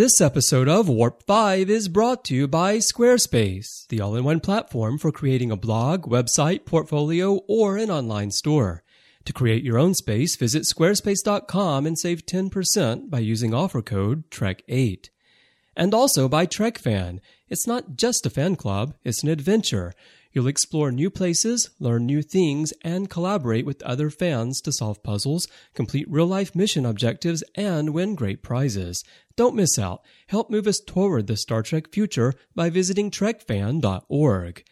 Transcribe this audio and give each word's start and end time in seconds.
This 0.00 0.22
episode 0.22 0.66
of 0.66 0.88
Warp 0.88 1.24
5 1.24 1.68
is 1.68 1.88
brought 1.88 2.24
to 2.24 2.34
you 2.34 2.48
by 2.48 2.78
Squarespace, 2.78 3.86
the 3.88 4.00
all 4.00 4.16
in 4.16 4.24
one 4.24 4.40
platform 4.40 4.96
for 4.96 5.12
creating 5.12 5.50
a 5.50 5.58
blog, 5.58 6.06
website, 6.06 6.64
portfolio, 6.64 7.42
or 7.46 7.76
an 7.76 7.90
online 7.90 8.30
store. 8.30 8.82
To 9.26 9.34
create 9.34 9.62
your 9.62 9.76
own 9.76 9.92
space, 9.92 10.36
visit 10.36 10.62
squarespace.com 10.62 11.84
and 11.84 11.98
save 11.98 12.24
10% 12.24 13.10
by 13.10 13.18
using 13.18 13.52
offer 13.52 13.82
code 13.82 14.24
TREK8. 14.30 15.10
And 15.76 15.92
also 15.92 16.30
by 16.30 16.46
TrekFan. 16.46 17.20
It's 17.50 17.66
not 17.66 17.96
just 17.96 18.24
a 18.24 18.30
fan 18.30 18.56
club, 18.56 18.94
it's 19.04 19.22
an 19.22 19.28
adventure. 19.28 19.92
You'll 20.32 20.46
explore 20.46 20.92
new 20.92 21.10
places, 21.10 21.70
learn 21.80 22.06
new 22.06 22.22
things, 22.22 22.72
and 22.82 23.10
collaborate 23.10 23.66
with 23.66 23.82
other 23.82 24.10
fans 24.10 24.60
to 24.60 24.72
solve 24.72 25.02
puzzles, 25.02 25.48
complete 25.74 26.08
real 26.08 26.26
life 26.26 26.54
mission 26.54 26.86
objectives, 26.86 27.42
and 27.56 27.92
win 27.92 28.14
great 28.14 28.42
prizes. 28.42 29.02
Don't 29.34 29.56
miss 29.56 29.78
out. 29.78 30.02
Help 30.28 30.48
move 30.48 30.66
us 30.66 30.78
toward 30.78 31.26
the 31.26 31.36
Star 31.36 31.62
Trek 31.62 31.90
future 31.92 32.34
by 32.54 32.70
visiting 32.70 33.10
trekfan.org. 33.10 34.64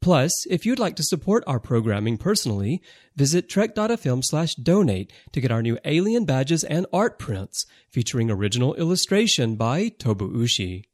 Plus, 0.00 0.32
if 0.50 0.66
you'd 0.66 0.78
like 0.78 0.96
to 0.96 1.02
support 1.02 1.44
our 1.46 1.60
programming 1.60 2.18
personally, 2.18 2.82
visit 3.16 3.48
trek.fm 3.48 4.20
slash 4.22 4.54
donate 4.56 5.10
to 5.32 5.40
get 5.40 5.50
our 5.50 5.62
new 5.62 5.78
alien 5.84 6.24
badges 6.24 6.62
and 6.64 6.86
art 6.92 7.18
prints 7.18 7.64
featuring 7.88 8.30
original 8.30 8.74
illustration 8.74 9.54
by 9.56 9.88
Tobu 9.88 10.30
Ushi. 10.34 10.84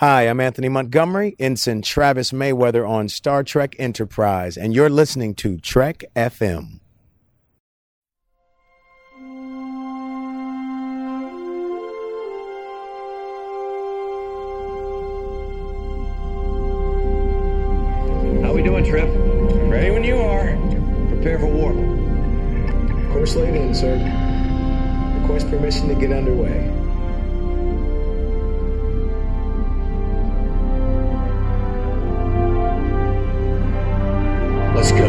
Hi, 0.00 0.28
I'm 0.28 0.38
Anthony 0.38 0.68
Montgomery, 0.68 1.34
Ensign 1.40 1.82
Travis 1.82 2.30
Mayweather 2.30 2.88
on 2.88 3.08
Star 3.08 3.42
Trek 3.42 3.74
Enterprise, 3.80 4.56
and 4.56 4.72
you're 4.72 4.88
listening 4.88 5.34
to 5.34 5.58
Trek 5.58 6.04
FM. 6.14 6.78
How 18.44 18.52
we 18.52 18.62
doing, 18.62 18.84
Trip? 18.84 19.08
Ready 19.68 19.90
when 19.90 20.04
you 20.04 20.16
are. 20.18 20.56
Prepare 21.08 21.40
for 21.40 21.46
warp. 21.46 21.74
Course 23.12 23.34
laid 23.34 23.56
in, 23.56 23.74
sir. 23.74 23.96
Request 25.22 25.50
permission 25.50 25.88
to 25.88 25.96
get 25.96 26.12
underway. 26.12 26.87
Let's 34.78 34.92
go. 34.92 35.08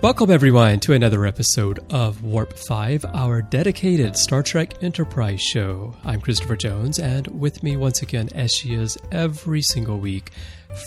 Welcome, 0.00 0.30
everyone, 0.30 0.80
to 0.80 0.94
another 0.94 1.26
episode 1.26 1.80
of 1.90 2.24
Warp 2.24 2.54
5, 2.54 3.04
our 3.12 3.42
dedicated 3.42 4.16
Star 4.16 4.42
Trek 4.42 4.82
Enterprise 4.82 5.42
show. 5.42 5.94
I'm 6.06 6.22
Christopher 6.22 6.56
Jones, 6.56 6.98
and 6.98 7.26
with 7.38 7.62
me 7.62 7.76
once 7.76 8.00
again, 8.00 8.30
as 8.34 8.50
she 8.50 8.72
is 8.72 8.96
every 9.12 9.60
single 9.60 9.98
week, 9.98 10.30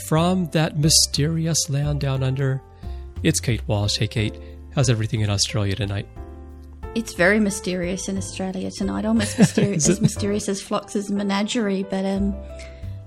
from 0.07 0.47
that 0.47 0.79
mysterious 0.79 1.69
land 1.69 2.01
down 2.01 2.23
under, 2.23 2.59
it's 3.21 3.39
Kate 3.39 3.61
Walsh. 3.67 3.97
Hey, 3.97 4.07
Kate, 4.07 4.39
how's 4.75 4.89
everything 4.89 5.21
in 5.21 5.29
Australia 5.29 5.75
tonight? 5.75 6.07
It's 6.95 7.13
very 7.13 7.39
mysterious 7.39 8.09
in 8.09 8.17
Australia 8.17 8.71
tonight, 8.71 9.05
almost 9.05 9.37
mysterious, 9.39 9.87
as 9.89 10.01
mysterious 10.01 10.49
as 10.49 10.61
Phlox's 10.61 11.11
menagerie. 11.11 11.83
But 11.83 12.05
um, 12.05 12.35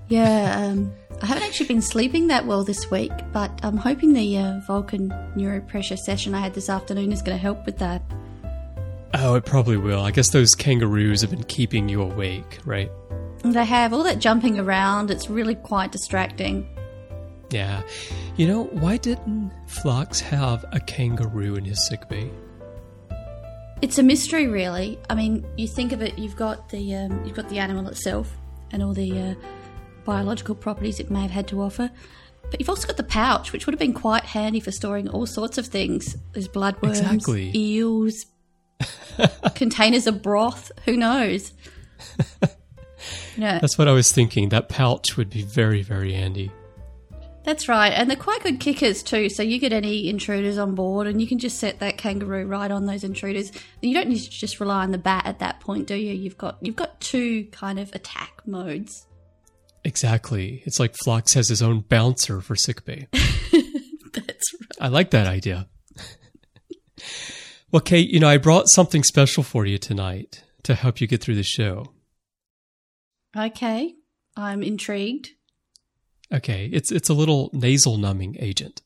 yeah, 0.07 0.57
um, 0.57 0.93
I 1.21 1.25
haven't 1.25 1.43
actually 1.43 1.67
been 1.67 1.81
sleeping 1.81 2.27
that 2.27 2.45
well 2.45 2.63
this 2.63 2.89
week, 2.89 3.11
but 3.31 3.51
I'm 3.63 3.77
hoping 3.77 4.13
the 4.13 4.37
uh, 4.37 4.59
Vulcan 4.67 5.09
neuropressure 5.35 5.97
session 5.97 6.33
I 6.33 6.39
had 6.39 6.53
this 6.53 6.69
afternoon 6.69 7.11
is 7.11 7.21
going 7.21 7.37
to 7.37 7.41
help 7.41 7.65
with 7.65 7.77
that. 7.79 8.01
Oh, 9.15 9.35
it 9.35 9.45
probably 9.45 9.77
will. 9.77 10.01
I 10.01 10.11
guess 10.11 10.31
those 10.31 10.55
kangaroos 10.55 11.21
have 11.21 11.29
been 11.29 11.43
keeping 11.43 11.87
you 11.87 12.01
awake, 12.01 12.59
right? 12.65 12.89
They 13.43 13.65
have 13.65 13.93
all 13.93 14.03
that 14.03 14.19
jumping 14.19 14.59
around. 14.59 15.11
It's 15.11 15.29
really 15.29 15.55
quite 15.55 15.91
distracting. 15.91 16.67
Yeah. 17.53 17.83
You 18.35 18.47
know, 18.47 18.63
why 18.65 18.97
didn't 18.97 19.51
Phlox 19.67 20.19
have 20.19 20.65
a 20.71 20.79
kangaroo 20.79 21.55
in 21.55 21.65
his 21.65 21.85
sickbay? 21.87 22.29
It's 23.81 23.97
a 23.97 24.03
mystery, 24.03 24.47
really. 24.47 24.97
I 25.09 25.15
mean, 25.15 25.45
you 25.57 25.67
think 25.67 25.91
of 25.91 26.01
it. 26.01 26.17
You've 26.17 26.35
got 26.37 26.69
the 26.69 26.95
um, 26.95 27.23
you've 27.25 27.35
got 27.35 27.49
the 27.49 27.59
animal 27.59 27.87
itself 27.89 28.31
and 28.71 28.81
all 28.81 28.93
the 28.93 29.19
uh, 29.19 29.35
biological 30.05 30.55
properties 30.55 30.99
it 30.99 31.11
may 31.11 31.21
have 31.21 31.31
had 31.31 31.47
to 31.49 31.61
offer, 31.61 31.91
but 32.49 32.59
you've 32.59 32.69
also 32.69 32.87
got 32.87 32.97
the 32.97 33.03
pouch, 33.03 33.51
which 33.51 33.65
would 33.65 33.73
have 33.73 33.79
been 33.79 33.93
quite 33.93 34.23
handy 34.23 34.59
for 34.59 34.71
storing 34.71 35.09
all 35.09 35.25
sorts 35.25 35.57
of 35.57 35.67
things. 35.67 36.15
There's 36.31 36.47
bloodworms, 36.47 37.01
Exactly. 37.01 37.51
eels, 37.53 38.25
containers 39.55 40.07
of 40.07 40.21
broth. 40.21 40.71
Who 40.85 40.97
knows? 40.97 41.53
No, 43.35 43.57
That's 43.59 43.77
what 43.77 43.87
I 43.87 43.91
was 43.91 44.11
thinking. 44.11 44.49
That 44.49 44.69
pouch 44.69 45.17
would 45.17 45.29
be 45.29 45.41
very, 45.41 45.81
very 45.81 46.13
handy. 46.13 46.51
That's 47.43 47.67
right, 47.67 47.89
and 47.89 48.09
they're 48.09 48.15
quite 48.15 48.41
good 48.41 48.61
kickers 48.61 49.03
too. 49.03 49.29
So 49.29 49.43
you 49.43 49.59
get 49.59 49.73
any 49.73 50.07
intruders 50.07 50.57
on 50.57 50.75
board, 50.75 51.07
and 51.07 51.19
you 51.19 51.27
can 51.27 51.39
just 51.39 51.59
set 51.59 51.79
that 51.79 51.97
kangaroo 51.97 52.45
right 52.45 52.71
on 52.71 52.85
those 52.85 53.03
intruders. 53.03 53.51
You 53.81 53.93
don't 53.93 54.07
need 54.07 54.19
to 54.19 54.29
just 54.29 54.61
rely 54.61 54.83
on 54.83 54.91
the 54.91 54.97
bat 54.97 55.25
at 55.25 55.39
that 55.39 55.59
point, 55.59 55.87
do 55.87 55.95
you? 55.95 56.13
You've 56.13 56.37
got 56.37 56.57
you've 56.61 56.77
got 56.77 57.01
two 57.01 57.45
kind 57.51 57.79
of 57.79 57.93
attack 57.93 58.41
modes. 58.45 59.05
Exactly. 59.83 60.63
It's 60.65 60.79
like 60.79 60.95
Phlox 61.03 61.33
has 61.33 61.49
his 61.49 61.61
own 61.61 61.81
bouncer 61.81 62.39
for 62.39 62.55
sickbay. 62.55 63.07
That's 63.11 64.53
right. 64.53 64.77
I 64.79 64.87
like 64.87 65.11
that 65.11 65.27
idea. 65.27 65.67
well, 67.71 67.81
Kate, 67.81 68.09
you 68.09 68.21
know, 68.21 68.29
I 68.29 68.37
brought 68.37 68.69
something 68.69 69.03
special 69.03 69.43
for 69.43 69.65
you 69.65 69.77
tonight 69.77 70.43
to 70.63 70.75
help 70.75 71.01
you 71.01 71.07
get 71.07 71.21
through 71.21 71.35
the 71.35 71.43
show. 71.43 71.91
Okay, 73.35 73.95
I'm 74.37 74.63
intrigued. 74.63 75.31
Okay, 76.33 76.69
it's 76.73 76.91
it's 76.91 77.09
a 77.09 77.13
little 77.13 77.49
nasal 77.53 77.97
numbing 77.97 78.35
agent 78.39 78.81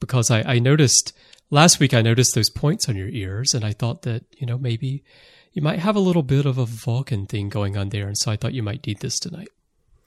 because 0.00 0.30
I, 0.30 0.42
I 0.42 0.58
noticed 0.58 1.12
last 1.50 1.78
week 1.78 1.94
I 1.94 2.02
noticed 2.02 2.34
those 2.34 2.50
points 2.50 2.88
on 2.88 2.96
your 2.96 3.08
ears 3.08 3.54
and 3.54 3.64
I 3.64 3.72
thought 3.72 4.02
that 4.02 4.24
you 4.36 4.46
know 4.46 4.58
maybe 4.58 5.04
you 5.52 5.62
might 5.62 5.78
have 5.80 5.96
a 5.96 6.00
little 6.00 6.22
bit 6.22 6.46
of 6.46 6.58
a 6.58 6.66
Vulcan 6.66 7.26
thing 7.26 7.48
going 7.48 7.76
on 7.76 7.88
there, 7.90 8.06
and 8.06 8.16
so 8.18 8.30
I 8.30 8.36
thought 8.36 8.54
you 8.54 8.62
might 8.62 8.86
need 8.86 9.00
this 9.00 9.18
tonight. 9.18 9.48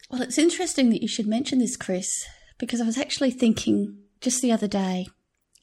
Well, 0.09 0.21
it's 0.21 0.37
interesting 0.37 0.89
that 0.91 1.01
you 1.01 1.07
should 1.07 1.27
mention 1.27 1.59
this, 1.59 1.75
Chris, 1.75 2.09
because 2.59 2.79
I 2.79 2.85
was 2.85 2.97
actually 2.97 3.31
thinking 3.31 3.97
just 4.21 4.41
the 4.41 4.51
other 4.53 4.67
day, 4.67 5.07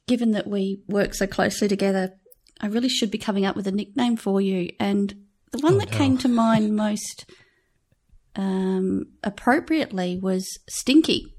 given 0.06 0.32
that 0.32 0.46
we 0.46 0.82
work 0.86 1.14
so 1.14 1.26
closely 1.26 1.66
together, 1.68 2.12
I 2.60 2.66
really 2.66 2.88
should 2.90 3.10
be 3.10 3.16
coming 3.16 3.46
up 3.46 3.56
with 3.56 3.66
a 3.66 3.72
nickname 3.72 4.16
for 4.16 4.40
you. 4.40 4.70
And 4.78 5.14
the 5.52 5.58
one 5.60 5.74
Oh, 5.74 5.78
that 5.78 5.92
no. 5.92 5.96
came 5.96 6.18
to 6.18 6.28
mind 6.28 6.76
most 6.76 7.24
um, 8.36 9.06
appropriately 9.22 10.18
was 10.20 10.58
Stinky. 10.68 11.34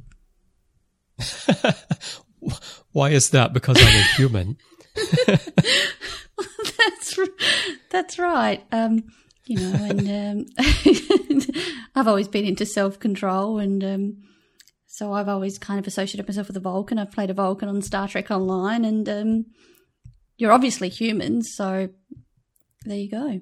Why 2.92 3.12
is 3.12 3.30
that? 3.30 3.54
Because 3.54 3.78
I'm 3.80 3.96
a 3.96 4.04
human. 4.16 4.58
that's 6.78 7.20
that's 7.90 8.20
right. 8.20 8.64
Um, 8.72 9.04
you 9.46 9.60
know, 9.60 9.74
and 9.84 10.48
um, 10.60 11.42
I've 11.96 12.08
always 12.08 12.28
been 12.28 12.46
into 12.46 12.66
self 12.66 13.00
control, 13.00 13.60
and 13.60 13.84
um, 13.84 14.18
so 14.88 15.14
I've 15.14 15.30
always 15.30 15.58
kind 15.58 15.80
of 15.80 15.88
associated 15.88 16.28
myself 16.28 16.48
with 16.48 16.58
a 16.58 16.62
Vulcan. 16.62 17.00
I've 17.00 17.12
played 17.12 17.30
a 17.30 17.34
Vulcan 17.34 17.70
on 17.70 17.82
Star 17.82 18.08
Trek 18.08 18.32
Online, 18.32 18.86
and 18.86 19.10
um, 19.10 19.46
you're 20.38 20.52
obviously 20.52 20.90
human, 20.90 21.44
so 21.44 21.90
there 22.86 22.98
you 22.98 23.10
go. 23.10 23.42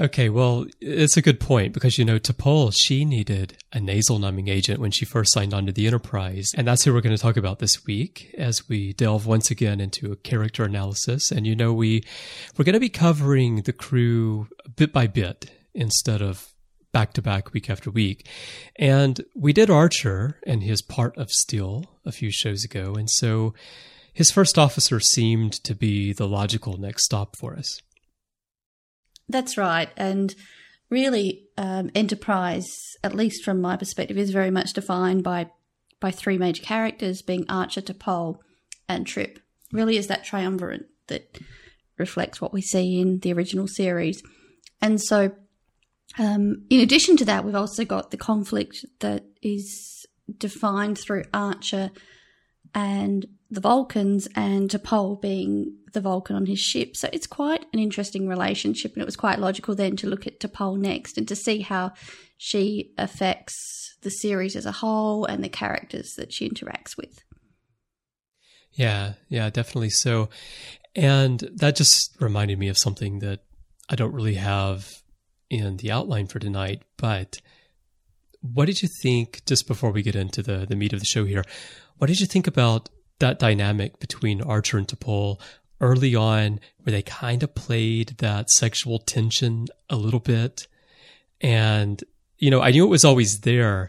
Okay, 0.00 0.30
well, 0.30 0.64
it's 0.80 1.18
a 1.18 1.22
good 1.22 1.38
point 1.38 1.74
because, 1.74 1.98
you 1.98 2.06
know, 2.06 2.18
T'Pol, 2.18 2.72
she 2.74 3.04
needed 3.04 3.58
a 3.70 3.78
nasal 3.78 4.18
numbing 4.18 4.48
agent 4.48 4.80
when 4.80 4.90
she 4.90 5.04
first 5.04 5.30
signed 5.30 5.52
on 5.52 5.66
to 5.66 5.72
the 5.72 5.86
Enterprise. 5.86 6.48
And 6.56 6.66
that's 6.66 6.84
who 6.84 6.94
we're 6.94 7.02
going 7.02 7.14
to 7.14 7.20
talk 7.20 7.36
about 7.36 7.58
this 7.58 7.84
week 7.84 8.34
as 8.38 8.66
we 8.66 8.94
delve 8.94 9.26
once 9.26 9.50
again 9.50 9.78
into 9.78 10.10
a 10.10 10.16
character 10.16 10.64
analysis. 10.64 11.30
And, 11.30 11.46
you 11.46 11.54
know, 11.54 11.74
we, 11.74 12.02
we're 12.56 12.64
going 12.64 12.72
to 12.72 12.80
be 12.80 12.88
covering 12.88 13.62
the 13.62 13.74
crew 13.74 14.48
bit 14.74 14.90
by 14.90 15.06
bit 15.06 15.50
instead 15.74 16.22
of 16.22 16.48
back 16.92 17.12
to 17.12 17.22
back 17.22 17.52
week 17.52 17.68
after 17.68 17.90
week. 17.90 18.26
And 18.76 19.20
we 19.36 19.52
did 19.52 19.68
Archer 19.68 20.40
and 20.46 20.62
his 20.62 20.80
part 20.80 21.14
of 21.18 21.30
Steel 21.30 21.84
a 22.06 22.12
few 22.12 22.30
shows 22.30 22.64
ago. 22.64 22.94
And 22.94 23.10
so 23.10 23.52
his 24.14 24.30
first 24.30 24.58
officer 24.58 24.98
seemed 24.98 25.52
to 25.64 25.74
be 25.74 26.14
the 26.14 26.26
logical 26.26 26.78
next 26.78 27.04
stop 27.04 27.36
for 27.36 27.54
us. 27.54 27.82
That's 29.30 29.56
right. 29.56 29.88
And 29.96 30.34
really, 30.90 31.48
um, 31.56 31.90
Enterprise, 31.94 32.96
at 33.02 33.14
least 33.14 33.44
from 33.44 33.60
my 33.60 33.76
perspective, 33.76 34.18
is 34.18 34.30
very 34.30 34.50
much 34.50 34.72
defined 34.72 35.22
by 35.22 35.50
by 36.00 36.10
three 36.10 36.38
major 36.38 36.62
characters 36.62 37.22
being 37.22 37.44
Archer, 37.48 37.82
T'Pol, 37.82 38.38
and 38.88 39.06
Trip. 39.06 39.38
Really 39.72 39.96
is 39.96 40.06
that 40.06 40.24
triumvirate 40.24 40.88
that 41.06 41.38
reflects 41.98 42.40
what 42.40 42.52
we 42.52 42.62
see 42.62 43.00
in 43.00 43.18
the 43.20 43.32
original 43.32 43.68
series. 43.68 44.22
And 44.80 45.00
so 45.00 45.32
Um, 46.18 46.64
in 46.68 46.80
addition 46.80 47.16
to 47.18 47.24
that, 47.26 47.44
we've 47.44 47.54
also 47.54 47.84
got 47.84 48.10
the 48.10 48.16
conflict 48.16 48.84
that 48.98 49.22
is 49.42 50.06
defined 50.38 50.98
through 50.98 51.22
Archer 51.32 51.92
and 52.74 53.26
the 53.50 53.60
Vulcans, 53.60 54.28
and 54.36 54.70
T'Pol 54.70 55.20
being 55.20 55.76
the 55.92 56.00
Vulcan 56.00 56.36
on 56.36 56.46
his 56.46 56.60
ship. 56.60 56.96
So 56.96 57.08
it's 57.12 57.26
quite 57.26 57.64
an 57.72 57.78
interesting 57.78 58.28
relationship, 58.28 58.94
and 58.94 59.02
it 59.02 59.06
was 59.06 59.16
quite 59.16 59.38
logical 59.38 59.74
then 59.74 59.96
to 59.96 60.06
look 60.06 60.26
at 60.26 60.40
T'Pol 60.40 60.78
next 60.78 61.18
and 61.18 61.26
to 61.28 61.36
see 61.36 61.60
how 61.60 61.92
she 62.36 62.92
affects 62.96 63.96
the 64.02 64.10
series 64.10 64.56
as 64.56 64.66
a 64.66 64.72
whole 64.72 65.24
and 65.24 65.44
the 65.44 65.48
characters 65.48 66.14
that 66.14 66.32
she 66.32 66.48
interacts 66.48 66.96
with. 66.96 67.22
Yeah, 68.72 69.14
yeah, 69.28 69.50
definitely 69.50 69.90
so. 69.90 70.30
And 70.94 71.40
that 71.56 71.76
just 71.76 72.16
reminded 72.20 72.58
me 72.58 72.68
of 72.68 72.78
something 72.78 73.18
that 73.18 73.40
I 73.88 73.96
don't 73.96 74.14
really 74.14 74.34
have 74.34 74.88
in 75.50 75.76
the 75.76 75.90
outline 75.90 76.28
for 76.28 76.38
tonight, 76.38 76.82
but 76.96 77.40
what 78.40 78.66
did 78.66 78.80
you 78.80 78.88
think 79.02 79.44
just 79.44 79.66
before 79.66 79.90
we 79.90 80.02
get 80.02 80.16
into 80.16 80.42
the 80.42 80.64
the 80.66 80.76
meat 80.76 80.92
of 80.92 81.00
the 81.00 81.04
show 81.06 81.24
here? 81.24 81.44
What 81.98 82.06
did 82.06 82.20
you 82.20 82.26
think 82.26 82.46
about 82.46 82.88
that 83.20 83.38
dynamic 83.38 83.98
between 84.00 84.42
Archer 84.42 84.76
and 84.78 84.86
T'Pol 84.86 85.40
early 85.80 86.14
on, 86.14 86.60
where 86.82 86.92
they 86.92 87.02
kind 87.02 87.42
of 87.42 87.54
played 87.54 88.08
that 88.18 88.50
sexual 88.50 88.98
tension 88.98 89.66
a 89.88 89.96
little 89.96 90.20
bit, 90.20 90.66
and 91.40 92.02
you 92.38 92.50
know 92.50 92.60
I 92.60 92.70
knew 92.70 92.84
it 92.84 92.90
was 92.90 93.04
always 93.04 93.40
there, 93.40 93.88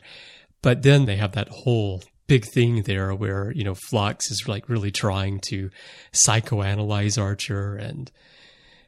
but 0.62 0.83
then 0.83 1.06
they 1.06 1.18
have 1.18 1.33
that 1.33 1.50
whole 1.50 2.04
big 2.28 2.45
thing 2.45 2.83
there 2.83 3.13
where 3.13 3.51
you 3.51 3.63
know 3.63 3.75
Phlox 3.75 4.31
is 4.31 4.45
like 4.48 4.69
really 4.69 4.92
trying 4.92 5.39
to 5.50 5.69
psychoanalyze 6.13 7.22
Archer 7.22 7.75
and 7.75 8.12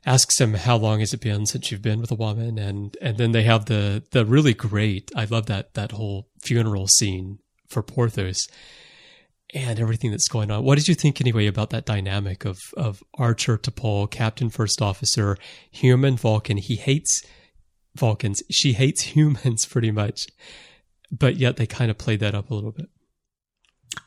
asks 0.05 0.39
him 0.39 0.53
how 0.53 0.75
long 0.75 0.99
has 0.99 1.13
it 1.13 1.21
been 1.21 1.45
since 1.45 1.71
you've 1.71 1.81
been 1.81 1.99
with 1.99 2.11
a 2.11 2.15
woman? 2.15 2.57
And 2.57 2.95
and 3.01 3.17
then 3.17 3.31
they 3.31 3.43
have 3.43 3.65
the 3.65 4.03
the 4.11 4.25
really 4.25 4.53
great 4.53 5.11
I 5.15 5.25
love 5.25 5.47
that 5.47 5.73
that 5.73 5.91
whole 5.91 6.27
funeral 6.41 6.87
scene 6.87 7.39
for 7.67 7.81
Porthos 7.83 8.47
and 9.53 9.79
everything 9.79 10.11
that's 10.11 10.27
going 10.27 10.51
on. 10.51 10.63
What 10.63 10.77
did 10.77 10.87
you 10.87 10.95
think 10.95 11.21
anyway 11.21 11.47
about 11.47 11.69
that 11.71 11.85
dynamic 11.85 12.45
of 12.45 12.59
of 12.75 13.03
Archer 13.15 13.57
T'Pol, 13.57 14.09
Captain 14.09 14.49
First 14.49 14.81
Officer, 14.81 15.37
human 15.71 16.17
Vulcan? 16.17 16.57
He 16.57 16.75
hates 16.75 17.21
Vulcans. 17.95 18.41
She 18.51 18.73
hates 18.73 19.01
humans 19.15 19.65
pretty 19.65 19.91
much. 19.91 20.27
But 21.11 21.35
yet 21.35 21.57
they 21.57 21.67
kind 21.67 21.91
of 21.91 21.97
played 21.97 22.21
that 22.21 22.33
up 22.33 22.49
a 22.49 22.55
little 22.55 22.71
bit. 22.71 22.87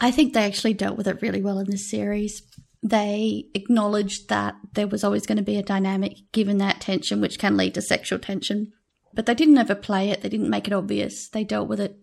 I 0.01 0.11
think 0.11 0.33
they 0.33 0.45
actually 0.45 0.75
dealt 0.75 0.97
with 0.97 1.07
it 1.07 1.23
really 1.23 1.41
well 1.41 1.61
in 1.61 1.71
this 1.71 1.89
series 1.89 2.43
they 2.83 3.47
acknowledged 3.55 4.29
that 4.29 4.55
there 4.75 4.87
was 4.87 5.03
always 5.03 5.27
going 5.27 5.39
to 5.39 5.45
be 5.45 5.57
a 5.57 5.63
dynamic 5.63 6.19
given 6.33 6.59
that 6.59 6.81
tension, 6.81 7.21
which 7.21 7.39
can 7.39 7.57
lead 7.57 7.75
to 7.75 7.83
sexual 7.83 8.19
tension. 8.19 8.73
But 9.13 9.27
they 9.27 9.35
didn't 9.35 9.59
overplay 9.59 10.11
it, 10.11 10.23
they 10.23 10.29
didn't 10.29 10.51
make 10.51 10.67
it 10.67 10.73
obvious. 10.73 11.29
They 11.29 11.45
dealt 11.45 11.69
with 11.69 11.81
it 11.81 11.97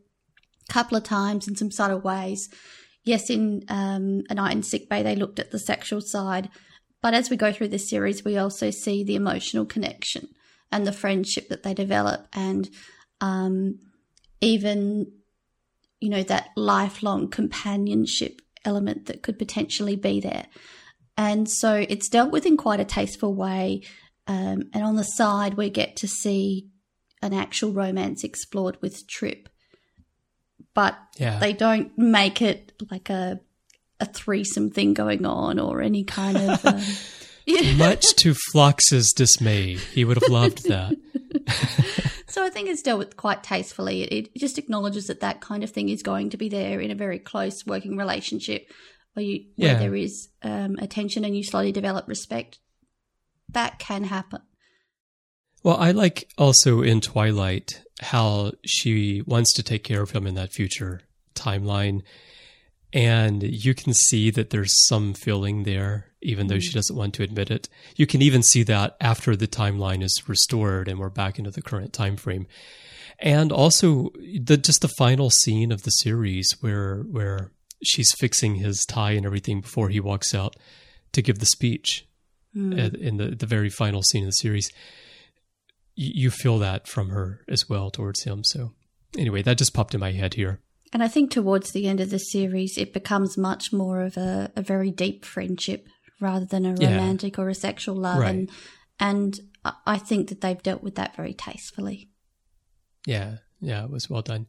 a 0.69 0.73
couple 0.73 0.97
of 0.97 1.03
times 1.03 1.47
in 1.47 1.55
some 1.55 1.71
subtle 1.71 1.99
ways. 1.99 2.49
Yes, 3.03 3.29
in 3.29 3.63
um, 3.67 4.23
A 4.29 4.35
Night 4.35 4.53
in 4.53 4.63
Sick 4.63 4.89
Bay, 4.89 5.03
they 5.03 5.15
looked 5.15 5.39
at 5.39 5.51
the 5.51 5.59
sexual 5.59 6.01
side. 6.01 6.49
But 7.01 7.13
as 7.13 7.29
we 7.29 7.35
go 7.35 7.51
through 7.51 7.67
this 7.67 7.89
series, 7.89 8.23
we 8.23 8.37
also 8.37 8.71
see 8.71 9.03
the 9.03 9.15
emotional 9.15 9.65
connection 9.65 10.29
and 10.71 10.87
the 10.87 10.93
friendship 10.93 11.49
that 11.49 11.63
they 11.63 11.73
develop, 11.73 12.27
and 12.33 12.69
um, 13.21 13.77
even, 14.41 15.11
you 15.99 16.09
know, 16.09 16.23
that 16.23 16.49
lifelong 16.55 17.29
companionship 17.29 18.41
element 18.65 19.05
that 19.05 19.21
could 19.21 19.37
potentially 19.37 19.95
be 19.95 20.19
there. 20.19 20.47
And 21.15 21.49
so 21.49 21.85
it's 21.87 22.09
dealt 22.09 22.31
with 22.31 22.45
in 22.45 22.57
quite 22.57 22.79
a 22.79 22.85
tasteful 22.85 23.35
way. 23.35 23.83
Um, 24.25 24.63
and 24.73 24.83
on 24.83 24.95
the 24.95 25.03
side, 25.03 25.55
we 25.55 25.69
get 25.69 25.97
to 25.97 26.07
see 26.07 26.69
an 27.21 27.33
actual 27.33 27.71
romance 27.71 28.23
explored 28.23 28.77
with 28.81 29.07
Trip. 29.07 29.49
But 30.73 30.97
yeah. 31.17 31.39
they 31.39 31.53
don't 31.53 31.95
make 31.97 32.41
it 32.41 32.73
like 32.89 33.09
a 33.09 33.39
a 33.99 34.05
threesome 34.05 34.69
thing 34.69 34.93
going 34.93 35.25
on 35.25 35.59
or 35.59 35.81
any 35.81 36.03
kind 36.03 36.37
of. 36.37 36.65
Um, 36.65 36.81
Much 37.77 38.15
to 38.17 38.33
Phlox's 38.51 39.11
dismay, 39.11 39.75
he 39.75 40.05
would 40.05 40.17
have 40.21 40.29
loved 40.29 40.67
that. 40.69 40.95
so 42.27 42.43
I 42.43 42.49
think 42.49 42.69
it's 42.69 42.81
dealt 42.81 42.99
with 42.99 43.17
quite 43.17 43.43
tastefully. 43.43 44.03
It, 44.03 44.29
it, 44.33 44.39
just 44.39 44.57
acknowledges 44.57 45.07
that 45.07 45.19
that 45.21 45.41
kind 45.41 45.63
of 45.63 45.69
thing 45.69 45.89
is 45.89 46.03
going 46.03 46.29
to 46.31 46.37
be 46.37 46.49
there 46.49 46.79
in 46.79 46.91
a 46.91 46.95
very 46.95 47.19
close 47.19 47.65
working 47.65 47.97
relationship 47.97 48.69
where 49.13 49.25
you 49.25 49.45
where 49.55 49.73
yeah. 49.73 49.79
there 49.79 49.95
is 49.95 50.29
um, 50.41 50.77
attention 50.79 51.25
and 51.25 51.35
you 51.35 51.43
slowly 51.43 51.71
develop 51.71 52.07
respect. 52.07 52.59
That 53.49 53.77
can 53.77 54.05
happen. 54.05 54.41
Well, 55.63 55.77
I 55.77 55.91
like 55.91 56.29
also 56.37 56.81
in 56.81 56.99
Twilight 56.99 57.81
how 58.01 58.51
she 58.65 59.21
wants 59.25 59.53
to 59.53 59.63
take 59.63 59.83
care 59.83 60.01
of 60.01 60.11
him 60.11 60.27
in 60.27 60.35
that 60.35 60.51
future 60.51 61.01
timeline. 61.35 62.01
And 62.91 63.41
you 63.41 63.73
can 63.73 63.93
see 63.93 64.29
that 64.31 64.49
there's 64.51 64.73
some 64.87 65.13
feeling 65.13 65.63
there, 65.63 66.11
even 66.21 66.47
though 66.47 66.59
she 66.59 66.71
mm. 66.71 66.75
doesn't 66.75 66.95
want 66.95 67.15
to 67.15 67.23
admit 67.23 67.49
it. 67.49 67.69
You 67.95 68.05
can 68.05 68.21
even 68.21 68.43
see 68.43 68.61
that 68.63 68.97
after 69.01 69.35
the 69.35 69.47
timeline 69.47 70.03
is 70.03 70.23
restored 70.27 70.87
and 70.87 70.99
we're 70.99 71.09
back 71.09 71.39
into 71.39 71.49
the 71.49 71.61
current 71.61 71.93
time 71.93 72.17
frame. 72.17 72.45
And 73.17 73.51
also 73.51 74.11
the 74.39 74.57
just 74.57 74.81
the 74.81 74.91
final 74.97 75.29
scene 75.29 75.71
of 75.71 75.83
the 75.83 75.91
series 75.91 76.55
where 76.59 77.03
where 77.09 77.51
she's 77.83 78.11
fixing 78.17 78.55
his 78.55 78.83
tie 78.87 79.11
and 79.11 79.25
everything 79.25 79.61
before 79.61 79.89
he 79.89 79.99
walks 79.99 80.35
out 80.35 80.55
to 81.13 81.21
give 81.21 81.39
the 81.39 81.45
speech 81.45 82.05
mm. 82.55 82.95
in 82.95 83.17
the, 83.17 83.29
the 83.29 83.45
very 83.45 83.69
final 83.69 84.03
scene 84.03 84.23
of 84.23 84.29
the 84.29 84.31
series. 84.33 84.69
You 85.95 86.31
feel 86.31 86.57
that 86.59 86.87
from 86.87 87.09
her 87.09 87.41
as 87.47 87.69
well 87.69 87.91
towards 87.91 88.23
him. 88.23 88.43
So, 88.43 88.73
anyway, 89.17 89.41
that 89.43 89.57
just 89.57 89.73
popped 89.73 89.93
in 89.93 89.99
my 89.99 90.11
head 90.11 90.33
here. 90.33 90.59
And 90.91 91.03
I 91.03 91.07
think 91.07 91.31
towards 91.31 91.71
the 91.71 91.87
end 91.87 91.99
of 91.99 92.09
the 92.09 92.19
series, 92.19 92.77
it 92.77 92.93
becomes 92.93 93.37
much 93.37 93.73
more 93.73 94.01
of 94.01 94.15
a, 94.17 94.51
a 94.55 94.61
very 94.61 94.91
deep 94.91 95.25
friendship 95.25 95.87
rather 96.19 96.45
than 96.45 96.65
a 96.65 96.73
romantic 96.73 97.37
yeah. 97.37 97.43
or 97.43 97.49
a 97.49 97.55
sexual 97.55 97.95
love. 97.95 98.19
Right. 98.19 98.29
And, 98.29 98.49
and 98.99 99.39
I 99.85 99.97
think 99.97 100.29
that 100.29 100.41
they've 100.41 100.61
dealt 100.61 100.83
with 100.83 100.95
that 100.95 101.15
very 101.15 101.33
tastefully. 101.33 102.09
Yeah, 103.05 103.37
yeah, 103.59 103.83
it 103.83 103.89
was 103.89 104.09
well 104.09 104.21
done. 104.21 104.47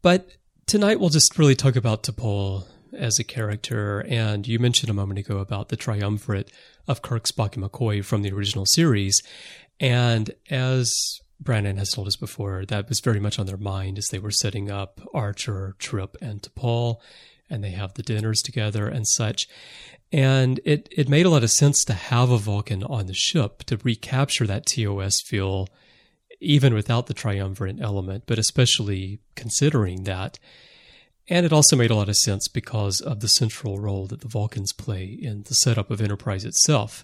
But 0.00 0.28
tonight 0.66 1.00
we'll 1.00 1.10
just 1.10 1.38
really 1.38 1.54
talk 1.56 1.76
about 1.76 2.02
T'Pol 2.02 2.64
as 2.92 3.18
a 3.18 3.24
character. 3.24 4.00
And 4.08 4.46
you 4.46 4.58
mentioned 4.58 4.90
a 4.90 4.94
moment 4.94 5.18
ago 5.18 5.38
about 5.38 5.68
the 5.68 5.76
triumvirate 5.76 6.52
of 6.86 7.02
Kirk, 7.02 7.24
Spock, 7.24 7.56
and 7.56 7.64
McCoy 7.64 8.04
from 8.04 8.22
the 8.22 8.32
original 8.32 8.66
series. 8.66 9.20
And 9.82 10.30
as 10.48 10.94
Brannon 11.40 11.76
has 11.76 11.90
told 11.90 12.06
us 12.06 12.14
before, 12.14 12.64
that 12.66 12.88
was 12.88 13.00
very 13.00 13.18
much 13.18 13.40
on 13.40 13.46
their 13.46 13.56
mind 13.56 13.98
as 13.98 14.06
they 14.10 14.20
were 14.20 14.30
setting 14.30 14.70
up 14.70 15.00
Archer, 15.12 15.74
Trip, 15.80 16.16
and 16.22 16.40
T'Pol. 16.40 16.98
And 17.50 17.62
they 17.62 17.72
have 17.72 17.94
the 17.94 18.04
dinners 18.04 18.40
together 18.42 18.86
and 18.86 19.06
such. 19.06 19.48
And 20.12 20.60
it, 20.64 20.88
it 20.92 21.08
made 21.08 21.26
a 21.26 21.30
lot 21.30 21.42
of 21.42 21.50
sense 21.50 21.84
to 21.84 21.94
have 21.94 22.30
a 22.30 22.38
Vulcan 22.38 22.84
on 22.84 23.06
the 23.06 23.14
ship 23.14 23.64
to 23.64 23.78
recapture 23.82 24.46
that 24.46 24.66
TOS 24.66 25.20
feel 25.26 25.68
even 26.40 26.74
without 26.74 27.08
the 27.08 27.14
triumvirate 27.14 27.80
element, 27.80 28.24
but 28.26 28.38
especially 28.38 29.20
considering 29.34 30.04
that. 30.04 30.38
And 31.28 31.44
it 31.44 31.52
also 31.52 31.76
made 31.76 31.90
a 31.90 31.94
lot 31.94 32.08
of 32.08 32.16
sense 32.16 32.46
because 32.48 33.00
of 33.00 33.20
the 33.20 33.28
central 33.28 33.78
role 33.78 34.06
that 34.06 34.20
the 34.20 34.28
Vulcans 34.28 34.72
play 34.72 35.04
in 35.04 35.42
the 35.42 35.54
setup 35.54 35.90
of 35.90 36.00
Enterprise 36.00 36.44
itself. 36.44 37.02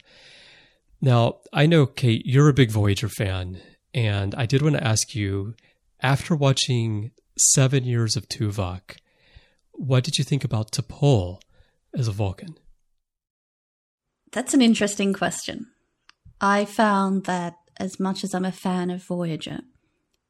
Now, 1.00 1.38
I 1.52 1.66
know, 1.66 1.86
Kate, 1.86 2.22
you're 2.24 2.48
a 2.48 2.54
big 2.54 2.70
Voyager 2.70 3.08
fan, 3.08 3.60
and 3.94 4.34
I 4.34 4.46
did 4.46 4.62
want 4.62 4.76
to 4.76 4.84
ask 4.84 5.14
you 5.14 5.54
after 6.00 6.34
watching 6.34 7.12
seven 7.36 7.84
years 7.84 8.16
of 8.16 8.28
Tuvok, 8.28 8.96
what 9.72 10.02
did 10.02 10.18
you 10.18 10.24
think 10.24 10.44
about 10.44 10.72
T'Pol 10.72 11.40
as 11.94 12.08
a 12.08 12.12
Vulcan? 12.12 12.56
That's 14.32 14.54
an 14.54 14.60
interesting 14.60 15.12
question. 15.12 15.68
I 16.40 16.64
found 16.64 17.24
that 17.24 17.54
as 17.78 17.98
much 18.00 18.24
as 18.24 18.34
I'm 18.34 18.44
a 18.44 18.52
fan 18.52 18.90
of 18.90 19.02
Voyager, 19.04 19.60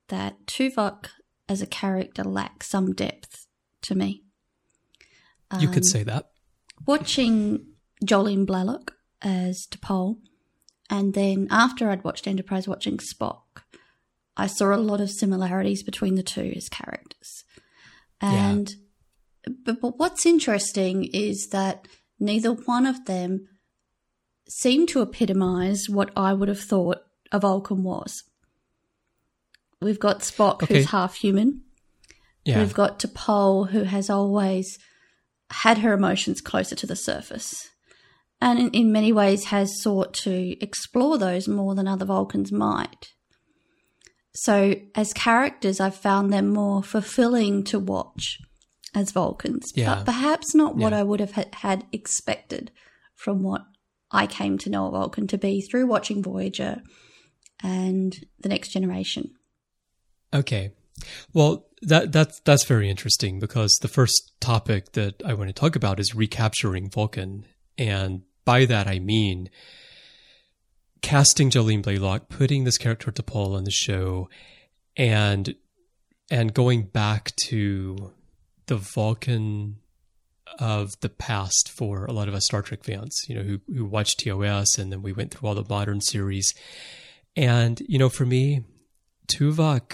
that 0.09 0.47
Tuvok 0.47 1.07
as 1.49 1.63
a 1.63 1.67
character 1.67 2.23
lacks 2.25 2.69
some 2.69 2.93
depth 2.93 3.47
to 3.83 3.95
me. 3.95 4.23
Um, 5.51 5.61
you 5.61 5.69
could 5.69 5.79
um, 5.79 5.85
say 5.85 6.03
that. 6.03 6.31
Watching 6.87 7.67
Jolene 8.05 8.47
Blalock 8.47 8.91
as 9.23 9.67
T'Pol, 9.71 10.19
and 10.91 11.15
then 11.15 11.49
after 11.51 11.91
I'd 11.91 12.05
watched 12.05 12.27
Enterprise, 12.27 12.67
watching 12.67 12.99
Spock, 12.99 13.43
I 14.37 14.47
saw 14.47 14.75
a 14.75 14.77
lot 14.77 15.01
of 15.01 15.11
similarities 15.11 15.83
between 15.83 16.15
the 16.15 16.23
two 16.23 16.53
as 16.57 16.69
characters. 16.69 17.45
And 18.21 18.71
yeah. 19.47 19.53
but, 19.65 19.81
but 19.81 19.99
what's 19.99 20.27
interesting 20.27 21.05
is 21.13 21.49
that 21.49 21.87
neither 22.19 22.53
one 22.53 22.87
of 22.87 23.05
them 23.07 23.49
seemed 24.49 24.89
to 24.89 25.03
epitomize 25.03 25.89
what 25.89 26.11
I 26.17 26.33
would 26.33 26.49
have 26.49 26.61
thought 26.61 26.99
a 27.31 27.39
Vulcan 27.39 27.83
was. 27.83 28.23
We've 29.81 30.01
got 30.01 30.21
Spock, 30.21 30.63
okay. 30.63 30.75
who's 30.75 30.91
half 30.91 31.17
human. 31.17 31.63
Yeah. 32.45 32.61
We've 32.61 32.75
got 32.75 32.99
T'Pol, 32.99 33.71
who 33.71 33.85
has 33.85 34.09
always 34.09 34.79
had 35.51 35.79
her 35.79 35.93
emotions 35.93 36.41
closer 36.41 36.75
to 36.77 36.87
the 36.87 36.97
surface. 36.97 37.69
And 38.41 38.59
in, 38.59 38.71
in 38.71 38.93
many 38.93 39.13
ways 39.13 39.47
has 39.47 39.83
sought 39.83 40.15
to 40.23 40.57
explore 40.63 41.19
those 41.19 41.49
more 41.49 41.75
than 41.75 41.89
other 41.89 42.05
Vulcans 42.05 42.53
might. 42.53 43.09
So, 44.35 44.75
as 44.95 45.13
characters, 45.13 45.81
I've 45.81 45.97
found 45.97 46.33
them 46.33 46.49
more 46.49 46.83
fulfilling 46.83 47.65
to 47.65 47.79
watch 47.81 48.39
as 48.95 49.11
Vulcans, 49.11 49.65
Yeah. 49.75 49.97
but 49.97 50.07
perhaps 50.07 50.55
not 50.55 50.77
what 50.77 50.93
Yeah. 50.93 51.01
I 51.01 51.03
would 51.03 51.19
have 51.21 51.33
ha- 51.33 51.45
had 51.53 51.85
expected 51.93 52.71
from 53.17 53.43
what 53.43 53.63
I 54.13 54.27
came 54.29 54.57
to 54.59 54.71
know 54.71 54.87
a 54.87 54.91
Vulcan 54.93 55.27
to 55.29 55.39
be 55.39 55.61
through 55.61 55.87
watching 55.89 56.23
Voyager 56.23 56.83
and 57.63 58.15
The 58.39 58.49
Next 58.49 58.69
Generation. 58.73 59.33
Okay. 60.33 60.71
Well, 61.33 61.67
that 61.83 62.13
that's 62.13 62.41
that's 62.41 62.65
very 62.65 62.89
interesting 62.89 63.39
because 63.41 63.77
the 63.83 63.89
first 63.89 64.33
topic 64.41 64.93
that 64.93 65.23
I 65.25 65.35
want 65.35 65.49
to 65.49 65.53
talk 65.53 65.75
about 65.77 65.99
is 66.01 66.15
recapturing 66.15 66.91
Vulcan, 66.91 67.45
and 67.77 68.23
by 68.49 68.65
that 68.65 68.87
I 68.87 68.99
mean 68.99 69.51
casting 71.03 71.51
Jolene 71.51 71.83
Blalock, 71.83 72.31
putting 72.31 72.65
this 72.65 72.79
character 72.79 73.13
T'Pol 73.13 73.55
on 73.55 73.65
the 73.65 73.71
show, 73.71 74.31
and 74.97 75.55
and 76.31 76.55
going 76.55 76.85
back 76.85 77.37
to 77.49 78.15
the 78.65 78.79
Vulcan 78.79 79.77
of 80.59 80.99
the 81.01 81.11
past 81.11 81.71
for 81.77 82.07
a 82.07 82.13
lot 82.13 82.27
of 82.27 82.35
us 82.35 82.47
Star 82.47 82.63
Trek 82.63 82.85
fans, 82.85 83.15
you 83.29 83.35
know, 83.35 83.43
who 83.43 83.61
who 83.71 83.85
watched 83.85 84.21
TOS 84.21 84.79
and 84.79 84.91
then 84.91 85.03
we 85.03 85.13
went 85.13 85.31
through 85.31 85.47
all 85.47 85.55
the 85.55 85.67
modern 85.69 86.01
series. 86.01 86.55
And, 87.37 87.83
you 87.87 87.99
know, 87.99 88.09
for 88.09 88.25
me, 88.25 88.65
Tuvok, 89.27 89.93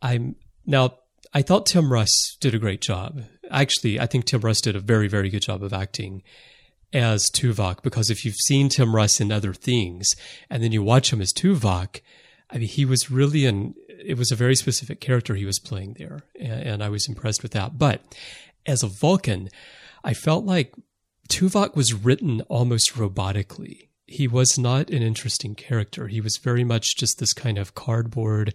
I'm 0.00 0.36
now, 0.64 0.98
I 1.32 1.42
thought 1.42 1.66
Tim 1.66 1.92
Russ 1.92 2.36
did 2.40 2.54
a 2.54 2.60
great 2.60 2.80
job. 2.80 3.24
Actually, 3.50 3.98
I 3.98 4.06
think 4.06 4.24
Tim 4.24 4.40
Russ 4.40 4.60
did 4.60 4.76
a 4.76 4.80
very, 4.80 5.08
very 5.08 5.30
good 5.30 5.42
job 5.42 5.64
of 5.64 5.72
acting 5.72 6.22
as 6.94 7.28
Tuvok 7.28 7.82
because 7.82 8.08
if 8.08 8.24
you've 8.24 8.36
seen 8.36 8.68
Tim 8.68 8.94
Russ 8.94 9.20
in 9.20 9.32
other 9.32 9.52
things 9.52 10.08
and 10.48 10.62
then 10.62 10.72
you 10.72 10.82
watch 10.82 11.12
him 11.12 11.20
as 11.20 11.32
Tuvok, 11.32 12.00
I 12.50 12.58
mean, 12.58 12.68
he 12.68 12.84
was 12.84 13.10
really 13.10 13.46
an, 13.46 13.74
it 13.88 14.16
was 14.16 14.30
a 14.30 14.36
very 14.36 14.54
specific 14.54 15.00
character 15.00 15.34
he 15.34 15.44
was 15.44 15.58
playing 15.58 15.96
there. 15.98 16.20
And, 16.40 16.62
and 16.62 16.84
I 16.84 16.88
was 16.88 17.08
impressed 17.08 17.42
with 17.42 17.52
that. 17.52 17.78
But 17.78 18.02
as 18.64 18.82
a 18.82 18.88
Vulcan, 18.88 19.48
I 20.04 20.14
felt 20.14 20.44
like 20.44 20.72
Tuvok 21.28 21.74
was 21.74 21.92
written 21.92 22.42
almost 22.42 22.94
robotically. 22.94 23.88
He 24.06 24.28
was 24.28 24.58
not 24.58 24.90
an 24.90 25.02
interesting 25.02 25.54
character. 25.54 26.08
He 26.08 26.20
was 26.20 26.36
very 26.36 26.62
much 26.62 26.96
just 26.96 27.18
this 27.18 27.32
kind 27.32 27.58
of 27.58 27.74
cardboard 27.74 28.54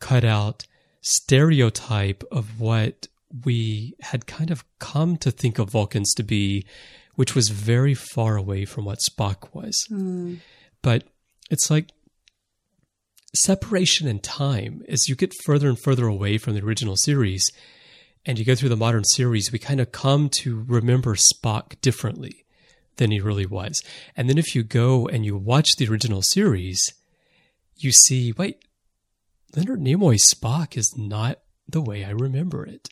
cutout 0.00 0.66
stereotype 1.02 2.24
of 2.32 2.60
what 2.60 3.06
we 3.44 3.94
had 4.00 4.26
kind 4.26 4.50
of 4.50 4.64
come 4.78 5.16
to 5.18 5.30
think 5.30 5.58
of 5.58 5.70
Vulcans 5.70 6.14
to 6.14 6.22
be, 6.22 6.64
which 7.20 7.34
was 7.34 7.50
very 7.50 7.92
far 7.92 8.38
away 8.38 8.64
from 8.64 8.86
what 8.86 8.98
Spock 9.10 9.54
was. 9.54 9.76
Hmm. 9.90 10.36
But 10.80 11.04
it's 11.50 11.70
like 11.70 11.90
separation 13.34 14.08
in 14.08 14.20
time 14.20 14.82
as 14.88 15.06
you 15.06 15.14
get 15.14 15.34
further 15.44 15.68
and 15.68 15.78
further 15.78 16.06
away 16.06 16.38
from 16.38 16.54
the 16.54 16.64
original 16.64 16.96
series 16.96 17.44
and 18.24 18.38
you 18.38 18.46
go 18.46 18.54
through 18.54 18.70
the 18.70 18.74
modern 18.74 19.04
series, 19.04 19.52
we 19.52 19.58
kind 19.58 19.80
of 19.80 19.92
come 19.92 20.30
to 20.40 20.64
remember 20.66 21.14
Spock 21.14 21.78
differently 21.82 22.46
than 22.96 23.10
he 23.10 23.20
really 23.20 23.44
was. 23.44 23.82
And 24.16 24.26
then 24.26 24.38
if 24.38 24.54
you 24.54 24.62
go 24.62 25.06
and 25.06 25.26
you 25.26 25.36
watch 25.36 25.68
the 25.76 25.88
original 25.88 26.22
series, 26.22 26.80
you 27.76 27.92
see, 27.92 28.32
wait, 28.32 28.64
Leonard 29.54 29.80
Nimoy's 29.80 30.24
Spock 30.34 30.74
is 30.74 30.90
not 30.96 31.40
the 31.68 31.82
way 31.82 32.02
I 32.02 32.12
remember 32.12 32.64
it. 32.64 32.88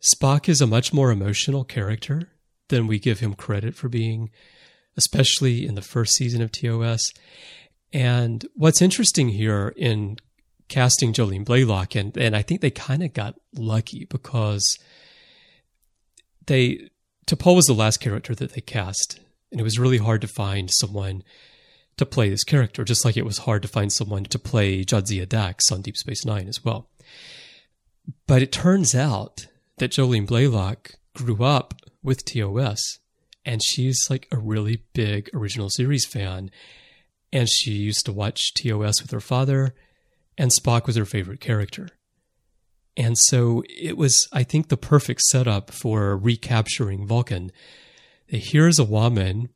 Spock 0.00 0.48
is 0.48 0.62
a 0.62 0.66
much 0.66 0.94
more 0.94 1.10
emotional 1.10 1.64
character 1.64 2.30
than 2.68 2.86
we 2.86 2.98
give 2.98 3.20
him 3.20 3.34
credit 3.34 3.74
for 3.74 3.88
being, 3.88 4.30
especially 4.96 5.66
in 5.66 5.74
the 5.74 5.82
first 5.82 6.14
season 6.14 6.42
of 6.42 6.52
TOS. 6.52 7.12
And 7.92 8.46
what's 8.54 8.82
interesting 8.82 9.30
here 9.30 9.72
in 9.76 10.18
casting 10.68 11.12
Jolene 11.12 11.44
Blalock, 11.44 11.98
and, 11.98 12.16
and 12.16 12.36
I 12.36 12.42
think 12.42 12.60
they 12.60 12.70
kind 12.70 13.02
of 13.02 13.12
got 13.12 13.36
lucky 13.54 14.04
because 14.04 14.78
they 16.46 16.90
T'Pol 17.26 17.56
was 17.56 17.66
the 17.66 17.74
last 17.74 17.98
character 17.98 18.34
that 18.34 18.52
they 18.52 18.60
cast, 18.62 19.20
and 19.50 19.60
it 19.60 19.64
was 19.64 19.78
really 19.78 19.98
hard 19.98 20.22
to 20.22 20.28
find 20.28 20.70
someone 20.70 21.22
to 21.98 22.06
play 22.06 22.30
this 22.30 22.44
character, 22.44 22.84
just 22.84 23.04
like 23.04 23.16
it 23.16 23.24
was 23.24 23.38
hard 23.38 23.60
to 23.62 23.68
find 23.68 23.92
someone 23.92 24.24
to 24.24 24.38
play 24.38 24.82
Jadzia 24.82 25.28
Dax 25.28 25.70
on 25.70 25.82
Deep 25.82 25.96
Space 25.96 26.24
Nine 26.24 26.48
as 26.48 26.64
well. 26.64 26.88
But 28.26 28.40
it 28.40 28.52
turns 28.52 28.94
out 28.94 29.46
that 29.76 29.90
Jolene 29.90 30.26
Blalock 30.26 30.94
grew 31.14 31.44
up 31.44 31.74
with 32.02 32.24
TOS, 32.24 32.98
and 33.44 33.62
she's 33.62 34.08
like 34.10 34.28
a 34.30 34.38
really 34.38 34.84
big 34.92 35.30
original 35.34 35.70
series 35.70 36.06
fan, 36.06 36.50
and 37.32 37.48
she 37.48 37.72
used 37.72 38.06
to 38.06 38.12
watch 38.12 38.54
TOS 38.54 39.02
with 39.02 39.10
her 39.10 39.20
father, 39.20 39.74
and 40.36 40.50
Spock 40.50 40.86
was 40.86 40.96
her 40.96 41.04
favorite 41.04 41.40
character. 41.40 41.88
And 42.96 43.16
so 43.16 43.62
it 43.68 43.96
was, 43.96 44.28
I 44.32 44.42
think, 44.42 44.68
the 44.68 44.76
perfect 44.76 45.20
setup 45.22 45.70
for 45.70 46.16
recapturing 46.16 47.06
Vulcan. 47.06 47.52
Here's 48.26 48.80
a 48.80 48.84
woman 48.84 49.50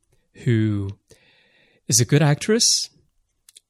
who 0.45 0.91
is 1.87 1.99
a 1.99 2.05
good 2.05 2.21
actress 2.21 2.65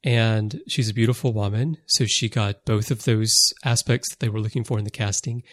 and 0.03 0.62
she's 0.68 0.89
a 0.89 0.94
beautiful 0.94 1.34
woman. 1.34 1.77
So 1.88 2.06
she 2.06 2.30
got 2.30 2.65
both 2.65 2.92
of 2.92 3.06
those 3.06 3.34
aspects 3.63 4.10
that 4.10 4.20
they 4.20 4.30
were 4.30 4.39
looking 4.39 4.63
for 4.63 4.77
in 4.77 4.84
the 4.84 4.92
casting. 4.92 5.44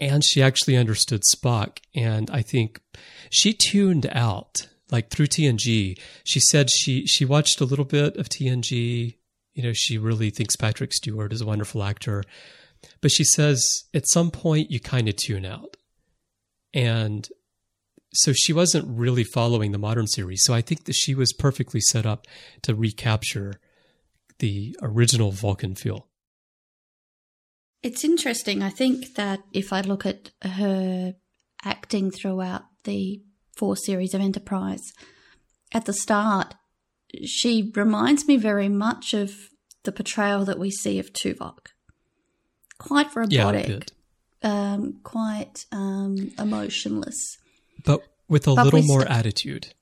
And 0.00 0.24
she 0.24 0.42
actually 0.42 0.76
understood 0.76 1.22
Spock. 1.22 1.78
And 1.94 2.30
I 2.30 2.42
think 2.42 2.80
she 3.28 3.52
tuned 3.52 4.08
out, 4.10 4.66
like 4.90 5.10
through 5.10 5.26
TNG. 5.26 5.98
She 6.24 6.40
said 6.40 6.70
she, 6.70 7.06
she 7.06 7.24
watched 7.24 7.60
a 7.60 7.66
little 7.66 7.84
bit 7.84 8.16
of 8.16 8.28
TNG. 8.28 9.16
You 9.52 9.62
know, 9.62 9.72
she 9.74 9.98
really 9.98 10.30
thinks 10.30 10.56
Patrick 10.56 10.94
Stewart 10.94 11.32
is 11.32 11.42
a 11.42 11.46
wonderful 11.46 11.82
actor. 11.82 12.24
But 13.02 13.10
she 13.10 13.24
says 13.24 13.84
at 13.92 14.08
some 14.08 14.30
point 14.30 14.70
you 14.70 14.80
kind 14.80 15.08
of 15.08 15.16
tune 15.16 15.44
out. 15.44 15.76
And 16.72 17.28
so 18.14 18.32
she 18.32 18.52
wasn't 18.52 18.88
really 18.88 19.24
following 19.24 19.72
the 19.72 19.78
modern 19.78 20.06
series. 20.06 20.42
So 20.44 20.54
I 20.54 20.62
think 20.62 20.84
that 20.84 20.94
she 20.94 21.14
was 21.14 21.32
perfectly 21.32 21.80
set 21.80 22.06
up 22.06 22.26
to 22.62 22.74
recapture 22.74 23.60
the 24.38 24.76
original 24.82 25.30
Vulcan 25.30 25.74
feel. 25.74 26.06
It's 27.82 28.04
interesting. 28.04 28.62
I 28.62 28.70
think 28.70 29.14
that 29.14 29.40
if 29.52 29.72
I 29.72 29.80
look 29.80 30.04
at 30.04 30.30
her 30.42 31.14
acting 31.64 32.10
throughout 32.10 32.62
the 32.84 33.22
four 33.56 33.76
series 33.76 34.14
of 34.14 34.20
Enterprise, 34.20 34.92
at 35.72 35.86
the 35.86 35.92
start, 35.92 36.54
she 37.24 37.72
reminds 37.74 38.26
me 38.26 38.36
very 38.36 38.68
much 38.68 39.14
of 39.14 39.32
the 39.84 39.92
portrayal 39.92 40.44
that 40.44 40.58
we 40.58 40.70
see 40.70 40.98
of 40.98 41.12
Tuvok. 41.12 41.68
Quite 42.78 43.14
robotic, 43.14 43.66
bit. 43.66 43.92
um, 44.42 45.00
quite 45.02 45.64
um, 45.72 46.32
emotionless. 46.38 47.38
But 47.84 48.02
with 48.28 48.46
a 48.46 48.54
But 48.54 48.64
little 48.64 48.82
more 48.82 49.00
st- 49.02 49.10
attitude. 49.10 49.74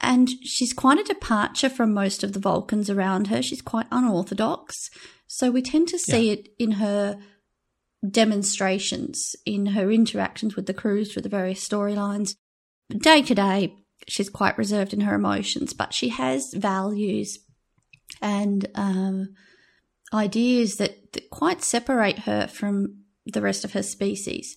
And 0.00 0.30
she's 0.42 0.72
quite 0.72 0.98
a 0.98 1.04
departure 1.04 1.68
from 1.68 1.92
most 1.92 2.24
of 2.24 2.32
the 2.32 2.40
Vulcans 2.40 2.88
around 2.88 3.26
her. 3.26 3.42
She's 3.42 3.60
quite 3.60 3.86
unorthodox. 3.92 4.90
So 5.28 5.50
we 5.50 5.62
tend 5.62 5.88
to 5.88 5.98
see 5.98 6.30
it 6.30 6.48
in 6.58 6.72
her 6.72 7.18
demonstrations, 8.08 9.36
in 9.44 9.66
her 9.66 9.90
interactions 9.90 10.56
with 10.56 10.66
the 10.66 10.74
crews 10.74 11.12
through 11.12 11.22
the 11.22 11.28
various 11.28 11.66
storylines. 11.66 12.34
Day 12.88 13.20
to 13.22 13.34
day, 13.34 13.74
she's 14.08 14.30
quite 14.30 14.56
reserved 14.56 14.94
in 14.94 15.02
her 15.02 15.14
emotions, 15.14 15.74
but 15.74 15.92
she 15.92 16.08
has 16.08 16.54
values 16.54 17.38
and 18.22 18.66
um, 18.74 19.34
ideas 20.14 20.76
that, 20.76 21.12
that 21.12 21.28
quite 21.28 21.62
separate 21.62 22.20
her 22.20 22.46
from 22.46 23.02
the 23.26 23.42
rest 23.42 23.64
of 23.64 23.74
her 23.74 23.82
species. 23.82 24.56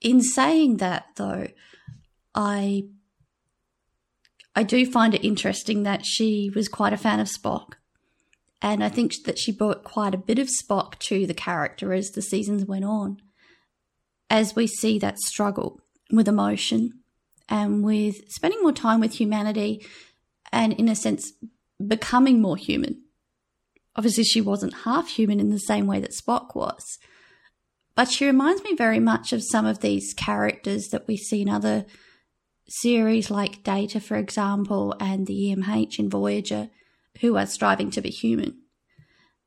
In 0.00 0.22
saying 0.22 0.76
that, 0.76 1.06
though, 1.16 1.48
I 2.32 2.84
I 4.54 4.62
do 4.62 4.86
find 4.86 5.14
it 5.14 5.24
interesting 5.24 5.82
that 5.82 6.04
she 6.04 6.50
was 6.54 6.68
quite 6.68 6.92
a 6.92 6.96
fan 6.96 7.18
of 7.18 7.28
Spock. 7.28 7.74
And 8.60 8.82
I 8.82 8.88
think 8.88 9.14
that 9.24 9.38
she 9.38 9.52
brought 9.52 9.84
quite 9.84 10.14
a 10.14 10.18
bit 10.18 10.38
of 10.38 10.48
Spock 10.48 10.98
to 11.00 11.26
the 11.26 11.34
character 11.34 11.92
as 11.92 12.10
the 12.10 12.22
seasons 12.22 12.64
went 12.64 12.84
on. 12.84 13.20
As 14.30 14.56
we 14.56 14.66
see 14.66 14.98
that 14.98 15.18
struggle 15.18 15.80
with 16.10 16.28
emotion 16.28 17.00
and 17.48 17.84
with 17.84 18.16
spending 18.28 18.60
more 18.62 18.72
time 18.72 19.00
with 19.00 19.14
humanity 19.14 19.86
and, 20.52 20.72
in 20.74 20.88
a 20.88 20.94
sense, 20.94 21.32
becoming 21.84 22.40
more 22.40 22.56
human. 22.56 23.02
Obviously, 23.96 24.24
she 24.24 24.40
wasn't 24.40 24.84
half 24.84 25.08
human 25.08 25.40
in 25.40 25.50
the 25.50 25.58
same 25.58 25.86
way 25.86 26.00
that 26.00 26.12
Spock 26.12 26.54
was. 26.54 26.98
But 27.94 28.10
she 28.10 28.26
reminds 28.26 28.62
me 28.62 28.74
very 28.76 29.00
much 29.00 29.32
of 29.32 29.42
some 29.42 29.66
of 29.66 29.80
these 29.80 30.14
characters 30.14 30.88
that 30.88 31.08
we 31.08 31.16
see 31.16 31.42
in 31.42 31.48
other 31.48 31.84
series 32.68 33.30
like 33.30 33.64
Data, 33.64 33.98
for 33.98 34.16
example, 34.16 34.94
and 35.00 35.26
the 35.26 35.56
EMH 35.56 35.98
in 35.98 36.08
Voyager, 36.08 36.70
who 37.20 37.36
are 37.36 37.46
striving 37.46 37.90
to 37.92 38.00
be 38.00 38.10
human. 38.10 38.58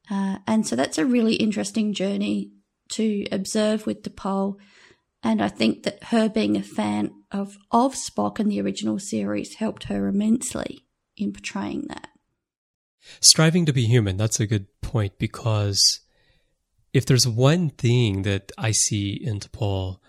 Uh, 0.09 0.39
and 0.47 0.67
so 0.67 0.75
that's 0.75 0.97
a 0.97 1.05
really 1.05 1.35
interesting 1.35 1.93
journey 1.93 2.51
to 2.89 3.25
observe 3.31 3.85
with 3.85 4.03
T'Pol. 4.03 4.55
And 5.23 5.41
I 5.41 5.47
think 5.47 5.83
that 5.83 6.05
her 6.05 6.27
being 6.27 6.57
a 6.57 6.63
fan 6.63 7.11
of, 7.31 7.57
of 7.71 7.93
Spock 7.93 8.39
in 8.39 8.49
the 8.49 8.59
original 8.59 8.99
series 8.99 9.55
helped 9.55 9.85
her 9.85 10.07
immensely 10.07 10.85
in 11.15 11.31
portraying 11.31 11.85
that. 11.87 12.09
Striving 13.19 13.65
to 13.65 13.73
be 13.73 13.85
human, 13.85 14.17
that's 14.17 14.39
a 14.39 14.47
good 14.47 14.67
point 14.81 15.17
because 15.17 16.01
if 16.93 17.05
there's 17.05 17.27
one 17.27 17.69
thing 17.69 18.23
that 18.23 18.51
I 18.57 18.71
see 18.71 19.13
in 19.13 19.39
T'Pol 19.39 19.99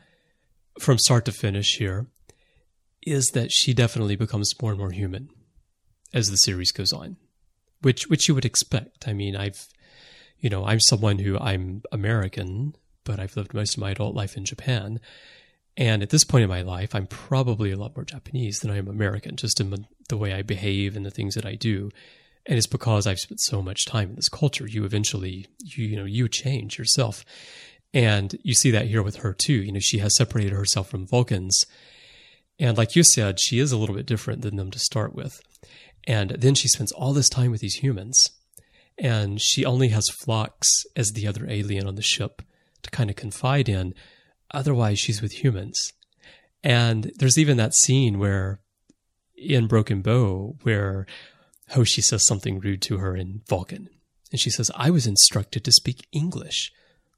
from 0.81 0.99
start 0.99 1.25
to 1.27 1.33
finish 1.33 1.77
here, 1.77 2.07
is 3.05 3.27
that 3.35 3.51
she 3.51 3.75
definitely 3.75 4.17
becomes 4.17 4.53
more 4.61 4.73
and 4.73 4.79
more 4.79 4.93
human 4.93 5.29
as 6.15 6.31
the 6.31 6.37
series 6.37 6.73
goes 6.73 6.93
on, 6.93 7.17
which 7.83 8.09
which 8.09 8.29
you 8.29 8.35
would 8.35 8.45
expect. 8.45 9.07
I 9.07 9.13
mean, 9.13 9.37
I've 9.37 9.69
you 10.39 10.51
know, 10.51 10.67
I'm 10.67 10.81
someone 10.81 11.21
who 11.21 11.39
I'm 11.39 11.83
American, 11.93 12.75
but 13.05 13.21
I've 13.21 13.37
lived 13.37 13.55
most 13.55 13.75
of 13.75 13.81
my 13.81 13.93
adult 13.93 14.15
life 14.15 14.37
in 14.37 14.45
Japan. 14.45 15.01
And 15.77 16.03
at 16.03 16.11
this 16.11 16.25
point 16.25 16.43
in 16.43 16.51
my 16.51 16.63
life, 16.63 16.95
I'm 16.95 17.07
probably 17.07 17.71
a 17.71 17.77
lot 17.77 17.97
more 17.97 18.05
Japanese 18.05 18.59
than 18.59 18.71
I 18.71 18.77
am 18.77 18.89
American, 18.89 19.37
just 19.37 19.61
in 19.61 19.87
the 20.09 20.17
way 20.17 20.35
I 20.35 20.43
behave 20.43 20.97
and 20.97 21.07
the 21.07 21.11
things 21.11 21.35
that 21.35 21.47
I 21.47 21.55
do. 21.55 21.91
And 22.45 22.59
it's 22.59 22.67
because 22.67 23.07
I've 23.07 23.21
spent 23.21 23.41
so 23.41 23.63
much 23.63 23.87
time 23.87 24.11
in 24.11 24.17
this 24.17 24.29
culture. 24.29 24.67
You 24.67 24.85
eventually, 24.85 25.47
you, 25.61 25.87
you 25.87 25.97
know, 25.97 26.05
you 26.05 26.29
change 26.29 26.77
yourself. 26.77 27.25
And 27.95 28.37
you 28.43 28.55
see 28.55 28.71
that 28.73 28.87
here 28.87 29.03
with 29.03 29.17
her 29.17 29.33
too. 29.33 29.55
You 29.55 29.73
know, 29.73 29.81
she 29.81 29.99
has 29.99 30.17
separated 30.17 30.53
herself 30.53 30.91
from 30.91 31.07
Vulcans. 31.07 31.65
And 32.59 32.77
like 32.77 32.97
you 32.97 33.05
said, 33.05 33.39
she 33.41 33.59
is 33.59 33.71
a 33.71 33.79
little 33.79 33.95
bit 33.95 34.07
different 34.07 34.43
than 34.43 34.57
them 34.57 34.71
to 34.73 34.79
start 34.79 35.15
with. 35.15 35.41
And 36.07 36.31
then 36.31 36.55
she 36.55 36.69
spends 36.69 36.93
all 36.93 37.13
this 37.13 37.29
time 37.29 37.51
with 37.51 37.61
these 37.61 37.77
humans. 37.77 38.31
And 38.99 39.41
she 39.41 39.65
only 39.65 39.89
has 39.89 40.09
Phlox 40.09 40.69
as 40.97 41.13
the 41.13 41.27
other 41.27 41.49
alien 41.49 41.87
on 41.87 41.95
the 41.95 42.03
ship 42.03 42.43
to 42.83 42.91
kind 42.91 43.11
of 43.11 43.17
confide 43.17 43.69
in. 43.69 43.95
Otherwise, 44.51 44.99
she's 44.99 45.23
with 45.23 45.43
humans. 45.43 45.93
And 46.63 47.13
there's 47.17 47.39
even 47.39 47.57
that 47.57 47.75
scene 47.75 48.19
where 48.19 48.61
in 49.37 49.67
Broken 49.67 50.03
Bow 50.03 50.57
where 50.63 51.07
Hoshi 51.71 52.03
says 52.03 52.25
something 52.27 52.61
rude 52.61 52.83
to 52.83 52.99
her 52.99 53.17
in 53.17 53.43
Vulcan. 53.49 53.89
And 54.31 54.41
she 54.41 54.51
says, 54.51 54.71
I 54.75 54.91
was 54.91 55.07
instructed 55.07 55.65
to 55.65 55.73
speak 55.73 56.07
English 56.13 56.73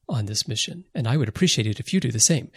on 0.09 0.27
this 0.27 0.47
mission, 0.47 0.85
and 0.95 1.09
I 1.09 1.17
would 1.17 1.29
appreciate 1.29 1.67
it 1.67 1.81
if 1.81 1.93
you 1.93 2.01
do 2.01 2.13
the 2.13 2.19
same. 2.19 2.51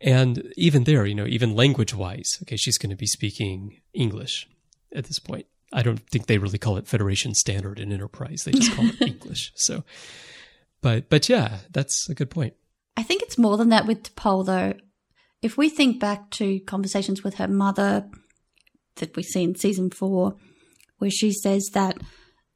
And 0.00 0.52
even 0.56 0.84
there, 0.84 1.04
you 1.04 1.14
know, 1.14 1.26
even 1.26 1.56
language 1.56 1.94
wise, 1.94 2.38
okay, 2.42 2.56
she's 2.56 2.78
going 2.78 2.90
to 2.90 2.96
be 2.96 3.06
speaking 3.06 3.80
English 3.92 4.48
at 4.94 5.04
this 5.04 5.18
point. 5.18 5.46
I 5.72 5.82
don't 5.82 5.98
think 5.98 6.26
they 6.26 6.38
really 6.38 6.58
call 6.58 6.76
it 6.76 6.86
Federation 6.86 7.34
Standard 7.34 7.78
in 7.78 7.92
Enterprise. 7.92 8.44
They 8.44 8.52
just 8.52 8.74
call 8.74 8.86
it 8.86 9.00
English. 9.00 9.52
So, 9.54 9.84
but 10.80 11.08
but 11.08 11.28
yeah, 11.28 11.58
that's 11.70 12.08
a 12.08 12.14
good 12.14 12.30
point. 12.30 12.54
I 12.96 13.02
think 13.02 13.22
it's 13.22 13.38
more 13.38 13.56
than 13.56 13.70
that 13.70 13.86
with 13.86 14.02
T'Pol, 14.02 14.44
though. 14.44 14.74
If 15.40 15.56
we 15.56 15.68
think 15.68 15.98
back 15.98 16.30
to 16.32 16.60
conversations 16.60 17.24
with 17.24 17.34
her 17.34 17.48
mother 17.48 18.08
that 18.96 19.16
we 19.16 19.22
see 19.22 19.42
in 19.42 19.54
season 19.54 19.90
four, 19.90 20.36
where 20.98 21.10
she 21.10 21.32
says 21.32 21.70
that 21.72 21.96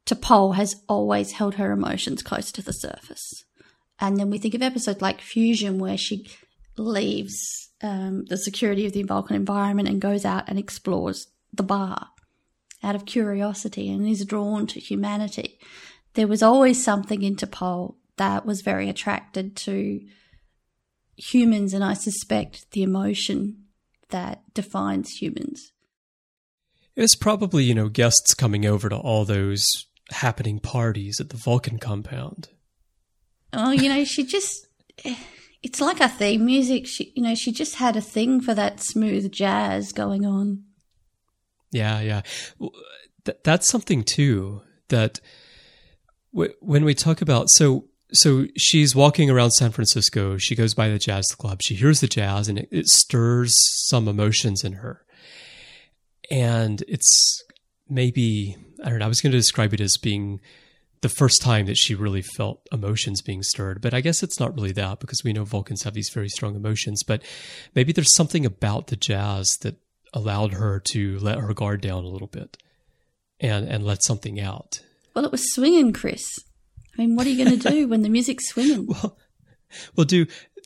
T'Pol 0.05 0.55
has 0.55 0.75
always 0.87 1.33
held 1.33 1.55
her 1.55 1.71
emotions 1.71 2.21
close 2.21 2.51
to 2.51 2.61
the 2.61 2.71
surface. 2.71 3.43
And 3.99 4.17
then 4.17 4.29
we 4.29 4.37
think 4.37 4.53
of 4.53 4.61
episodes 4.61 5.01
like 5.01 5.21
Fusion, 5.21 5.79
where 5.79 5.97
she 5.97 6.29
leaves 6.77 7.71
um, 7.81 8.25
the 8.25 8.37
security 8.37 8.85
of 8.85 8.93
the 8.93 9.03
Vulcan 9.03 9.35
environment 9.35 9.87
and 9.87 9.99
goes 9.99 10.23
out 10.23 10.47
and 10.47 10.59
explores 10.59 11.27
the 11.51 11.63
bar 11.63 12.09
out 12.83 12.95
of 12.95 13.05
curiosity 13.05 13.91
and 13.91 14.07
is 14.07 14.25
drawn 14.25 14.67
to 14.67 14.79
humanity. 14.79 15.59
There 16.13 16.27
was 16.27 16.43
always 16.43 16.83
something 16.83 17.21
in 17.21 17.35
T'Pol 17.35 17.95
that 18.17 18.45
was 18.45 18.61
very 18.61 18.89
attracted 18.89 19.55
to 19.57 20.01
humans, 21.15 21.73
and 21.73 21.83
I 21.83 21.93
suspect 21.93 22.71
the 22.71 22.83
emotion 22.83 23.65
that 24.09 24.41
defines 24.53 25.11
humans. 25.11 25.71
It's 26.95 27.15
probably, 27.15 27.63
you 27.63 27.75
know, 27.75 27.89
guests 27.89 28.33
coming 28.33 28.65
over 28.65 28.89
to 28.89 28.97
all 28.97 29.25
those 29.25 29.65
happening 30.11 30.59
parties 30.59 31.19
at 31.19 31.29
the 31.29 31.37
Vulcan 31.37 31.77
compound. 31.77 32.49
Oh, 33.53 33.71
you 33.71 33.89
know, 33.89 34.03
she 34.03 34.25
just. 34.25 34.67
It's 35.63 35.81
like 35.81 35.99
a 35.99 36.07
theme 36.07 36.45
music. 36.45 36.87
She, 36.87 37.11
you 37.15 37.23
know, 37.23 37.35
she 37.35 37.51
just 37.51 37.75
had 37.75 37.95
a 37.95 38.01
thing 38.01 38.41
for 38.41 38.53
that 38.53 38.79
smooth 38.79 39.31
jazz 39.31 39.91
going 39.91 40.25
on. 40.25 40.63
Yeah, 41.71 41.99
yeah. 42.01 42.21
Th- 43.25 43.37
that's 43.43 43.67
something 43.67 44.03
too 44.03 44.61
that 44.89 45.19
w- 46.33 46.53
when 46.61 46.85
we 46.85 46.93
talk 46.93 47.21
about 47.21 47.49
so 47.49 47.85
so 48.13 48.45
she's 48.55 48.95
walking 48.95 49.29
around 49.29 49.51
San 49.51 49.71
Francisco. 49.71 50.37
She 50.37 50.55
goes 50.55 50.73
by 50.73 50.87
the 50.89 50.99
jazz 50.99 51.27
club. 51.37 51.61
She 51.61 51.75
hears 51.75 51.99
the 51.99 52.07
jazz, 52.07 52.47
and 52.47 52.59
it, 52.59 52.69
it 52.71 52.87
stirs 52.87 53.53
some 53.87 54.07
emotions 54.07 54.63
in 54.63 54.73
her. 54.73 55.03
And 56.31 56.83
it's 56.87 57.43
maybe 57.89 58.55
I 58.83 58.89
don't 58.89 58.99
know. 58.99 59.05
I 59.05 59.09
was 59.09 59.21
going 59.21 59.31
to 59.31 59.37
describe 59.37 59.73
it 59.73 59.81
as 59.81 59.97
being 60.01 60.39
the 61.01 61.09
first 61.09 61.41
time 61.41 61.67
that 61.67 61.77
she 61.77 61.95
really 61.95 62.21
felt 62.21 62.67
emotions 62.71 63.21
being 63.21 63.43
stirred. 63.43 63.81
But 63.81 63.93
I 63.93 64.01
guess 64.01 64.23
it's 64.23 64.39
not 64.39 64.55
really 64.55 64.71
that 64.73 64.99
because 64.99 65.23
we 65.23 65.33
know 65.33 65.43
Vulcans 65.43 65.83
have 65.83 65.93
these 65.93 66.09
very 66.09 66.29
strong 66.29 66.55
emotions. 66.55 67.03
But 67.03 67.21
maybe 67.75 67.91
there's 67.91 68.15
something 68.15 68.45
about 68.45 68.87
the 68.87 68.95
jazz 68.95 69.51
that 69.61 69.75
allowed 70.13 70.53
her 70.53 70.79
to 70.91 71.19
let 71.19 71.39
her 71.39 71.53
guard 71.53 71.81
down 71.81 72.03
a 72.03 72.09
little 72.09 72.27
bit 72.27 72.57
and 73.39 73.67
and 73.67 73.85
let 73.85 74.03
something 74.03 74.39
out. 74.39 74.81
Well, 75.13 75.25
it 75.25 75.31
was 75.31 75.53
swinging, 75.53 75.93
Chris. 75.93 76.27
I 76.97 77.01
mean, 77.01 77.15
what 77.15 77.27
are 77.27 77.29
you 77.29 77.43
going 77.43 77.59
to 77.59 77.69
do 77.69 77.87
when 77.87 78.01
the 78.01 78.09
music's 78.09 78.49
swinging? 78.49 78.87
well, 79.03 79.17
well, 79.95 80.05
do 80.05 80.25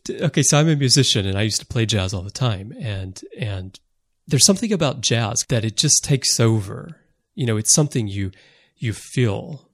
okay. 0.10 0.44
So 0.44 0.60
I'm 0.60 0.70
a 0.70 0.76
musician, 0.76 1.26
and 1.26 1.38
I 1.38 1.44
used 1.44 1.60
to 1.60 1.66
play 1.66 1.86
jazz 1.86 2.14
all 2.14 2.22
the 2.22 2.32
time, 2.32 2.74
and 2.80 3.20
and 3.38 3.80
there's 4.28 4.46
something 4.46 4.72
about 4.72 5.02
jazz 5.02 5.46
that 5.50 5.66
it 5.66 5.78
just 5.78 6.04
takes 6.04 6.40
over. 6.40 6.98
You 7.36 7.46
know, 7.46 7.58
it's 7.58 7.72
something 7.72 8.08
you 8.08 8.32
you 8.78 8.94
feel, 8.94 9.70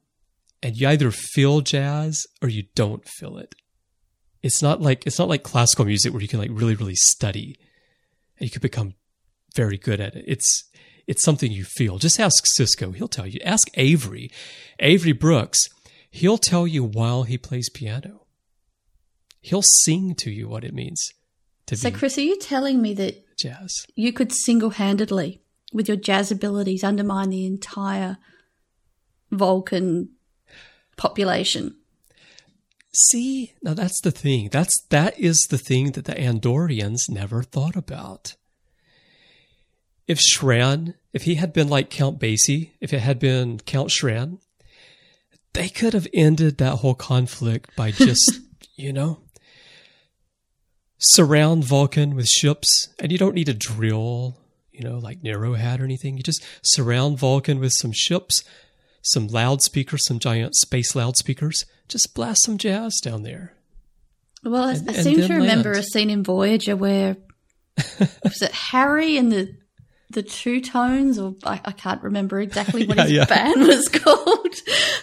and 0.63 0.75
you 0.75 0.87
either 0.87 1.11
feel 1.11 1.61
jazz 1.61 2.25
or 2.41 2.49
you 2.49 2.63
don't 2.75 3.07
feel 3.07 3.37
it. 3.37 3.55
It's 4.41 4.61
not 4.61 4.81
like 4.81 5.05
it's 5.05 5.19
not 5.19 5.29
like 5.29 5.43
classical 5.43 5.85
music 5.85 6.13
where 6.13 6.21
you 6.21 6.27
can 6.27 6.39
like 6.39 6.51
really 6.51 6.75
really 6.75 6.95
study, 6.95 7.57
and 8.39 8.47
you 8.47 8.51
could 8.51 8.61
become 8.61 8.95
very 9.57 9.77
good 9.77 9.99
at 9.99 10.15
it. 10.15 10.23
It's 10.27 10.63
it's 11.07 11.23
something 11.23 11.51
you 11.51 11.65
feel. 11.65 11.97
Just 11.97 12.19
ask 12.19 12.45
Sisko; 12.57 12.95
he'll 12.95 13.07
tell 13.09 13.27
you. 13.27 13.39
Ask 13.43 13.67
Avery, 13.73 14.31
Avery 14.79 15.11
Brooks. 15.11 15.67
He'll 16.09 16.37
tell 16.37 16.65
you 16.65 16.83
while 16.83 17.23
he 17.23 17.37
plays 17.37 17.69
piano. 17.69 18.27
He'll 19.41 19.63
sing 19.83 20.15
to 20.15 20.31
you 20.31 20.47
what 20.47 20.63
it 20.63 20.73
means 20.73 21.09
to 21.65 21.75
so, 21.75 21.89
be. 21.89 21.93
So, 21.93 21.99
Chris, 21.99 22.17
are 22.17 22.21
you 22.21 22.37
telling 22.37 22.81
me 22.81 22.93
that 22.93 23.37
jazz 23.37 23.85
you 23.95 24.13
could 24.13 24.31
single-handedly, 24.31 25.41
with 25.73 25.87
your 25.87 25.97
jazz 25.97 26.31
abilities, 26.31 26.83
undermine 26.83 27.29
the 27.29 27.45
entire 27.45 28.17
Vulcan 29.31 30.09
population? 30.95 31.75
See, 32.93 33.53
now 33.61 33.73
that's 33.73 34.01
the 34.01 34.11
thing. 34.11 34.49
That's 34.51 34.73
that 34.89 35.19
is 35.19 35.39
the 35.49 35.57
thing 35.57 35.91
that 35.91 36.05
the 36.05 36.15
Andorians 36.15 37.01
never 37.09 37.43
thought 37.43 37.75
about 37.75 38.35
if 40.07 40.19
Shran, 40.19 40.93
if 41.13 41.23
he 41.23 41.35
had 41.35 41.53
been 41.53 41.67
like 41.67 41.89
Count 41.89 42.19
Basie, 42.19 42.71
if 42.79 42.93
it 42.93 42.99
had 42.99 43.19
been 43.19 43.59
Count 43.59 43.89
Shran, 43.89 44.39
they 45.53 45.69
could 45.69 45.93
have 45.93 46.07
ended 46.13 46.57
that 46.57 46.77
whole 46.77 46.95
conflict 46.95 47.75
by 47.75 47.91
just, 47.91 48.39
you 48.75 48.93
know, 48.93 49.19
surround 50.99 51.65
Vulcan 51.65 52.15
with 52.15 52.27
ships, 52.27 52.89
and 52.99 53.11
you 53.11 53.17
don't 53.17 53.35
need 53.35 53.49
a 53.49 53.53
drill, 53.53 54.37
you 54.71 54.83
know, 54.83 54.97
like 54.97 55.23
Nero 55.23 55.53
had 55.53 55.81
or 55.81 55.83
anything. 55.83 56.17
You 56.17 56.23
just 56.23 56.43
surround 56.63 57.19
Vulcan 57.19 57.59
with 57.59 57.73
some 57.75 57.91
ships, 57.91 58.43
some 59.01 59.27
loudspeakers, 59.27 60.05
some 60.05 60.19
giant 60.19 60.55
space 60.55 60.95
loudspeakers. 60.95 61.65
Just 61.87 62.13
blast 62.13 62.39
some 62.45 62.57
jazz 62.57 62.99
down 63.01 63.23
there. 63.23 63.53
Well, 64.43 64.63
I, 64.63 64.73
and, 64.73 64.89
I 64.89 64.93
seem 64.93 65.21
to 65.21 65.33
remember 65.33 65.73
land. 65.73 65.83
a 65.83 65.87
scene 65.87 66.09
in 66.09 66.23
Voyager 66.23 66.75
where 66.75 67.17
was 67.99 68.41
it 68.41 68.51
Harry 68.51 69.17
and 69.17 69.31
the 69.31 69.55
the 70.09 70.23
Two 70.23 70.61
Tones, 70.61 71.19
or 71.19 71.35
I, 71.43 71.59
I 71.65 71.71
can't 71.71 72.01
remember 72.01 72.39
exactly 72.39 72.85
what 72.87 72.97
yeah, 72.97 73.03
his 73.03 73.11
yeah. 73.13 73.25
band 73.25 73.67
was 73.67 73.89
called. 73.93 74.55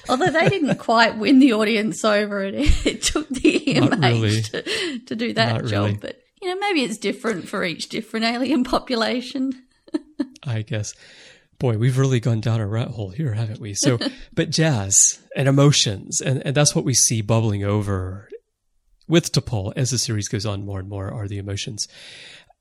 Although 0.09 0.31
they 0.31 0.49
didn't 0.49 0.77
quite 0.79 1.19
win 1.19 1.39
the 1.39 1.53
audience 1.53 2.05
over, 2.05 2.43
it, 2.43 2.55
it 2.87 3.03
took 3.03 3.29
the 3.29 3.61
EMH 3.61 4.03
really. 4.03 4.43
to, 4.43 4.99
to, 5.01 5.17
do 5.17 5.33
that 5.35 5.63
Not 5.63 5.65
job. 5.67 5.87
Really. 5.87 5.99
But 5.99 6.21
you 6.41 6.49
know, 6.49 6.59
maybe 6.61 6.83
it's 6.83 6.99
different 6.99 7.49
for 7.49 7.65
each 7.65 7.89
different 7.89 8.27
alien 8.27 8.65
population. 8.65 9.53
I 10.43 10.63
guess. 10.63 10.93
Boy, 11.59 11.79
we've 11.79 11.99
really 11.99 12.21
gone 12.21 12.41
down 12.41 12.61
a 12.61 12.67
rat 12.67 12.89
hole 12.89 13.11
here, 13.11 13.33
haven't 13.33 13.61
we? 13.61 13.75
So, 13.75 13.99
but 14.33 14.51
jazz 14.51 14.97
and 15.37 15.49
emotions, 15.49 16.21
and, 16.21 16.45
and 16.45 16.55
that's 16.55 16.75
what 16.75 16.85
we 16.85 16.95
see 16.95 17.23
bubbling 17.23 17.65
over 17.65 18.29
with 19.07 19.33
T'Pol 19.33 19.73
as 19.77 19.91
the 19.91 19.99
series 19.99 20.29
goes 20.29 20.45
on 20.45 20.65
more 20.65 20.81
and 20.81 20.89
more 20.89 21.13
are 21.13 21.29
the 21.29 21.39
emotions. 21.39 21.87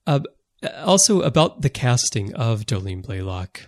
Uh, 0.06 0.20
also, 0.84 1.22
about 1.22 1.62
the 1.62 1.70
casting 1.70 2.34
of 2.36 2.66
Jolene 2.66 3.06
Blalock. 3.06 3.62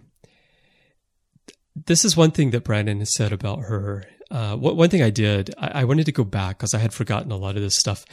This 1.75 2.05
is 2.05 2.15
one 2.15 2.31
thing 2.31 2.51
that 2.51 2.63
Brannon 2.63 2.99
has 2.99 3.13
said 3.15 3.33
about 3.33 3.59
her. 3.61 4.05
Uh, 4.31 4.55
one 4.55 4.89
thing 4.89 5.03
I 5.03 5.09
did, 5.09 5.53
I, 5.57 5.81
I 5.81 5.83
wanted 5.83 6.05
to 6.05 6.11
go 6.11 6.23
back 6.23 6.57
because 6.57 6.73
I 6.73 6.79
had 6.79 6.93
forgotten 6.93 7.31
a 7.31 7.37
lot 7.37 7.55
of 7.55 7.61
this 7.61 7.75
stuff. 7.75 8.05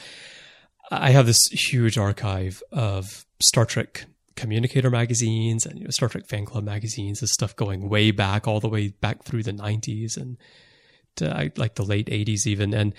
I 0.91 1.11
have 1.11 1.27
this 1.27 1.41
huge 1.51 1.97
archive 1.97 2.63
of 2.71 3.25
Star 3.41 3.65
Trek 3.65 4.05
communicator 4.37 4.91
magazines 4.91 5.67
and 5.67 5.79
you 5.79 5.85
know, 5.85 5.91
Star 5.91 6.09
Trek 6.09 6.27
fan 6.27 6.45
club 6.45 6.65
magazines 6.65 7.21
and 7.21 7.29
stuff 7.29 7.57
going 7.57 7.89
way 7.89 8.11
back, 8.11 8.47
all 8.47 8.61
the 8.61 8.69
way 8.69 8.89
back 8.89 9.23
through 9.23 9.43
the 9.43 9.53
90s 9.53 10.17
and 10.17 10.37
to, 11.17 11.53
like 11.57 11.75
the 11.75 11.85
late 11.85 12.07
80s 12.07 12.47
even. 12.47 12.75
And 12.75 12.95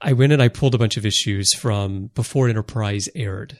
I 0.00 0.12
went 0.12 0.32
and 0.32 0.42
I 0.42 0.48
pulled 0.48 0.74
a 0.74 0.78
bunch 0.78 0.96
of 0.96 1.06
issues 1.06 1.54
from 1.54 2.10
before 2.14 2.48
Enterprise 2.48 3.08
aired. 3.14 3.58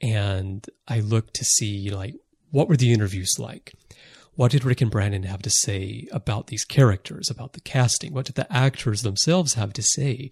And 0.00 0.66
I 0.86 1.00
looked 1.00 1.34
to 1.34 1.44
see 1.44 1.90
like 1.90 2.14
what 2.50 2.68
were 2.68 2.76
the 2.76 2.92
interviews 2.92 3.32
like? 3.38 3.74
What 4.34 4.52
did 4.52 4.64
Rick 4.64 4.82
and 4.82 4.90
Brannon 4.90 5.22
have 5.22 5.42
to 5.42 5.50
say 5.50 6.06
about 6.12 6.48
these 6.48 6.64
characters, 6.64 7.30
about 7.30 7.54
the 7.54 7.60
casting? 7.60 8.12
What 8.12 8.26
did 8.26 8.34
the 8.34 8.52
actors 8.52 9.02
themselves 9.02 9.54
have 9.54 9.72
to 9.74 9.82
say 9.82 10.30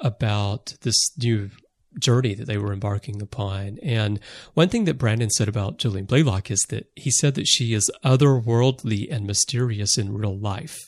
about 0.00 0.74
this 0.82 0.96
new 1.18 1.50
journey 1.98 2.34
that 2.34 2.46
they 2.46 2.58
were 2.58 2.72
embarking 2.72 3.20
upon. 3.20 3.78
And 3.82 4.20
one 4.54 4.68
thing 4.68 4.84
that 4.84 4.98
Brandon 4.98 5.30
said 5.30 5.48
about 5.48 5.78
Jolene 5.78 6.06
Blalock 6.06 6.50
is 6.50 6.64
that 6.68 6.90
he 6.96 7.10
said 7.10 7.34
that 7.34 7.48
she 7.48 7.74
is 7.74 7.90
otherworldly 8.04 9.10
and 9.10 9.26
mysterious 9.26 9.98
in 9.98 10.12
real 10.14 10.38
life. 10.38 10.78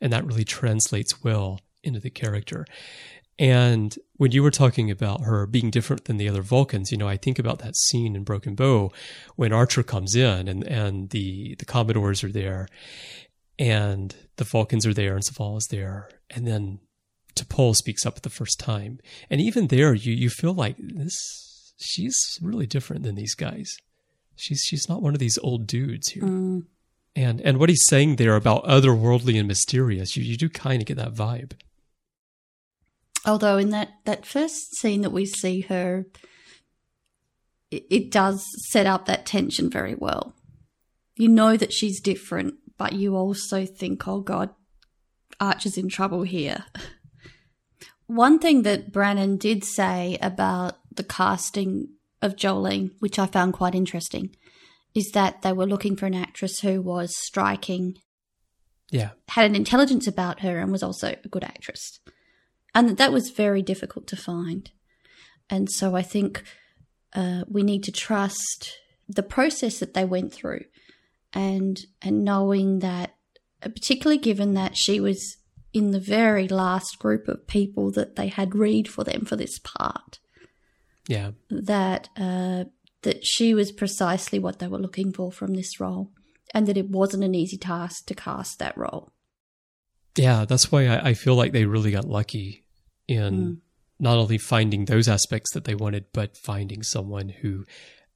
And 0.00 0.12
that 0.12 0.26
really 0.26 0.44
translates 0.44 1.22
well 1.24 1.60
into 1.82 2.00
the 2.00 2.10
character. 2.10 2.66
And 3.38 3.96
when 4.16 4.32
you 4.32 4.42
were 4.42 4.50
talking 4.50 4.90
about 4.90 5.20
her 5.22 5.46
being 5.46 5.70
different 5.70 6.06
than 6.06 6.16
the 6.16 6.28
other 6.28 6.42
Vulcans, 6.42 6.90
you 6.90 6.98
know, 6.98 7.08
I 7.08 7.16
think 7.16 7.38
about 7.38 7.60
that 7.60 7.76
scene 7.76 8.16
in 8.16 8.24
Broken 8.24 8.56
Bow 8.56 8.90
when 9.36 9.52
Archer 9.52 9.84
comes 9.84 10.16
in 10.16 10.48
and, 10.48 10.64
and 10.64 11.10
the, 11.10 11.54
the 11.56 11.64
Commodores 11.64 12.24
are 12.24 12.32
there 12.32 12.68
and 13.58 14.14
the 14.36 14.44
Vulcans 14.44 14.86
are 14.86 14.94
there 14.94 15.14
and 15.14 15.22
Soval 15.22 15.58
is 15.58 15.68
there. 15.70 16.08
And 16.30 16.46
then 16.46 16.80
T'Pol 17.38 17.74
speaks 17.74 18.04
up 18.04 18.22
the 18.22 18.30
first 18.30 18.58
time, 18.58 18.98
and 19.30 19.40
even 19.40 19.68
there, 19.68 19.94
you 19.94 20.12
you 20.12 20.30
feel 20.30 20.52
like 20.52 20.76
this. 20.78 21.14
She's 21.80 22.18
really 22.42 22.66
different 22.66 23.04
than 23.04 23.14
these 23.14 23.34
guys. 23.34 23.76
She's 24.36 24.60
she's 24.66 24.88
not 24.88 25.02
one 25.02 25.14
of 25.14 25.20
these 25.20 25.38
old 25.38 25.66
dudes 25.66 26.08
here. 26.10 26.24
Mm. 26.24 26.66
And 27.14 27.40
and 27.40 27.58
what 27.58 27.68
he's 27.68 27.86
saying 27.86 28.16
there 28.16 28.36
about 28.36 28.64
otherworldly 28.64 29.38
and 29.38 29.48
mysterious, 29.48 30.16
you 30.16 30.24
you 30.24 30.36
do 30.36 30.48
kind 30.48 30.82
of 30.82 30.86
get 30.86 30.96
that 30.96 31.14
vibe. 31.14 31.52
Although 33.28 33.58
in 33.58 33.68
that 33.70 33.90
that 34.06 34.24
first 34.24 34.74
scene 34.76 35.02
that 35.02 35.10
we 35.10 35.26
see 35.26 35.60
her, 35.60 36.06
it, 37.70 37.84
it 37.90 38.10
does 38.10 38.42
set 38.70 38.86
up 38.86 39.04
that 39.04 39.26
tension 39.26 39.68
very 39.68 39.94
well. 39.94 40.34
You 41.14 41.28
know 41.28 41.56
that 41.58 41.72
she's 41.72 42.00
different, 42.00 42.54
but 42.78 42.94
you 42.94 43.16
also 43.16 43.66
think, 43.66 44.08
oh 44.08 44.20
God, 44.20 44.48
Archer's 45.38 45.76
in 45.76 45.90
trouble 45.90 46.22
here. 46.22 46.64
One 48.06 48.38
thing 48.38 48.62
that 48.62 48.92
Brannon 48.92 49.36
did 49.36 49.62
say 49.62 50.16
about 50.22 50.78
the 50.90 51.04
casting 51.04 51.88
of 52.22 52.34
Jolene, 52.34 52.92
which 53.00 53.18
I 53.18 53.26
found 53.26 53.52
quite 53.52 53.74
interesting, 53.74 54.34
is 54.94 55.10
that 55.10 55.42
they 55.42 55.52
were 55.52 55.66
looking 55.66 55.96
for 55.96 56.06
an 56.06 56.14
actress 56.14 56.60
who 56.60 56.80
was 56.80 57.14
striking. 57.14 57.98
Yeah. 58.90 59.10
Had 59.28 59.44
an 59.50 59.54
intelligence 59.54 60.06
about 60.06 60.40
her 60.40 60.58
and 60.58 60.72
was 60.72 60.82
also 60.82 61.14
a 61.22 61.28
good 61.28 61.44
actress. 61.44 62.00
And 62.78 62.96
that 62.96 63.12
was 63.12 63.30
very 63.30 63.60
difficult 63.60 64.06
to 64.06 64.16
find. 64.16 64.70
And 65.50 65.68
so 65.68 65.96
I 65.96 66.02
think 66.02 66.44
uh, 67.12 67.42
we 67.48 67.64
need 67.64 67.82
to 67.84 67.90
trust 67.90 68.78
the 69.08 69.24
process 69.24 69.80
that 69.80 69.94
they 69.94 70.04
went 70.04 70.32
through 70.32 70.62
and 71.32 71.80
and 72.00 72.24
knowing 72.24 72.78
that 72.78 73.16
particularly 73.60 74.18
given 74.18 74.54
that 74.54 74.76
she 74.76 75.00
was 75.00 75.38
in 75.72 75.90
the 75.90 75.98
very 75.98 76.46
last 76.46 77.00
group 77.00 77.26
of 77.26 77.48
people 77.48 77.90
that 77.90 78.14
they 78.14 78.28
had 78.28 78.54
read 78.54 78.86
for 78.86 79.02
them 79.02 79.24
for 79.24 79.34
this 79.34 79.58
part. 79.58 80.20
Yeah. 81.08 81.32
That 81.50 82.08
uh, 82.16 82.66
that 83.02 83.26
she 83.26 83.54
was 83.54 83.72
precisely 83.72 84.38
what 84.38 84.60
they 84.60 84.68
were 84.68 84.78
looking 84.78 85.12
for 85.12 85.32
from 85.32 85.54
this 85.54 85.80
role, 85.80 86.12
and 86.54 86.68
that 86.68 86.76
it 86.76 86.90
wasn't 86.90 87.24
an 87.24 87.34
easy 87.34 87.56
task 87.56 88.06
to 88.06 88.14
cast 88.14 88.60
that 88.60 88.78
role. 88.78 89.10
Yeah, 90.16 90.44
that's 90.44 90.70
why 90.70 90.86
I, 90.86 91.08
I 91.08 91.14
feel 91.14 91.34
like 91.34 91.50
they 91.50 91.64
really 91.64 91.90
got 91.90 92.04
lucky 92.04 92.64
in 93.08 93.34
mm. 93.34 93.56
not 93.98 94.18
only 94.18 94.38
finding 94.38 94.84
those 94.84 95.08
aspects 95.08 95.52
that 95.54 95.64
they 95.64 95.74
wanted, 95.74 96.04
but 96.12 96.36
finding 96.36 96.82
someone 96.82 97.30
who 97.30 97.64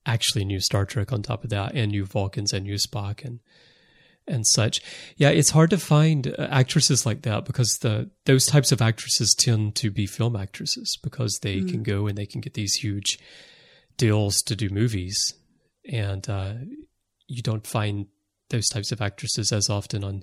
actually 0.06 0.44
knew 0.44 0.60
Star 0.60 0.84
Trek 0.84 1.12
on 1.12 1.22
top 1.22 1.42
of 1.42 1.50
that 1.50 1.74
and 1.74 1.90
knew 1.90 2.04
Vulcans 2.04 2.52
and 2.52 2.66
knew 2.66 2.76
Spock 2.76 3.24
and 3.24 3.40
and 4.28 4.46
such. 4.46 4.80
Yeah, 5.16 5.30
it's 5.30 5.50
hard 5.50 5.70
to 5.70 5.78
find 5.78 6.28
uh, 6.28 6.48
actresses 6.50 7.04
like 7.04 7.22
that 7.22 7.44
because 7.44 7.78
the 7.80 8.10
those 8.24 8.46
types 8.46 8.70
of 8.70 8.80
actresses 8.80 9.34
tend 9.36 9.74
to 9.76 9.90
be 9.90 10.06
film 10.06 10.36
actresses 10.36 10.96
because 11.02 11.38
they 11.42 11.56
mm. 11.56 11.70
can 11.70 11.82
go 11.82 12.06
and 12.06 12.16
they 12.16 12.26
can 12.26 12.40
get 12.40 12.54
these 12.54 12.74
huge 12.74 13.18
deals 13.96 14.36
to 14.46 14.56
do 14.56 14.70
movies, 14.70 15.34
and 15.90 16.28
uh, 16.28 16.54
you 17.26 17.42
don't 17.42 17.66
find 17.66 18.06
those 18.50 18.68
types 18.68 18.92
of 18.92 19.00
actresses 19.00 19.50
as 19.52 19.68
often 19.68 20.04
on 20.04 20.22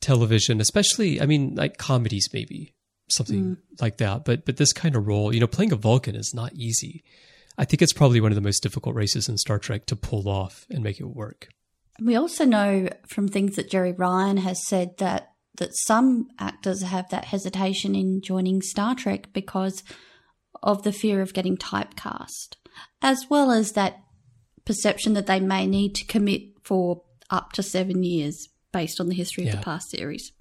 television, 0.00 0.60
especially. 0.60 1.20
I 1.20 1.26
mean, 1.26 1.54
like 1.54 1.76
comedies, 1.76 2.28
maybe 2.32 2.72
something 3.12 3.56
mm. 3.56 3.80
like 3.80 3.98
that. 3.98 4.24
But 4.24 4.44
but 4.44 4.56
this 4.56 4.72
kind 4.72 4.96
of 4.96 5.06
role, 5.06 5.34
you 5.34 5.40
know, 5.40 5.46
playing 5.46 5.72
a 5.72 5.76
Vulcan 5.76 6.16
is 6.16 6.32
not 6.34 6.52
easy. 6.54 7.02
I 7.58 7.64
think 7.64 7.82
it's 7.82 7.92
probably 7.92 8.20
one 8.20 8.32
of 8.32 8.36
the 8.36 8.42
most 8.42 8.62
difficult 8.62 8.94
races 8.94 9.28
in 9.28 9.36
Star 9.36 9.58
Trek 9.58 9.86
to 9.86 9.96
pull 9.96 10.28
off 10.28 10.66
and 10.70 10.82
make 10.82 11.00
it 11.00 11.04
work. 11.04 11.48
We 12.00 12.16
also 12.16 12.44
know 12.44 12.88
from 13.08 13.28
things 13.28 13.56
that 13.56 13.70
Jeri 13.70 13.96
Ryan 13.98 14.38
has 14.38 14.66
said 14.66 14.96
that 14.98 15.32
that 15.58 15.70
some 15.74 16.28
actors 16.38 16.82
have 16.82 17.10
that 17.10 17.26
hesitation 17.26 17.94
in 17.94 18.22
joining 18.22 18.62
Star 18.62 18.94
Trek 18.94 19.28
because 19.32 19.82
of 20.62 20.82
the 20.82 20.92
fear 20.92 21.20
of 21.20 21.34
getting 21.34 21.56
typecast, 21.56 22.56
as 23.02 23.26
well 23.28 23.50
as 23.50 23.72
that 23.72 24.00
perception 24.64 25.14
that 25.14 25.26
they 25.26 25.40
may 25.40 25.66
need 25.66 25.94
to 25.96 26.04
commit 26.06 26.42
for 26.62 27.02
up 27.28 27.52
to 27.52 27.62
seven 27.62 28.02
years 28.02 28.48
based 28.72 29.00
on 29.00 29.08
the 29.08 29.14
history 29.14 29.44
yeah. 29.44 29.52
of 29.52 29.58
the 29.58 29.64
past 29.64 29.90
series. 29.90 30.32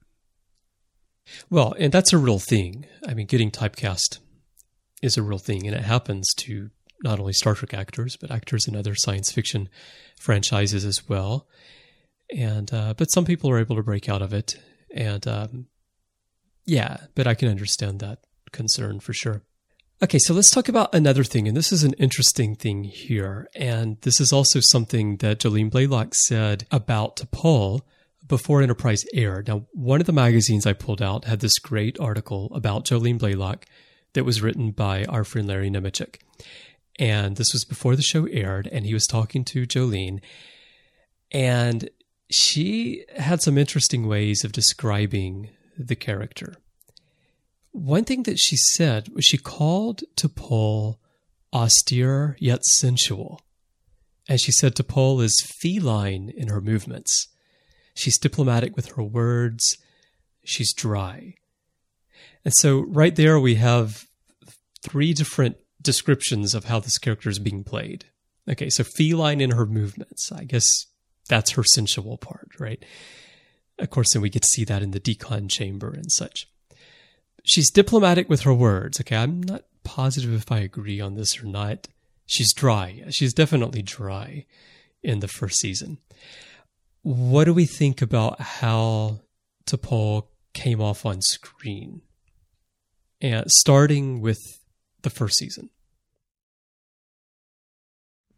Well, 1.49 1.73
and 1.77 1.91
that's 1.91 2.13
a 2.13 2.17
real 2.17 2.39
thing. 2.39 2.85
I 3.07 3.13
mean, 3.13 3.27
getting 3.27 3.51
typecast 3.51 4.19
is 5.01 5.17
a 5.17 5.23
real 5.23 5.39
thing, 5.39 5.65
and 5.65 5.75
it 5.75 5.83
happens 5.83 6.33
to 6.37 6.69
not 7.03 7.19
only 7.19 7.33
Star 7.33 7.55
Trek 7.55 7.73
actors, 7.73 8.17
but 8.17 8.31
actors 8.31 8.67
in 8.67 8.75
other 8.75 8.95
science 8.95 9.31
fiction 9.31 9.69
franchises 10.19 10.83
as 10.83 11.07
well. 11.07 11.47
And 12.35 12.73
uh, 12.73 12.93
but 12.95 13.05
some 13.05 13.25
people 13.25 13.49
are 13.49 13.59
able 13.59 13.75
to 13.75 13.83
break 13.83 14.07
out 14.07 14.21
of 14.21 14.33
it, 14.33 14.59
and 14.93 15.27
um, 15.27 15.67
yeah, 16.65 16.97
but 17.15 17.25
I 17.25 17.33
can 17.33 17.49
understand 17.49 17.99
that 17.99 18.19
concern 18.51 18.99
for 18.99 19.13
sure. 19.13 19.41
Okay, 20.01 20.19
so 20.19 20.33
let's 20.33 20.51
talk 20.51 20.69
about 20.69 20.93
another 20.93 21.23
thing, 21.23 21.47
and 21.47 21.57
this 21.57 21.71
is 21.71 21.83
an 21.83 21.93
interesting 21.93 22.55
thing 22.55 22.83
here, 22.83 23.49
and 23.55 23.99
this 24.01 24.21
is 24.21 24.31
also 24.31 24.59
something 24.61 25.17
that 25.17 25.39
Jolene 25.39 25.71
Blalock 25.71 26.13
said 26.13 26.65
about 26.71 27.17
T'Pol 27.17 27.81
before 28.29 28.61
Enterprise 28.61 29.03
aired. 29.13 29.49
Now, 29.49 29.65
one 29.73 29.99
of 29.99 30.05
the 30.05 30.13
magazines 30.13 30.65
I 30.65 30.71
pulled 30.73 31.01
out 31.01 31.25
had 31.25 31.41
this 31.41 31.59
great 31.59 31.99
article 31.99 32.49
about 32.53 32.85
Jolene 32.85 33.19
Blalock 33.19 33.63
that 34.13 34.23
was 34.23 34.41
written 34.41 34.71
by 34.71 35.03
our 35.05 35.25
friend 35.25 35.47
Larry 35.47 35.69
Nemecek. 35.69 36.21
And 36.97 37.35
this 37.35 37.51
was 37.51 37.65
before 37.65 37.95
the 37.95 38.01
show 38.01 38.25
aired, 38.25 38.67
and 38.71 38.85
he 38.85 38.93
was 38.93 39.07
talking 39.07 39.43
to 39.45 39.65
Jolene. 39.65 40.21
And 41.31 41.89
she 42.31 43.05
had 43.17 43.41
some 43.41 43.57
interesting 43.57 44.07
ways 44.07 44.43
of 44.43 44.51
describing 44.51 45.49
the 45.77 45.95
character. 45.95 46.55
One 47.71 48.03
thing 48.03 48.23
that 48.23 48.37
she 48.37 48.57
said 48.57 49.09
was 49.09 49.25
she 49.25 49.37
called 49.37 50.03
T'Pol 50.15 50.97
austere 51.51 52.35
yet 52.39 52.63
sensual. 52.63 53.41
And 54.27 54.39
she 54.39 54.51
said 54.51 54.75
T'Pol 54.75 55.23
is 55.23 55.47
feline 55.59 56.31
in 56.35 56.49
her 56.49 56.61
movements. 56.61 57.27
She's 57.99 58.17
diplomatic 58.17 58.77
with 58.77 58.93
her 58.93 59.03
words. 59.03 59.77
She's 60.45 60.73
dry. 60.73 61.35
And 62.45 62.53
so, 62.55 62.79
right 62.79 63.13
there, 63.13 63.37
we 63.37 63.55
have 63.55 64.05
three 64.81 65.13
different 65.13 65.57
descriptions 65.81 66.55
of 66.55 66.65
how 66.65 66.79
this 66.79 66.97
character 66.97 67.29
is 67.29 67.39
being 67.39 67.65
played. 67.65 68.05
Okay, 68.49 68.69
so 68.69 68.85
feline 68.85 69.41
in 69.41 69.51
her 69.51 69.65
movements. 69.65 70.31
I 70.31 70.45
guess 70.45 70.65
that's 71.27 71.51
her 71.51 71.63
sensual 71.63 72.17
part, 72.17 72.51
right? 72.57 72.83
Of 73.77 73.89
course, 73.89 74.13
then 74.13 74.21
we 74.21 74.29
get 74.29 74.43
to 74.43 74.47
see 74.47 74.63
that 74.63 74.81
in 74.81 74.91
the 74.91 74.99
decon 75.01 75.49
chamber 75.49 75.89
and 75.89 76.09
such. 76.09 76.47
She's 77.43 77.69
diplomatic 77.69 78.29
with 78.29 78.41
her 78.41 78.53
words. 78.53 79.01
Okay, 79.01 79.17
I'm 79.17 79.43
not 79.43 79.65
positive 79.83 80.33
if 80.33 80.51
I 80.53 80.59
agree 80.59 81.01
on 81.01 81.15
this 81.15 81.43
or 81.43 81.47
not. 81.47 81.89
She's 82.25 82.53
dry. 82.53 83.03
She's 83.09 83.33
definitely 83.33 83.81
dry 83.81 84.45
in 85.03 85.19
the 85.19 85.27
first 85.27 85.59
season. 85.59 85.97
What 87.01 87.45
do 87.45 87.53
we 87.53 87.65
think 87.65 88.01
about 88.01 88.41
how 88.41 89.21
T'Pol 89.65 90.27
came 90.53 90.81
off 90.81 91.05
on 91.05 91.21
screen? 91.21 92.01
And 93.21 93.45
starting 93.49 94.21
with 94.21 94.39
the 95.01 95.09
first 95.09 95.37
season? 95.37 95.69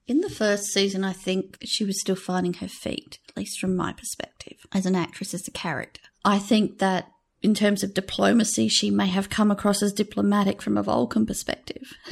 In 0.07 0.21
the 0.21 0.29
first 0.29 0.65
season, 0.65 1.03
I 1.03 1.13
think 1.13 1.57
she 1.63 1.85
was 1.85 1.99
still 2.01 2.15
finding 2.15 2.53
her 2.55 2.67
feet, 2.67 3.19
at 3.29 3.37
least 3.37 3.59
from 3.59 3.75
my 3.75 3.93
perspective, 3.93 4.57
as 4.73 4.85
an 4.85 4.95
actress, 4.95 5.33
as 5.33 5.47
a 5.47 5.51
character. 5.51 6.01
I 6.25 6.39
think 6.39 6.79
that 6.79 7.11
in 7.41 7.53
terms 7.53 7.83
of 7.83 7.93
diplomacy, 7.93 8.67
she 8.67 8.91
may 8.91 9.07
have 9.07 9.29
come 9.29 9.51
across 9.51 9.81
as 9.81 9.93
diplomatic 9.93 10.61
from 10.61 10.77
a 10.77 10.83
Vulcan 10.83 11.25
perspective. 11.25 11.93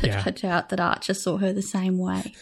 But 0.00 0.10
yeah. 0.10 0.22
I 0.26 0.30
doubt 0.30 0.70
that 0.70 0.80
Archer 0.80 1.14
saw 1.14 1.36
her 1.36 1.52
the 1.52 1.62
same 1.62 1.98
way. 1.98 2.34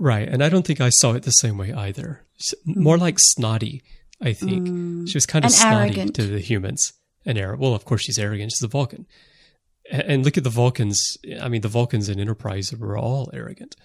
Right. 0.00 0.26
And 0.26 0.42
I 0.42 0.48
don't 0.48 0.66
think 0.66 0.80
I 0.80 0.88
saw 0.88 1.12
it 1.12 1.24
the 1.24 1.30
same 1.30 1.58
way 1.58 1.72
either. 1.74 2.24
More 2.64 2.96
hmm. 2.96 3.02
like 3.02 3.18
snotty, 3.18 3.82
I 4.20 4.32
think. 4.32 4.66
Mm. 4.66 5.08
She 5.08 5.14
was 5.16 5.26
kind 5.26 5.44
of 5.44 5.50
And 5.50 5.54
snotty 5.54 5.76
arrogant. 5.90 6.14
to 6.16 6.26
the 6.26 6.40
humans. 6.40 6.92
And 7.26 7.36
arrogant. 7.36 7.60
Well, 7.60 7.74
of 7.74 7.84
course, 7.84 8.02
she's 8.02 8.18
arrogant. 8.18 8.52
She's 8.52 8.64
a 8.64 8.68
Vulcan. 8.68 9.06
And 9.90 10.24
look 10.24 10.38
at 10.38 10.44
the 10.44 10.50
Vulcans. 10.50 11.18
I 11.40 11.50
mean, 11.50 11.60
the 11.60 11.68
Vulcans 11.68 12.08
in 12.08 12.18
Enterprise 12.18 12.72
were 12.74 12.96
all 12.96 13.28
arrogant, 13.34 13.76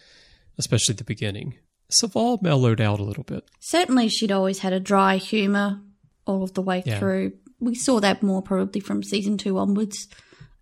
especially 0.57 0.93
at 0.93 0.99
the 0.99 1.03
beginning. 1.03 1.55
So, 1.89 2.07
Soval 2.07 2.41
mellowed 2.41 2.79
out 2.79 3.01
a 3.01 3.03
little 3.03 3.25
bit. 3.25 3.43
Certainly, 3.59 4.09
she'd 4.09 4.31
always 4.31 4.59
had 4.59 4.71
a 4.71 4.79
dry 4.79 5.17
humour 5.17 5.81
all 6.25 6.43
of 6.43 6.53
the 6.53 6.61
way 6.61 6.81
Yeah. 6.85 6.97
through. 6.97 7.33
We 7.59 7.75
saw 7.75 7.99
that 7.99 8.23
more 8.23 8.41
probably 8.41 8.79
from 8.79 9.03
season 9.03 9.37
two 9.37 9.57
onwards. 9.57 10.07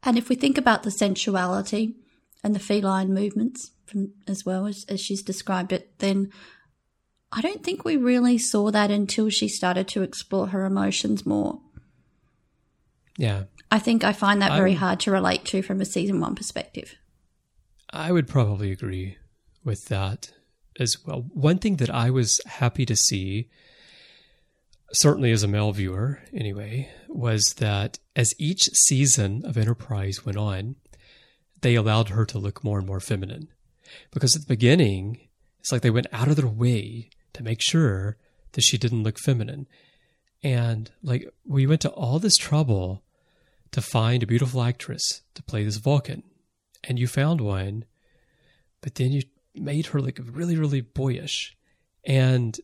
And 0.02 0.18
if 0.18 0.30
we 0.30 0.36
think 0.36 0.58
about 0.58 0.82
the 0.82 0.92
sensuality 0.92 1.96
and 2.44 2.56
the 2.56 2.60
feline 2.60 3.14
movements 3.14 3.72
from, 3.94 4.12
as 4.28 4.46
well 4.46 4.66
as, 4.66 4.86
as 4.90 5.00
she's 5.00 5.22
described 5.22 5.72
it, 5.72 6.00
then 6.00 6.32
I 7.32 7.42
don't 7.42 7.64
think 7.64 7.86
we 7.86 7.96
really 7.96 8.38
saw 8.38 8.72
that 8.72 8.92
until 8.92 9.30
she 9.30 9.48
started 9.48 9.88
to 9.90 10.02
explore 10.02 10.48
her 10.48 10.66
emotions 10.66 11.26
more. 11.26 11.62
Yeah. 13.18 13.44
I 13.72 13.80
think 13.80 14.04
I 14.04 14.12
find 14.12 14.42
that 14.42 14.52
I 14.52 14.58
very 14.58 14.74
hard 14.74 15.00
to 15.02 15.12
relate 15.12 15.46
to 15.46 15.62
from 15.62 15.80
a 15.80 15.86
season 15.86 16.20
one 16.20 16.36
perspective. 16.36 16.96
I 17.92 18.12
would 18.12 18.28
probably 18.28 18.72
agree 18.72 19.18
with 19.64 19.86
that 19.86 20.32
as 20.80 20.98
well. 21.06 21.26
One 21.34 21.60
thing 21.60 21.78
that 21.78 21.90
I 21.90 22.10
was 22.10 22.42
happy 22.46 22.86
to 22.88 22.96
see, 22.96 23.50
certainly 24.92 25.32
as 25.32 25.44
a 25.44 25.48
male 25.48 25.72
viewer 25.72 26.20
anyway, 26.34 26.90
was 27.08 27.44
that 27.58 28.00
as 28.16 28.34
each 28.40 28.64
season 28.74 29.44
of 29.46 29.58
Enterprise 29.58 30.26
went 30.26 30.38
on, 30.38 30.76
they 31.62 31.76
allowed 31.76 32.10
her 32.10 32.26
to 32.26 32.40
look 32.40 32.64
more 32.64 32.78
and 32.78 32.88
more 32.88 33.00
feminine. 33.00 33.48
Because 34.12 34.36
at 34.36 34.42
the 34.42 34.48
beginning, 34.48 35.28
it's 35.60 35.72
like 35.72 35.82
they 35.82 35.90
went 35.90 36.08
out 36.12 36.28
of 36.28 36.36
their 36.36 36.48
way 36.48 37.10
to 37.34 37.44
make 37.44 37.62
sure 37.62 38.18
that 38.54 38.62
she 38.62 38.78
didn't 38.78 39.04
look 39.04 39.18
feminine. 39.20 39.68
And 40.44 40.92
like 41.02 41.28
we 41.46 41.66
went 41.66 41.82
to 41.82 41.90
all 41.90 42.20
this 42.20 42.38
trouble 42.38 43.04
to 43.72 43.82
find 43.82 44.22
a 44.22 44.28
beautiful 44.28 44.62
actress 44.62 45.22
to 45.34 45.44
play 45.44 45.64
this 45.64 45.78
Vulcan. 45.78 46.24
And 46.84 47.00
you 47.00 47.08
found 47.08 47.42
one, 47.42 47.86
but 48.82 48.96
then 48.96 49.12
you 49.12 49.24
made 49.56 49.88
her 49.88 50.02
look 50.02 50.20
really, 50.22 50.58
really 50.58 50.82
boyish. 50.82 51.56
And 52.06 52.60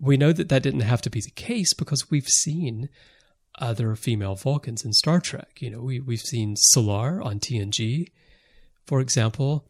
we 0.00 0.16
know 0.16 0.32
that 0.32 0.48
that 0.48 0.62
didn't 0.62 0.80
have 0.80 1.02
to 1.02 1.10
be 1.10 1.20
the 1.20 1.30
case 1.30 1.74
because 1.74 2.10
we've 2.10 2.26
seen 2.26 2.88
other 3.58 3.94
female 3.94 4.34
Vulcans 4.34 4.84
in 4.84 4.92
Star 4.92 5.20
Trek. 5.20 5.60
You 5.60 5.70
know, 5.70 5.80
we, 5.80 6.00
we've 6.00 6.20
seen 6.20 6.56
Selar 6.56 7.22
on 7.24 7.38
TNG, 7.38 8.08
for 8.86 9.00
example. 9.00 9.68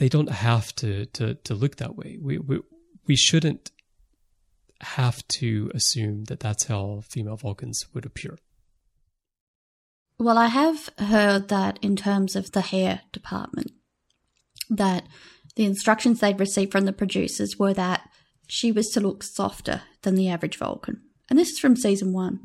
They 0.00 0.08
don't 0.08 0.30
have 0.30 0.74
to, 0.76 1.04
to, 1.04 1.34
to 1.34 1.54
look 1.54 1.76
that 1.76 1.94
way. 1.94 2.16
We, 2.18 2.38
we, 2.38 2.60
we 3.06 3.16
shouldn't 3.16 3.70
have 4.80 5.28
to 5.28 5.70
assume 5.74 6.24
that 6.24 6.40
that's 6.40 6.64
how 6.64 7.02
female 7.06 7.36
Vulcans 7.36 7.84
would 7.92 8.06
appear. 8.06 8.38
Well, 10.18 10.38
I 10.38 10.46
have 10.46 10.88
heard 10.96 11.48
that 11.48 11.78
in 11.82 11.96
terms 11.96 12.34
of 12.34 12.52
the 12.52 12.62
hair 12.62 13.02
department, 13.12 13.72
that 14.70 15.04
the 15.56 15.66
instructions 15.66 16.20
they'd 16.20 16.40
received 16.40 16.72
from 16.72 16.86
the 16.86 16.94
producers 16.94 17.58
were 17.58 17.74
that 17.74 18.08
she 18.46 18.72
was 18.72 18.88
to 18.92 19.00
look 19.00 19.22
softer 19.22 19.82
than 20.00 20.14
the 20.14 20.30
average 20.30 20.56
Vulcan. 20.56 21.02
And 21.28 21.38
this 21.38 21.50
is 21.50 21.58
from 21.58 21.76
season 21.76 22.14
one. 22.14 22.40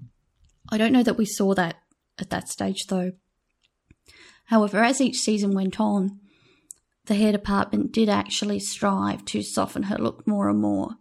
I 0.70 0.78
don't 0.78 0.92
know 0.92 1.04
that 1.04 1.18
we 1.18 1.26
saw 1.26 1.54
that 1.54 1.78
at 2.20 2.32
that 2.32 2.50
stage, 2.50 2.88
though. 2.88 3.14
However, 4.48 4.84
as 4.84 5.00
each 5.00 5.20
season 5.20 5.56
went 5.56 5.80
on, 5.80 6.20
the 7.06 7.16
hair 7.16 7.32
department 7.32 7.92
did 7.92 8.10
actually 8.10 8.60
strive 8.60 9.26
to 9.26 9.42
soften 9.42 9.84
her 9.84 9.98
look 9.98 10.28
more 10.28 10.50
and 10.50 10.60
more. 10.60 10.96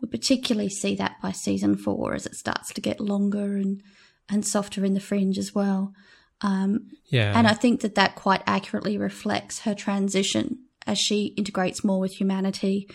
We 0.00 0.08
particularly 0.08 0.68
see 0.68 0.94
that 0.96 1.16
by 1.22 1.32
season 1.32 1.76
four 1.76 2.14
as 2.14 2.26
it 2.26 2.34
starts 2.34 2.72
to 2.72 2.80
get 2.80 3.00
longer 3.00 3.56
and, 3.56 3.82
and 4.28 4.46
softer 4.46 4.84
in 4.84 4.94
the 4.94 5.00
fringe 5.00 5.38
as 5.38 5.54
well. 5.54 5.92
Um, 6.40 6.90
Yeah. 7.06 7.36
and 7.36 7.48
I 7.48 7.54
think 7.54 7.80
that 7.80 7.96
that 7.96 8.14
quite 8.14 8.42
accurately 8.46 8.96
reflects 8.96 9.60
her 9.60 9.74
transition 9.74 10.58
as 10.86 10.98
she 10.98 11.34
integrates 11.36 11.82
more 11.82 11.98
with 11.98 12.12
humanity 12.12 12.88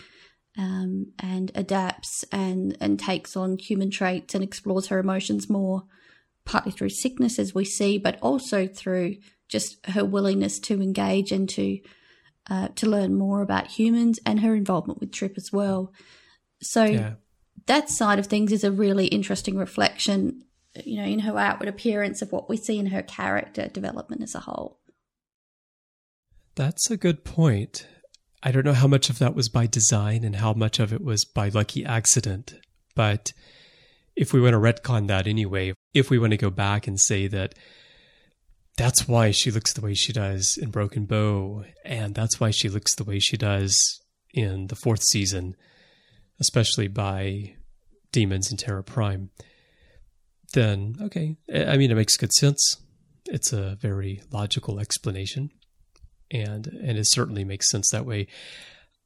um, 0.56 1.12
and 1.18 1.52
adapts 1.54 2.24
and, 2.32 2.76
and 2.80 2.98
takes 2.98 3.36
on 3.36 3.58
human 3.58 3.90
traits 3.90 4.34
and 4.34 4.42
explores 4.42 4.86
her 4.86 4.98
emotions 4.98 5.50
more, 5.50 5.82
partly 6.44 6.72
through 6.72 6.90
sickness, 6.90 7.38
as 7.38 7.54
we 7.54 7.64
see, 7.64 7.98
but 7.98 8.18
also 8.22 8.66
through 8.66 9.16
just 9.48 9.84
her 9.86 10.04
willingness 10.04 10.58
to 10.60 10.80
engage 10.80 11.32
and 11.32 11.48
to 11.50 11.80
uh, 12.50 12.68
to 12.76 12.88
learn 12.88 13.14
more 13.14 13.42
about 13.42 13.68
humans 13.68 14.18
and 14.26 14.40
her 14.40 14.54
involvement 14.54 15.00
with 15.00 15.12
Trip 15.12 15.34
as 15.36 15.52
well. 15.52 15.92
So 16.60 16.84
yeah. 16.84 17.14
that 17.66 17.88
side 17.88 18.18
of 18.18 18.26
things 18.26 18.52
is 18.52 18.64
a 18.64 18.72
really 18.72 19.06
interesting 19.06 19.56
reflection, 19.56 20.44
you 20.84 20.96
know, 20.96 21.04
in 21.04 21.20
her 21.20 21.38
outward 21.38 21.68
appearance 21.68 22.22
of 22.22 22.32
what 22.32 22.48
we 22.48 22.56
see 22.56 22.78
in 22.78 22.86
her 22.86 23.02
character 23.02 23.68
development 23.68 24.22
as 24.22 24.34
a 24.34 24.40
whole. 24.40 24.78
That's 26.54 26.90
a 26.90 26.96
good 26.96 27.24
point. 27.24 27.86
I 28.42 28.52
don't 28.52 28.64
know 28.64 28.74
how 28.74 28.86
much 28.86 29.08
of 29.08 29.18
that 29.18 29.34
was 29.34 29.48
by 29.48 29.66
design 29.66 30.22
and 30.22 30.36
how 30.36 30.52
much 30.52 30.78
of 30.78 30.92
it 30.92 31.02
was 31.02 31.24
by 31.24 31.48
lucky 31.48 31.84
accident. 31.84 32.54
But 32.94 33.32
if 34.14 34.32
we 34.32 34.40
want 34.40 34.52
to 34.52 34.58
retcon 34.58 35.08
that 35.08 35.26
anyway, 35.26 35.72
if 35.94 36.10
we 36.10 36.18
want 36.18 36.32
to 36.32 36.36
go 36.36 36.50
back 36.50 36.86
and 36.86 37.00
say 37.00 37.26
that 37.28 37.54
that's 38.76 39.06
why 39.06 39.30
she 39.30 39.50
looks 39.50 39.72
the 39.72 39.80
way 39.80 39.94
she 39.94 40.12
does 40.12 40.58
in 40.60 40.70
Broken 40.70 41.06
Bow, 41.06 41.64
and 41.84 42.14
that's 42.14 42.40
why 42.40 42.50
she 42.50 42.68
looks 42.68 42.94
the 42.94 43.04
way 43.04 43.18
she 43.18 43.36
does 43.36 43.76
in 44.32 44.66
the 44.66 44.76
fourth 44.76 45.02
season, 45.02 45.54
especially 46.40 46.88
by 46.88 47.54
Demons 48.12 48.50
and 48.50 48.58
Terra 48.58 48.82
Prime, 48.82 49.30
then 50.52 50.96
okay. 51.00 51.36
I 51.52 51.76
mean, 51.76 51.90
it 51.90 51.96
makes 51.96 52.16
good 52.16 52.32
sense. 52.32 52.76
It's 53.26 53.52
a 53.52 53.76
very 53.80 54.22
logical 54.30 54.80
explanation 54.80 55.50
and 56.30 56.66
and 56.66 56.98
it 56.98 57.06
certainly 57.08 57.44
makes 57.44 57.70
sense 57.70 57.90
that 57.90 58.06
way. 58.06 58.26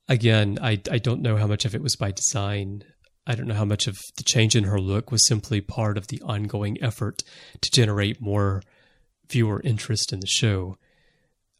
Again, 0.09 0.59
I 0.61 0.81
I 0.91 0.99
don't 0.99 1.23
know 1.23 1.37
how 1.37 1.47
much 1.47 1.65
of 1.65 1.75
it 1.75 1.83
was 1.83 1.97
by 1.97 2.11
design. 2.11 2.85
I 3.27 3.35
don't 3.35 3.47
know 3.47 3.55
how 3.55 3.67
much 3.67 3.87
of 3.87 3.99
the 4.17 4.25
change 4.25 4.57
in 4.57 4.65
her 4.65 4.81
look 4.81 5.13
was 5.13 5.27
simply 5.27 5.61
part 5.61 5.99
of 5.99 6.09
the 6.09 6.21
ongoing 6.23 6.83
effort 6.83 7.23
to 7.61 7.71
generate 7.71 8.21
more 8.21 8.63
viewer 9.31 9.61
interest 9.63 10.13
in 10.13 10.21
the 10.21 10.27
show, 10.27 10.77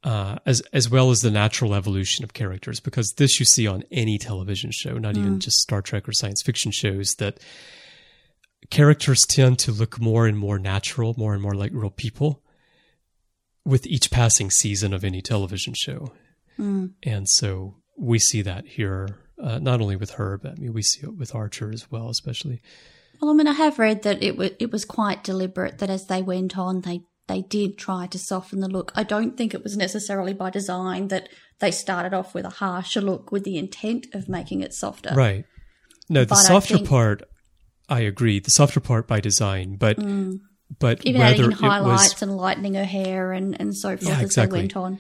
uh, 0.05 0.37
as 0.47 0.61
as 0.73 0.89
well 0.89 1.11
as 1.11 1.21
the 1.21 1.31
natural 1.31 1.75
evolution 1.75 2.25
of 2.25 2.33
characters. 2.33 2.81
Because 2.81 3.15
this 3.17 3.39
you 3.39 3.47
see 3.47 3.67
on 3.67 3.85
any 3.91 4.19
television 4.19 4.71
show, 4.73 4.99
not 4.99 5.17
even 5.17 5.41
just 5.41 5.59
Star 5.59 5.83
Trek 5.83 6.09
or 6.09 6.13
science 6.13 6.43
fiction 6.43 6.73
shows, 6.73 7.15
that 7.19 7.41
characters 8.71 9.21
tend 9.29 9.59
to 9.61 9.73
look 9.73 10.01
more 10.01 10.27
and 10.27 10.39
more 10.39 10.59
natural, 10.59 11.15
more 11.17 11.33
and 11.33 11.43
more 11.43 11.55
like 11.55 11.73
real 11.73 11.91
people 11.91 12.43
with 13.65 13.87
each 13.87 14.11
passing 14.11 14.51
season 14.51 14.95
of 14.95 15.05
any 15.05 15.21
television 15.21 15.75
show. 15.77 16.13
And 17.03 17.29
so 17.29 17.77
we 17.97 18.19
see 18.19 18.43
that 18.43 18.67
here, 18.67 19.19
uh, 19.43 19.59
not 19.59 19.81
only 19.81 19.97
with 19.97 20.13
her, 20.13 20.39
but 20.39 20.53
I 20.53 20.55
mean, 20.57 20.73
we 20.73 20.83
see 20.83 21.03
it 21.03 21.17
with 21.17 21.35
Archer 21.35 21.71
as 21.73 21.91
well, 21.91 22.09
especially. 22.09 22.61
Well, 23.21 23.31
I 23.31 23.35
mean, 23.35 23.47
I 23.47 23.53
have 23.53 23.79
read 23.79 24.03
that 24.03 24.23
it 24.23 24.37
was 24.37 24.51
it 24.59 24.71
was 24.73 24.85
quite 24.85 25.25
deliberate 25.25 25.79
that 25.79 25.91
as 25.91 26.07
they 26.07 26.23
went 26.23 26.57
on, 26.57 26.81
they 26.83 27.03
they 27.29 27.43
did 27.43 27.79
try 27.79 28.07
to 28.09 28.19
soften 28.19 28.61
the 28.61 28.69
look. 28.69 28.91
I 28.95 29.05
don't 29.05 29.37
think 29.37 29.55
it 29.55 29.63
was 29.63 29.77
necessarily 29.77 30.33
by 30.35 30.51
design 30.51 31.09
that 31.09 31.29
they 31.61 31.71
started 31.71 32.13
off 32.15 32.35
with 32.35 32.45
a 32.45 32.51
harsher 32.51 33.01
look 33.01 33.31
with 33.33 33.45
the 33.45 33.57
intent 33.59 34.07
of 34.15 34.29
making 34.29 34.63
it 34.63 34.73
softer. 34.75 35.15
Right. 35.15 35.45
No, 36.09 36.21
the 36.25 36.29
But 36.31 36.39
I 36.39 36.43
softer 36.43 36.77
think- 36.77 36.89
part, 36.89 37.23
I 37.89 38.01
agree. 38.01 38.41
The 38.41 38.51
softer 38.51 38.81
part 38.81 39.07
by 39.07 39.21
design, 39.21 39.77
but 39.77 39.97
but 40.79 41.01
Mm. 41.01 41.07
Even 41.07 41.21
adding 41.23 41.41
whether 41.45 41.51
it 41.53 41.59
highlights 41.61 42.15
was 42.15 42.23
and 42.23 42.37
lightening 42.37 42.75
her 42.75 42.85
hair 42.85 43.33
and, 43.33 43.59
and 43.59 43.75
so 43.75 43.97
forth 43.97 44.03
Yeah, 44.07 44.21
as 44.21 44.35
they 44.35 44.47
went 44.47 44.77
on. 44.77 44.99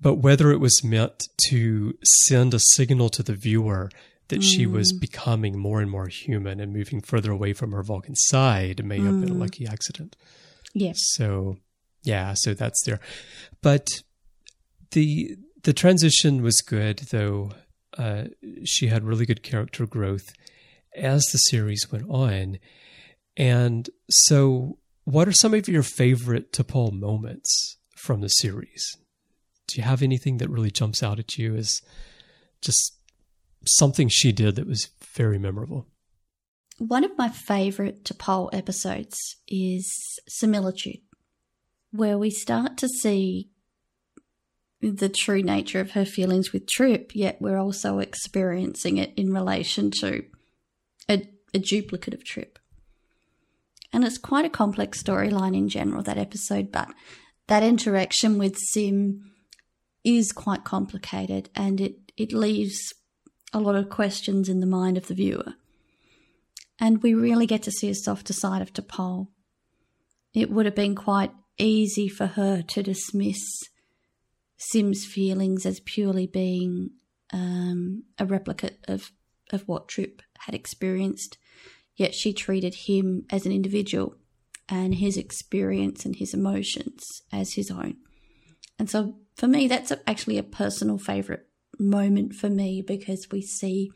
but 0.00 0.14
whether 0.16 0.50
it 0.50 0.58
was 0.58 0.82
meant 0.82 1.28
to 1.48 1.94
send 2.02 2.52
a 2.52 2.58
signal 2.58 3.08
to 3.10 3.22
the 3.22 3.34
viewer 3.34 3.90
that 4.28 4.42
she 4.42 4.66
was 4.66 4.92
Mm. 4.92 5.00
becoming 5.00 5.56
more 5.58 5.80
and 5.80 5.88
more 5.88 6.08
human 6.08 6.58
and 6.58 6.72
moving 6.72 7.00
further 7.00 7.30
away 7.30 7.52
from 7.52 7.70
her 7.70 7.82
Vulcan 7.84 8.16
side 8.16 8.84
may 8.84 8.98
have 8.98 9.14
Mm. 9.14 9.20
been 9.20 9.30
a 9.30 9.34
lucky 9.38 9.66
accident. 9.68 10.16
Yes. 10.76 10.98
So 11.14 11.56
yeah, 12.02 12.34
so 12.34 12.52
that's 12.52 12.82
there. 12.84 13.00
But 13.62 13.88
the 14.90 15.36
the 15.62 15.72
transition 15.72 16.42
was 16.42 16.60
good 16.60 16.98
though. 17.10 17.52
Uh, 17.96 18.24
she 18.64 18.88
had 18.88 19.02
really 19.02 19.24
good 19.24 19.42
character 19.42 19.86
growth 19.86 20.34
as 20.94 21.24
the 21.32 21.38
series 21.38 21.90
went 21.90 22.04
on. 22.10 22.58
And 23.38 23.88
so 24.10 24.76
what 25.04 25.26
are 25.26 25.32
some 25.32 25.54
of 25.54 25.66
your 25.66 25.82
favorite 25.82 26.52
T'Pol 26.52 26.92
moments 26.92 27.78
from 27.96 28.20
the 28.20 28.28
series? 28.28 28.98
Do 29.68 29.78
you 29.78 29.82
have 29.82 30.02
anything 30.02 30.36
that 30.38 30.50
really 30.50 30.70
jumps 30.70 31.02
out 31.02 31.18
at 31.18 31.38
you 31.38 31.56
as 31.56 31.80
just 32.60 32.98
something 33.66 34.08
she 34.10 34.30
did 34.30 34.56
that 34.56 34.66
was 34.66 34.90
very 35.14 35.38
memorable? 35.38 35.86
One 36.78 37.04
of 37.04 37.16
my 37.16 37.30
favourite 37.30 38.04
T'Pol 38.04 38.50
episodes 38.52 39.36
is 39.48 39.90
Similitude, 40.28 41.00
where 41.90 42.18
we 42.18 42.30
start 42.30 42.76
to 42.78 42.88
see 42.88 43.48
the 44.82 45.08
true 45.08 45.42
nature 45.42 45.80
of 45.80 45.92
her 45.92 46.04
feelings 46.04 46.52
with 46.52 46.68
Trip, 46.68 47.12
yet 47.14 47.40
we're 47.40 47.56
also 47.56 47.98
experiencing 47.98 48.98
it 48.98 49.14
in 49.16 49.32
relation 49.32 49.90
to 50.00 50.24
a, 51.08 51.26
a 51.54 51.58
duplicate 51.58 52.12
of 52.12 52.24
Trip. 52.24 52.58
And 53.90 54.04
it's 54.04 54.18
quite 54.18 54.44
a 54.44 54.50
complex 54.50 55.02
storyline 55.02 55.56
in 55.56 55.70
general, 55.70 56.02
that 56.02 56.18
episode, 56.18 56.70
but 56.70 56.88
that 57.46 57.62
interaction 57.62 58.36
with 58.36 58.58
Sim 58.58 59.32
is 60.04 60.30
quite 60.30 60.64
complicated 60.64 61.48
and 61.54 61.80
it, 61.80 62.12
it 62.18 62.34
leaves 62.34 62.92
a 63.54 63.60
lot 63.60 63.76
of 63.76 63.88
questions 63.88 64.50
in 64.50 64.60
the 64.60 64.66
mind 64.66 64.98
of 64.98 65.06
the 65.06 65.14
viewer. 65.14 65.54
And 66.78 67.02
we 67.02 67.14
really 67.14 67.46
get 67.46 67.62
to 67.64 67.70
see 67.70 67.88
a 67.88 67.94
softer 67.94 68.32
side 68.32 68.62
of 68.62 68.72
T'Pol. 68.72 69.28
It 70.34 70.50
would 70.50 70.66
have 70.66 70.74
been 70.74 70.94
quite 70.94 71.32
easy 71.58 72.08
for 72.08 72.26
her 72.26 72.62
to 72.62 72.82
dismiss 72.82 73.40
Sim's 74.58 75.04
feelings 75.04 75.64
as 75.64 75.80
purely 75.80 76.26
being 76.26 76.90
um, 77.32 78.04
a 78.18 78.26
replicate 78.26 78.78
of, 78.88 79.10
of 79.50 79.66
what 79.66 79.88
Trip 79.88 80.22
had 80.40 80.54
experienced, 80.54 81.38
yet 81.94 82.14
she 82.14 82.32
treated 82.32 82.74
him 82.86 83.24
as 83.30 83.46
an 83.46 83.52
individual 83.52 84.16
and 84.68 84.96
his 84.96 85.16
experience 85.16 86.04
and 86.04 86.16
his 86.16 86.34
emotions 86.34 87.22
as 87.32 87.54
his 87.54 87.70
own. 87.70 87.96
And 88.78 88.90
so 88.90 89.16
for 89.36 89.46
me, 89.46 89.68
that's 89.68 89.92
actually 90.06 90.38
a 90.38 90.42
personal 90.42 90.98
favourite 90.98 91.42
moment 91.78 92.34
for 92.34 92.48
me 92.48 92.82
because 92.82 93.28
we 93.30 93.42
see 93.42 93.90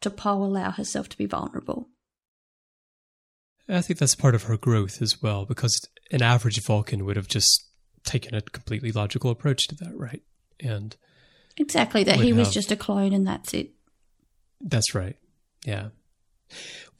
T'Pol 0.00 0.44
allow 0.44 0.70
herself 0.70 1.08
to 1.08 1.18
be 1.18 1.26
vulnerable. 1.26 1.88
I 3.68 3.82
think 3.82 3.98
that's 3.98 4.14
part 4.14 4.34
of 4.34 4.44
her 4.44 4.56
growth 4.56 5.02
as 5.02 5.22
well, 5.22 5.44
because 5.44 5.80
an 6.10 6.22
average 6.22 6.62
Vulcan 6.62 7.04
would 7.04 7.16
have 7.16 7.28
just 7.28 7.66
taken 8.04 8.34
a 8.34 8.40
completely 8.40 8.92
logical 8.92 9.30
approach 9.30 9.66
to 9.68 9.74
that, 9.76 9.94
right? 9.94 10.22
And 10.60 10.96
exactly 11.56 12.04
that 12.04 12.20
he 12.20 12.32
was 12.32 12.52
just 12.52 12.72
a 12.72 12.76
clone 12.76 13.12
and 13.12 13.26
that's 13.26 13.52
it. 13.52 13.72
That's 14.60 14.94
right. 14.94 15.16
Yeah. 15.64 15.88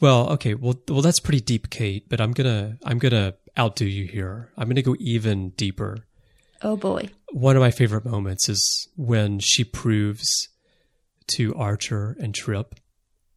Well, 0.01 0.31
okay. 0.33 0.55
Well, 0.55 0.75
well, 0.89 1.01
that's 1.01 1.21
pretty 1.21 1.41
deep, 1.41 1.71
Kate. 1.71 2.09
But 2.09 2.21
I'm 2.21 2.33
gonna, 2.33 2.77
I'm 2.85 2.99
gonna 2.99 3.35
outdo 3.59 3.87
you 3.87 4.07
here. 4.07 4.51
I'm 4.57 4.69
gonna 4.69 4.83
go 4.83 4.97
even 5.01 5.51
deeper. 5.51 6.05
Oh 6.61 6.77
boy. 6.77 7.09
One 7.33 7.57
of 7.57 7.61
my 7.61 7.71
favorite 7.71 8.05
moments 8.05 8.49
is 8.49 8.89
when 8.97 9.39
she 9.39 9.65
proves 9.65 10.49
to 11.35 11.55
Archer 11.55 12.17
and 12.21 12.35
Trip 12.35 12.75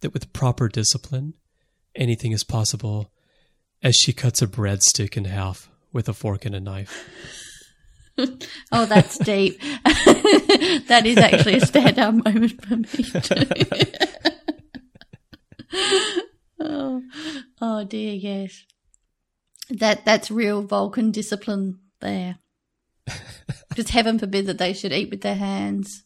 that 0.02 0.14
with 0.14 0.34
proper 0.34 0.68
discipline, 0.68 1.34
anything 1.96 2.32
is 2.32 2.44
possible 2.44 3.12
as 3.82 3.96
she 3.96 4.14
cuts 4.14 4.40
a 4.42 4.48
breadstick 4.48 5.18
in 5.18 5.26
half 5.26 5.70
with 5.92 6.08
a 6.08 6.14
fork 6.14 6.46
and 6.46 6.56
a 6.56 6.60
knife. 6.60 7.08
oh, 8.72 8.86
that's 8.86 9.18
deep. 9.18 9.60
that 9.86 11.02
is 11.06 11.18
actually 11.18 11.56
a 11.56 11.62
standout 11.62 12.24
moment 12.24 12.64
for 12.64 12.78
me 12.78 13.04
too. 13.22 13.48
oh, 16.60 17.02
oh 17.62 17.84
dear, 17.86 18.14
yes. 18.14 18.66
That 19.70 20.04
that's 20.06 20.30
real 20.30 20.62
Vulcan 20.64 21.12
discipline 21.12 21.80
there. 22.02 22.40
Just 23.76 23.90
heaven 23.90 24.20
forbid 24.20 24.46
that 24.48 24.58
they 24.58 24.74
should 24.74 24.92
eat 24.92 25.10
with 25.10 25.22
their 25.22 25.36
hands. 25.36 26.04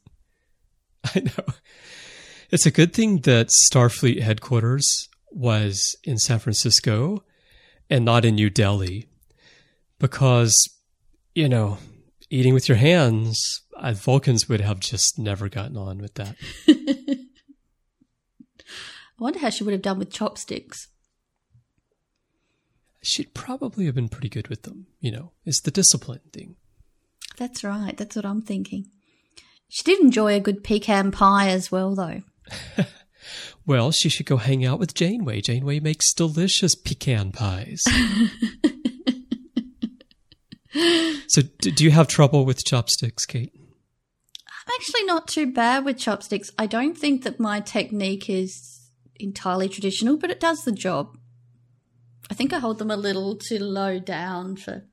I 1.03 1.21
know. 1.21 1.45
It's 2.55 2.65
a 2.65 2.71
good 2.71 2.93
thing 2.93 3.17
that 3.23 3.49
Starfleet 3.69 4.21
headquarters 4.21 5.09
was 5.29 5.97
in 6.05 6.17
San 6.17 6.39
Francisco 6.39 7.21
and 7.89 8.05
not 8.05 8.23
in 8.23 8.35
New 8.35 8.49
Delhi 8.49 9.09
because, 9.99 10.55
you 11.33 11.49
know, 11.49 11.79
eating 12.29 12.53
with 12.53 12.69
your 12.69 12.77
hands, 12.77 13.37
Vulcans 13.95 14.47
would 14.47 14.61
have 14.61 14.79
just 14.79 15.19
never 15.19 15.49
gotten 15.49 15.75
on 15.75 15.97
with 15.97 16.13
that. 16.13 16.37
I 16.69 17.17
wonder 19.19 19.39
how 19.39 19.49
she 19.49 19.65
would 19.65 19.73
have 19.73 19.81
done 19.81 19.99
with 19.99 20.13
chopsticks. 20.13 20.87
She'd 23.01 23.33
probably 23.33 23.85
have 23.87 23.95
been 23.95 24.07
pretty 24.07 24.29
good 24.29 24.47
with 24.47 24.61
them, 24.61 24.87
you 25.01 25.11
know, 25.11 25.33
it's 25.43 25.59
the 25.59 25.71
discipline 25.71 26.21
thing. 26.31 26.55
That's 27.35 27.65
right. 27.65 27.97
That's 27.97 28.15
what 28.15 28.25
I'm 28.25 28.41
thinking. 28.41 28.91
She 29.67 29.83
did 29.83 29.99
enjoy 29.99 30.35
a 30.35 30.39
good 30.39 30.63
pecan 30.63 31.11
pie 31.11 31.49
as 31.49 31.69
well, 31.69 31.93
though. 31.95 32.21
well, 33.65 33.91
she 33.91 34.09
should 34.09 34.25
go 34.25 34.37
hang 34.37 34.65
out 34.65 34.79
with 34.79 34.93
Janeway. 34.93 35.41
Janeway 35.41 35.79
makes 35.79 36.13
delicious 36.13 36.75
pecan 36.75 37.31
pies. 37.31 37.83
so, 41.27 41.41
do 41.59 41.83
you 41.83 41.91
have 41.91 42.07
trouble 42.07 42.45
with 42.45 42.63
chopsticks, 42.65 43.25
Kate? 43.25 43.51
I'm 43.55 44.73
actually 44.79 45.03
not 45.05 45.27
too 45.27 45.51
bad 45.51 45.85
with 45.85 45.97
chopsticks. 45.97 46.51
I 46.57 46.65
don't 46.65 46.97
think 46.97 47.23
that 47.23 47.39
my 47.39 47.59
technique 47.59 48.29
is 48.29 48.89
entirely 49.19 49.69
traditional, 49.69 50.17
but 50.17 50.31
it 50.31 50.39
does 50.39 50.63
the 50.63 50.71
job. 50.71 51.17
I 52.29 52.33
think 52.33 52.53
I 52.53 52.59
hold 52.59 52.79
them 52.79 52.89
a 52.89 52.97
little 52.97 53.35
too 53.35 53.59
low 53.59 53.99
down 53.99 54.55
for 54.55 54.83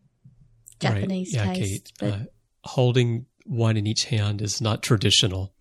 Japanese 0.78 1.34
right. 1.36 1.46
yeah, 1.46 1.54
taste. 1.54 1.98
Kate, 1.98 2.12
uh, 2.12 2.18
holding 2.64 3.26
one 3.46 3.76
in 3.76 3.86
each 3.86 4.04
hand 4.06 4.42
is 4.42 4.60
not 4.60 4.82
traditional. 4.82 5.54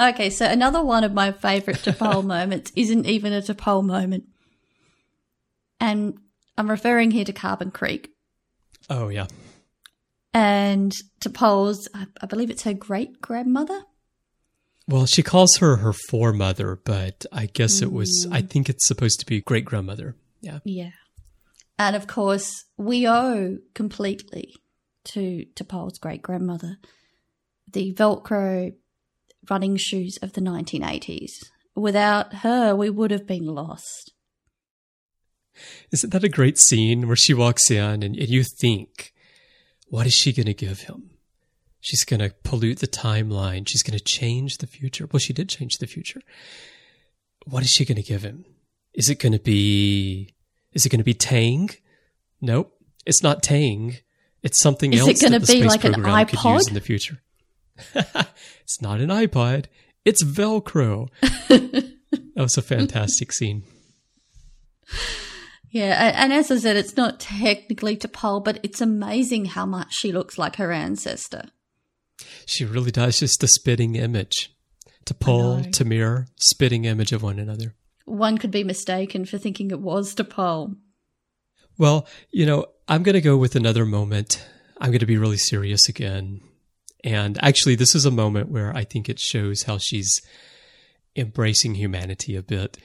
Okay, 0.00 0.30
so 0.30 0.46
another 0.46 0.82
one 0.82 1.04
of 1.04 1.12
my 1.12 1.32
favorite 1.32 1.78
T'Pol 1.78 2.24
moments 2.26 2.72
isn't 2.76 3.06
even 3.06 3.32
a 3.32 3.40
T'Pol 3.40 3.84
moment. 3.84 4.24
And 5.80 6.18
I'm 6.56 6.70
referring 6.70 7.10
here 7.10 7.24
to 7.24 7.32
Carbon 7.32 7.70
Creek. 7.70 8.10
Oh, 8.90 9.08
yeah. 9.08 9.26
And 10.34 10.92
T'Pol's, 11.20 11.88
I 11.94 12.26
believe 12.26 12.50
it's 12.50 12.62
her 12.62 12.74
great 12.74 13.20
grandmother. 13.20 13.82
Well, 14.86 15.06
she 15.06 15.22
calls 15.22 15.56
her 15.58 15.76
her 15.76 15.92
foremother, 15.92 16.80
but 16.84 17.26
I 17.30 17.46
guess 17.46 17.82
it 17.82 17.92
was, 17.92 18.26
I 18.30 18.42
mm. 18.42 18.48
think 18.48 18.68
it's 18.68 18.88
supposed 18.88 19.20
to 19.20 19.26
be 19.26 19.40
great 19.40 19.64
grandmother. 19.64 20.16
Yeah. 20.40 20.60
Yeah. 20.64 20.90
And 21.78 21.94
of 21.94 22.06
course, 22.06 22.64
we 22.76 23.06
owe 23.06 23.58
completely 23.74 24.54
to, 25.06 25.44
T'Pol's 25.54 25.98
great 25.98 26.22
grandmother 26.22 26.78
the 27.72 27.92
Velcro 27.94 28.74
running 29.50 29.76
shoes 29.76 30.18
of 30.22 30.32
the 30.32 30.40
1980s. 30.40 31.32
Without 31.74 32.34
her, 32.36 32.74
we 32.74 32.90
would 32.90 33.10
have 33.10 33.26
been 33.26 33.46
lost. 33.46 34.12
Isn't 35.92 36.10
that 36.10 36.24
a 36.24 36.28
great 36.28 36.58
scene 36.58 37.06
where 37.06 37.16
she 37.16 37.34
walks 37.34 37.70
in 37.70 38.02
and, 38.02 38.16
and 38.16 38.28
you 38.28 38.44
think, 38.44 39.12
what 39.88 40.06
is 40.06 40.14
she 40.14 40.32
going 40.32 40.46
to 40.46 40.54
give 40.54 40.82
him? 40.82 41.10
She's 41.80 42.04
going 42.04 42.20
to 42.20 42.34
pollute 42.42 42.80
the 42.80 42.86
timeline. 42.86 43.68
She's 43.68 43.82
going 43.82 43.98
to 43.98 44.04
change 44.04 44.58
the 44.58 44.66
future. 44.66 45.08
Well, 45.10 45.20
she 45.20 45.32
did 45.32 45.48
change 45.48 45.78
the 45.78 45.86
future. 45.86 46.20
What 47.46 47.62
is 47.62 47.70
she 47.70 47.84
going 47.84 47.96
to 47.96 48.02
give 48.02 48.22
him? 48.22 48.44
Is 48.94 49.08
it 49.08 49.20
going 49.20 49.32
to 49.32 49.38
be 49.38 50.34
is 50.72 50.84
it 50.84 50.90
going 50.90 50.98
to 50.98 51.04
be 51.04 51.14
Tang? 51.14 51.70
Nope, 52.40 52.72
it's 53.06 53.22
not 53.22 53.42
Tang. 53.42 53.96
It's 54.42 54.60
something 54.60 54.92
Is 54.92 55.00
else. 55.00 55.10
Is 55.10 55.22
it 55.22 55.30
going 55.30 55.40
to 55.40 55.46
be 55.46 55.64
like 55.64 55.84
an 55.84 55.94
iPod 55.94 56.68
in 56.68 56.74
the 56.74 56.80
future? 56.80 57.22
it's 57.94 58.80
not 58.80 59.00
an 59.00 59.08
iPod. 59.08 59.66
It's 60.04 60.24
Velcro. 60.24 61.08
that 61.20 61.96
was 62.36 62.56
a 62.56 62.62
fantastic 62.62 63.32
scene. 63.32 63.64
Yeah, 65.70 66.12
and 66.14 66.32
as 66.32 66.50
I 66.50 66.56
said, 66.56 66.76
it's 66.76 66.96
not 66.96 67.20
technically 67.20 67.96
T'Pol, 67.96 68.42
but 68.42 68.58
it's 68.62 68.80
amazing 68.80 69.46
how 69.46 69.66
much 69.66 69.94
she 69.94 70.12
looks 70.12 70.38
like 70.38 70.56
her 70.56 70.72
ancestor. 70.72 71.50
She 72.46 72.64
really 72.64 72.90
does. 72.90 73.20
Just 73.20 73.42
a 73.42 73.48
spitting 73.48 73.96
image. 73.96 74.50
T'Pol, 75.04 75.70
to 75.72 75.84
mirror, 75.84 76.26
spitting 76.36 76.84
image 76.84 77.12
of 77.12 77.22
one 77.22 77.38
another 77.38 77.74
one 78.08 78.38
could 78.38 78.50
be 78.50 78.64
mistaken 78.64 79.24
for 79.24 79.38
thinking 79.38 79.70
it 79.70 79.80
was 79.80 80.14
T'Pol. 80.14 80.76
Well, 81.76 82.06
you 82.30 82.46
know, 82.46 82.66
I'm 82.88 83.02
going 83.02 83.14
to 83.14 83.20
go 83.20 83.36
with 83.36 83.54
another 83.54 83.84
moment. 83.84 84.44
I'm 84.80 84.90
going 84.90 85.00
to 85.00 85.06
be 85.06 85.18
really 85.18 85.36
serious 85.36 85.88
again. 85.88 86.40
And 87.04 87.38
actually, 87.42 87.76
this 87.76 87.94
is 87.94 88.04
a 88.04 88.10
moment 88.10 88.50
where 88.50 88.74
I 88.76 88.84
think 88.84 89.08
it 89.08 89.20
shows 89.20 89.62
how 89.64 89.78
she's 89.78 90.20
embracing 91.16 91.74
humanity 91.74 92.36
a 92.36 92.42
bit 92.42 92.78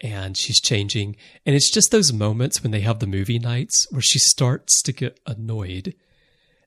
and 0.00 0.36
she's 0.36 0.60
changing. 0.60 1.16
And 1.44 1.56
it's 1.56 1.70
just 1.70 1.90
those 1.90 2.12
moments 2.12 2.62
when 2.62 2.70
they 2.70 2.80
have 2.80 2.98
the 3.00 3.06
movie 3.06 3.38
nights 3.38 3.86
where 3.90 4.02
she 4.02 4.18
starts 4.18 4.82
to 4.82 4.92
get 4.92 5.18
annoyed 5.26 5.94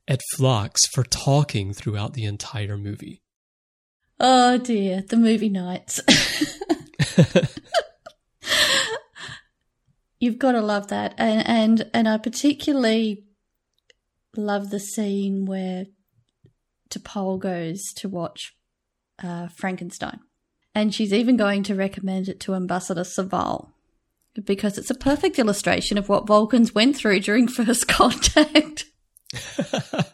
at 0.07 0.21
Phlox 0.35 0.85
for 0.87 1.03
talking 1.03 1.73
throughout 1.73 2.13
the 2.13 2.25
entire 2.25 2.77
movie. 2.77 3.21
Oh 4.19 4.57
dear, 4.57 5.03
the 5.07 5.17
movie 5.17 5.49
nights. 5.49 5.99
You've 10.19 10.37
got 10.37 10.51
to 10.51 10.61
love 10.61 10.89
that, 10.89 11.15
and 11.17 11.47
and 11.47 11.89
and 11.93 12.07
I 12.07 12.19
particularly 12.19 13.23
love 14.37 14.69
the 14.69 14.79
scene 14.79 15.45
where 15.45 15.85
T'Pol 16.91 17.39
goes 17.39 17.81
to 17.95 18.07
watch 18.09 18.55
uh, 19.23 19.47
Frankenstein, 19.47 20.19
and 20.75 20.93
she's 20.93 21.13
even 21.13 21.37
going 21.37 21.63
to 21.63 21.75
recommend 21.75 22.27
it 22.29 22.39
to 22.41 22.53
Ambassador 22.53 23.01
Soval 23.01 23.69
because 24.45 24.77
it's 24.77 24.89
a 24.89 24.95
perfect 24.95 25.37
illustration 25.39 25.97
of 25.97 26.07
what 26.07 26.27
Vulcans 26.27 26.73
went 26.73 26.95
through 26.95 27.19
during 27.21 27.47
first 27.49 27.87
contact. 27.87 28.85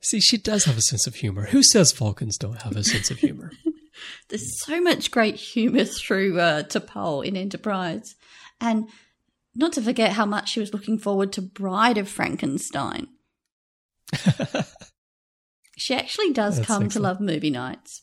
See, 0.00 0.20
she 0.20 0.36
does 0.36 0.64
have 0.64 0.76
a 0.76 0.82
sense 0.82 1.06
of 1.06 1.14
humor. 1.16 1.46
Who 1.46 1.62
says 1.62 1.92
Vulcans 1.92 2.36
don't 2.36 2.60
have 2.62 2.76
a 2.76 2.84
sense 2.84 3.10
of 3.10 3.18
humor? 3.18 3.52
There's 4.28 4.62
so 4.62 4.80
much 4.82 5.10
great 5.10 5.36
humour 5.36 5.84
through 5.84 6.38
uh, 6.38 6.64
T'Pol 6.64 7.24
in 7.24 7.38
Enterprise. 7.38 8.14
And 8.60 8.88
not 9.54 9.72
to 9.74 9.82
forget 9.82 10.12
how 10.12 10.26
much 10.26 10.50
she 10.50 10.60
was 10.60 10.74
looking 10.74 10.98
forward 10.98 11.32
to 11.32 11.42
Bride 11.42 11.96
of 11.96 12.08
Frankenstein. 12.08 13.08
She 15.76 15.94
actually 15.94 16.32
does 16.32 16.56
That's 16.56 16.66
come 16.66 16.88
to 16.90 17.00
love 17.00 17.20
movie 17.20 17.50
nights. 17.50 18.02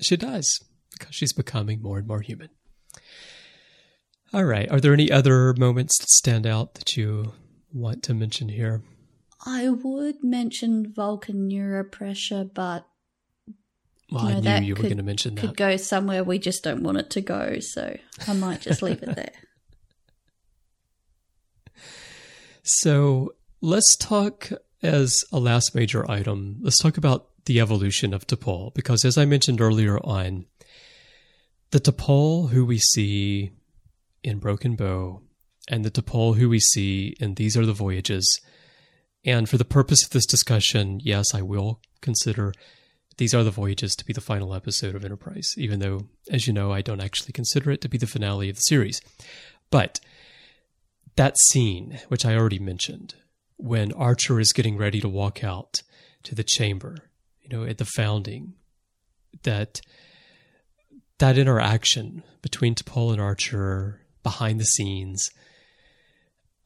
She 0.00 0.16
does, 0.16 0.60
because 0.98 1.14
she's 1.14 1.32
becoming 1.32 1.82
more 1.82 1.98
and 1.98 2.06
more 2.06 2.20
human. 2.20 2.48
All 4.32 4.44
right. 4.44 4.70
Are 4.70 4.80
there 4.80 4.94
any 4.94 5.10
other 5.10 5.54
moments 5.54 5.98
that 5.98 6.08
stand 6.08 6.46
out 6.46 6.74
that 6.74 6.96
you 6.96 7.32
want 7.72 8.02
to 8.04 8.14
mention 8.14 8.48
here? 8.48 8.82
I 9.44 9.68
would 9.68 10.22
mention 10.22 10.92
Vulcan 10.92 11.48
neuropressure, 11.50 12.48
but 12.52 12.86
Well, 14.10 14.24
You 14.24 14.30
know, 14.32 14.38
I 14.38 14.40
that 14.42 14.60
knew 14.60 14.68
you 14.68 14.74
were 14.74 14.82
going 14.82 14.96
to 14.98 15.02
mention 15.02 15.34
that. 15.34 15.40
could 15.40 15.56
go 15.56 15.76
somewhere 15.76 16.22
we 16.22 16.38
just 16.38 16.62
don't 16.62 16.82
want 16.82 16.98
it 16.98 17.10
to 17.10 17.20
go, 17.20 17.58
so 17.60 17.96
I 18.28 18.32
might 18.34 18.60
just 18.60 18.82
leave 18.82 19.02
it 19.02 19.16
there. 19.16 19.32
So 22.62 23.34
let's 23.60 23.96
talk 23.96 24.50
as 24.82 25.24
a 25.32 25.38
last 25.38 25.74
major 25.74 26.10
item. 26.10 26.58
Let's 26.60 26.78
talk 26.78 26.96
about 26.96 27.26
the 27.44 27.60
evolution 27.60 28.14
of 28.14 28.26
T'Pol, 28.26 28.74
because 28.74 29.04
as 29.04 29.18
I 29.18 29.24
mentioned 29.24 29.60
earlier 29.60 29.98
on, 29.98 30.46
the 31.70 31.80
T'Pol 31.80 32.50
who 32.50 32.64
we 32.64 32.78
see 32.78 33.52
in 34.22 34.38
Broken 34.38 34.76
Bow 34.76 35.22
and 35.68 35.84
the 35.84 35.90
T'Pol 35.90 36.36
who 36.36 36.48
we 36.48 36.60
see 36.60 37.14
in 37.20 37.34
These 37.34 37.56
Are 37.56 37.66
the 37.66 37.72
Voyages. 37.72 38.40
And 39.24 39.48
for 39.48 39.58
the 39.58 39.64
purpose 39.64 40.04
of 40.04 40.10
this 40.10 40.26
discussion, 40.26 41.00
yes, 41.02 41.34
I 41.34 41.42
will 41.42 41.80
consider 42.00 42.52
These 43.18 43.34
Are 43.34 43.44
the 43.44 43.50
Voyages 43.50 43.94
to 43.96 44.04
be 44.04 44.12
the 44.12 44.20
final 44.20 44.54
episode 44.54 44.94
of 44.94 45.04
Enterprise, 45.04 45.54
even 45.56 45.80
though, 45.80 46.08
as 46.30 46.46
you 46.46 46.52
know, 46.52 46.72
I 46.72 46.80
don't 46.80 47.02
actually 47.02 47.32
consider 47.32 47.70
it 47.70 47.82
to 47.82 47.88
be 47.88 47.98
the 47.98 48.06
finale 48.06 48.48
of 48.48 48.56
the 48.56 48.62
series. 48.62 49.00
But 49.70 50.00
that 51.16 51.38
scene, 51.38 52.00
which 52.08 52.24
I 52.24 52.34
already 52.34 52.58
mentioned, 52.58 53.14
when 53.62 53.92
Archer 53.92 54.40
is 54.40 54.52
getting 54.52 54.76
ready 54.76 55.00
to 55.00 55.08
walk 55.08 55.44
out 55.44 55.82
to 56.24 56.34
the 56.34 56.44
chamber, 56.44 56.96
you 57.42 57.48
know, 57.48 57.64
at 57.64 57.78
the 57.78 57.84
founding, 57.84 58.54
that 59.42 59.80
that 61.18 61.38
interaction 61.38 62.22
between 62.42 62.74
T'Pol 62.74 63.12
and 63.12 63.20
Archer 63.20 64.00
behind 64.22 64.58
the 64.58 64.64
scenes, 64.64 65.30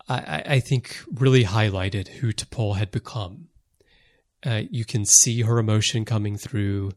I, 0.08 0.42
I 0.46 0.60
think 0.60 0.98
really 1.12 1.44
highlighted 1.44 2.08
who 2.08 2.32
T'Pol 2.32 2.76
had 2.76 2.90
become. 2.90 3.48
Uh, 4.46 4.62
you 4.70 4.84
can 4.84 5.04
see 5.04 5.42
her 5.42 5.58
emotion 5.58 6.04
coming 6.04 6.36
through, 6.36 6.92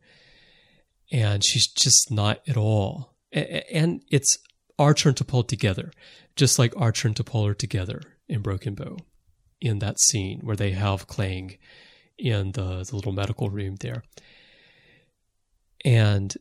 and 1.12 1.44
she's 1.44 1.68
just 1.68 2.12
not 2.12 2.42
at 2.48 2.58
all. 2.58 3.16
And 3.32 4.04
it's 4.10 4.38
Archer 4.78 5.10
and 5.10 5.18
T'Pol 5.18 5.48
together, 5.48 5.92
just 6.36 6.60
like 6.60 6.74
Archer 6.76 7.08
and 7.08 7.16
T'Pol 7.16 7.50
are 7.50 7.54
together 7.54 8.02
in 8.28 8.42
Broken 8.42 8.76
Bow, 8.76 8.98
in 9.62 9.80
that 9.80 10.00
scene 10.00 10.40
where 10.44 10.56
they 10.56 10.72
have 10.72 11.08
Klaang 11.08 11.58
in 12.18 12.52
the, 12.52 12.86
the 12.90 12.96
little 12.96 13.12
medical 13.12 13.50
room 13.50 13.76
there. 13.80 14.04
And 15.86 16.36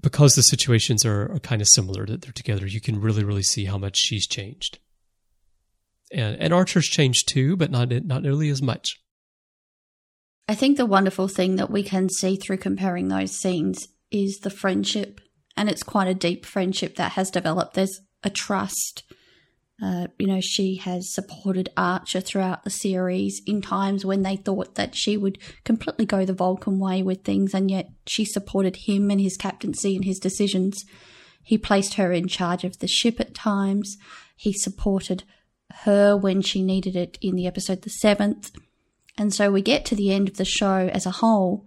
because 0.00 0.34
the 0.34 0.42
situations 0.42 1.04
are, 1.04 1.32
are 1.32 1.38
kind 1.38 1.62
of 1.62 1.68
similar 1.68 2.06
that 2.06 2.22
they're 2.22 2.32
together, 2.32 2.66
you 2.66 2.80
can 2.80 3.00
really, 3.00 3.24
really 3.24 3.42
see 3.42 3.66
how 3.66 3.78
much 3.78 3.96
she's 3.96 4.26
changed. 4.26 4.78
And 6.12 6.36
and 6.38 6.52
Archer's 6.52 6.86
changed 6.86 7.28
too, 7.28 7.56
but 7.56 7.70
not 7.70 7.90
not 7.90 8.22
nearly 8.22 8.50
as 8.50 8.60
much. 8.60 9.00
I 10.48 10.54
think 10.54 10.76
the 10.76 10.86
wonderful 10.86 11.28
thing 11.28 11.56
that 11.56 11.70
we 11.70 11.82
can 11.82 12.10
see 12.10 12.36
through 12.36 12.58
comparing 12.58 13.08
those 13.08 13.32
scenes 13.32 13.88
is 14.10 14.40
the 14.42 14.50
friendship, 14.50 15.20
and 15.56 15.70
it's 15.70 15.82
quite 15.82 16.08
a 16.08 16.14
deep 16.14 16.44
friendship 16.44 16.96
that 16.96 17.12
has 17.12 17.30
developed. 17.30 17.74
There's 17.74 18.00
a 18.22 18.28
trust. 18.28 19.04
Uh, 19.82 20.06
you 20.16 20.28
know, 20.28 20.40
she 20.40 20.76
has 20.76 21.12
supported 21.12 21.68
Archer 21.76 22.20
throughout 22.20 22.62
the 22.62 22.70
series 22.70 23.42
in 23.46 23.60
times 23.60 24.04
when 24.04 24.22
they 24.22 24.36
thought 24.36 24.76
that 24.76 24.94
she 24.94 25.16
would 25.16 25.38
completely 25.64 26.06
go 26.06 26.24
the 26.24 26.32
Vulcan 26.32 26.78
way 26.78 27.02
with 27.02 27.24
things, 27.24 27.52
and 27.52 27.68
yet 27.68 27.90
she 28.06 28.24
supported 28.24 28.76
him 28.76 29.10
and 29.10 29.20
his 29.20 29.36
captaincy 29.36 29.96
and 29.96 30.04
his 30.04 30.20
decisions. 30.20 30.84
He 31.42 31.58
placed 31.58 31.94
her 31.94 32.12
in 32.12 32.28
charge 32.28 32.62
of 32.62 32.78
the 32.78 32.86
ship 32.86 33.18
at 33.18 33.34
times. 33.34 33.96
He 34.36 34.52
supported 34.52 35.24
her 35.84 36.16
when 36.16 36.42
she 36.42 36.62
needed 36.62 36.94
it 36.94 37.18
in 37.20 37.34
the 37.34 37.48
episode 37.48 37.82
The 37.82 37.90
Seventh. 37.90 38.52
And 39.18 39.34
so 39.34 39.50
we 39.50 39.62
get 39.62 39.84
to 39.86 39.96
the 39.96 40.12
end 40.12 40.28
of 40.28 40.36
the 40.36 40.44
show 40.44 40.90
as 40.92 41.06
a 41.06 41.10
whole, 41.10 41.66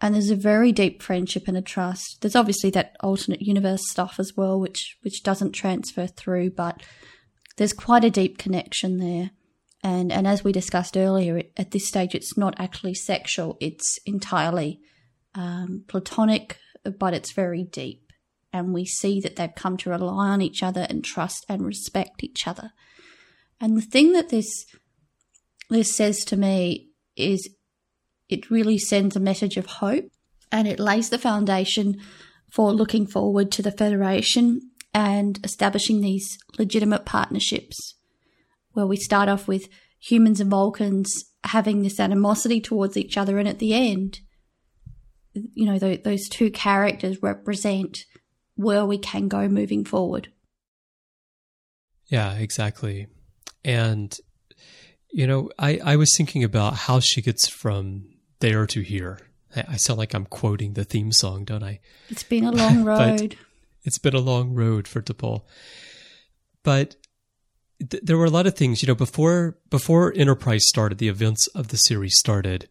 and 0.00 0.14
there's 0.14 0.30
a 0.30 0.36
very 0.36 0.72
deep 0.72 1.02
friendship 1.02 1.46
and 1.46 1.56
a 1.56 1.62
trust. 1.62 2.18
There's 2.20 2.36
obviously 2.36 2.70
that 2.70 2.96
alternate 2.98 3.42
universe 3.42 3.88
stuff 3.88 4.16
as 4.18 4.36
well, 4.36 4.58
which 4.58 4.96
which 5.02 5.22
doesn't 5.22 5.52
transfer 5.52 6.08
through, 6.08 6.50
but 6.50 6.82
there's 7.58 7.72
quite 7.72 8.04
a 8.04 8.10
deep 8.10 8.38
connection 8.38 8.98
there. 8.98 9.30
And 9.82 10.10
and 10.10 10.26
as 10.26 10.42
we 10.42 10.52
discussed 10.52 10.96
earlier, 10.96 11.38
it, 11.38 11.52
at 11.56 11.70
this 11.72 11.86
stage, 11.86 12.14
it's 12.14 12.36
not 12.36 12.58
actually 12.58 12.94
sexual; 12.94 13.56
it's 13.60 13.98
entirely 14.06 14.80
um, 15.34 15.84
platonic, 15.86 16.58
but 16.98 17.14
it's 17.14 17.32
very 17.32 17.62
deep. 17.62 18.12
And 18.52 18.72
we 18.72 18.86
see 18.86 19.20
that 19.20 19.36
they've 19.36 19.54
come 19.54 19.76
to 19.78 19.90
rely 19.90 20.28
on 20.28 20.40
each 20.40 20.62
other 20.62 20.86
and 20.88 21.04
trust 21.04 21.44
and 21.48 21.64
respect 21.64 22.24
each 22.24 22.46
other. 22.46 22.72
And 23.60 23.76
the 23.76 23.82
thing 23.82 24.12
that 24.12 24.30
this 24.30 24.64
this 25.68 25.94
says 25.94 26.24
to 26.24 26.36
me 26.36 26.88
is 27.16 27.48
it 28.28 28.50
really 28.50 28.78
sends 28.78 29.16
a 29.16 29.20
message 29.20 29.56
of 29.56 29.66
hope 29.66 30.10
and 30.50 30.66
it 30.66 30.80
lays 30.80 31.10
the 31.10 31.18
foundation 31.18 32.00
for 32.50 32.72
looking 32.72 33.06
forward 33.06 33.52
to 33.52 33.62
the 33.62 33.72
Federation 33.72 34.60
and 34.98 35.38
establishing 35.44 36.00
these 36.00 36.38
legitimate 36.58 37.06
partnerships 37.06 37.94
where 38.72 38.86
we 38.86 38.96
start 38.96 39.28
off 39.28 39.46
with 39.46 39.68
humans 40.00 40.40
and 40.40 40.50
Vulcans 40.50 41.12
having 41.44 41.82
this 41.82 42.00
animosity 42.00 42.60
towards 42.60 42.96
each 42.96 43.16
other, 43.16 43.38
and 43.38 43.48
at 43.48 43.58
the 43.58 43.74
end, 43.74 44.20
you 45.32 45.66
know, 45.66 45.78
tho- 45.78 45.96
those 45.96 46.28
two 46.28 46.50
characters 46.50 47.22
represent 47.22 47.98
where 48.56 48.84
we 48.84 48.98
can 48.98 49.28
go 49.28 49.48
moving 49.48 49.84
forward. 49.84 50.32
Yeah, 52.06 52.34
exactly. 52.34 53.06
And 53.64 54.16
you 55.10 55.26
know, 55.26 55.50
I 55.58 55.80
I 55.84 55.96
was 55.96 56.12
thinking 56.16 56.42
about 56.42 56.74
how 56.74 57.00
she 57.00 57.22
gets 57.22 57.48
from 57.48 58.08
there 58.40 58.66
to 58.66 58.80
here. 58.80 59.20
I, 59.54 59.64
I 59.70 59.76
sound 59.76 59.98
like 59.98 60.14
I'm 60.14 60.26
quoting 60.26 60.74
the 60.74 60.84
theme 60.84 61.12
song, 61.12 61.44
don't 61.44 61.62
I? 61.62 61.80
It's 62.08 62.22
been 62.24 62.44
a 62.44 62.52
long 62.52 62.84
road. 62.92 63.36
It's 63.88 63.98
been 63.98 64.14
a 64.14 64.20
long 64.20 64.52
road 64.52 64.86
for 64.86 65.00
T'Pol. 65.00 65.44
But 66.62 66.96
th- 67.78 68.02
there 68.02 68.18
were 68.18 68.26
a 68.26 68.30
lot 68.30 68.46
of 68.46 68.54
things, 68.54 68.82
you 68.82 68.86
know, 68.86 68.94
before 68.94 69.56
before 69.70 70.12
Enterprise 70.14 70.68
started, 70.68 70.98
the 70.98 71.08
events 71.08 71.46
of 71.48 71.68
the 71.68 71.78
series 71.78 72.14
started. 72.18 72.68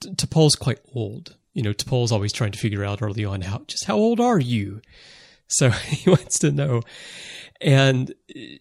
T'Pol's 0.00 0.56
quite 0.56 0.80
old. 0.94 1.36
You 1.52 1.62
know, 1.62 1.74
T'Pol's 1.74 2.12
always 2.12 2.32
trying 2.32 2.52
to 2.52 2.58
figure 2.58 2.82
out 2.82 3.02
early 3.02 3.26
on 3.26 3.42
how 3.42 3.64
just 3.66 3.84
how 3.84 3.96
old 3.96 4.18
are 4.18 4.38
you? 4.38 4.80
So 5.48 5.68
he 5.92 6.08
wants 6.08 6.38
to 6.38 6.50
know. 6.50 6.80
And 7.60 8.14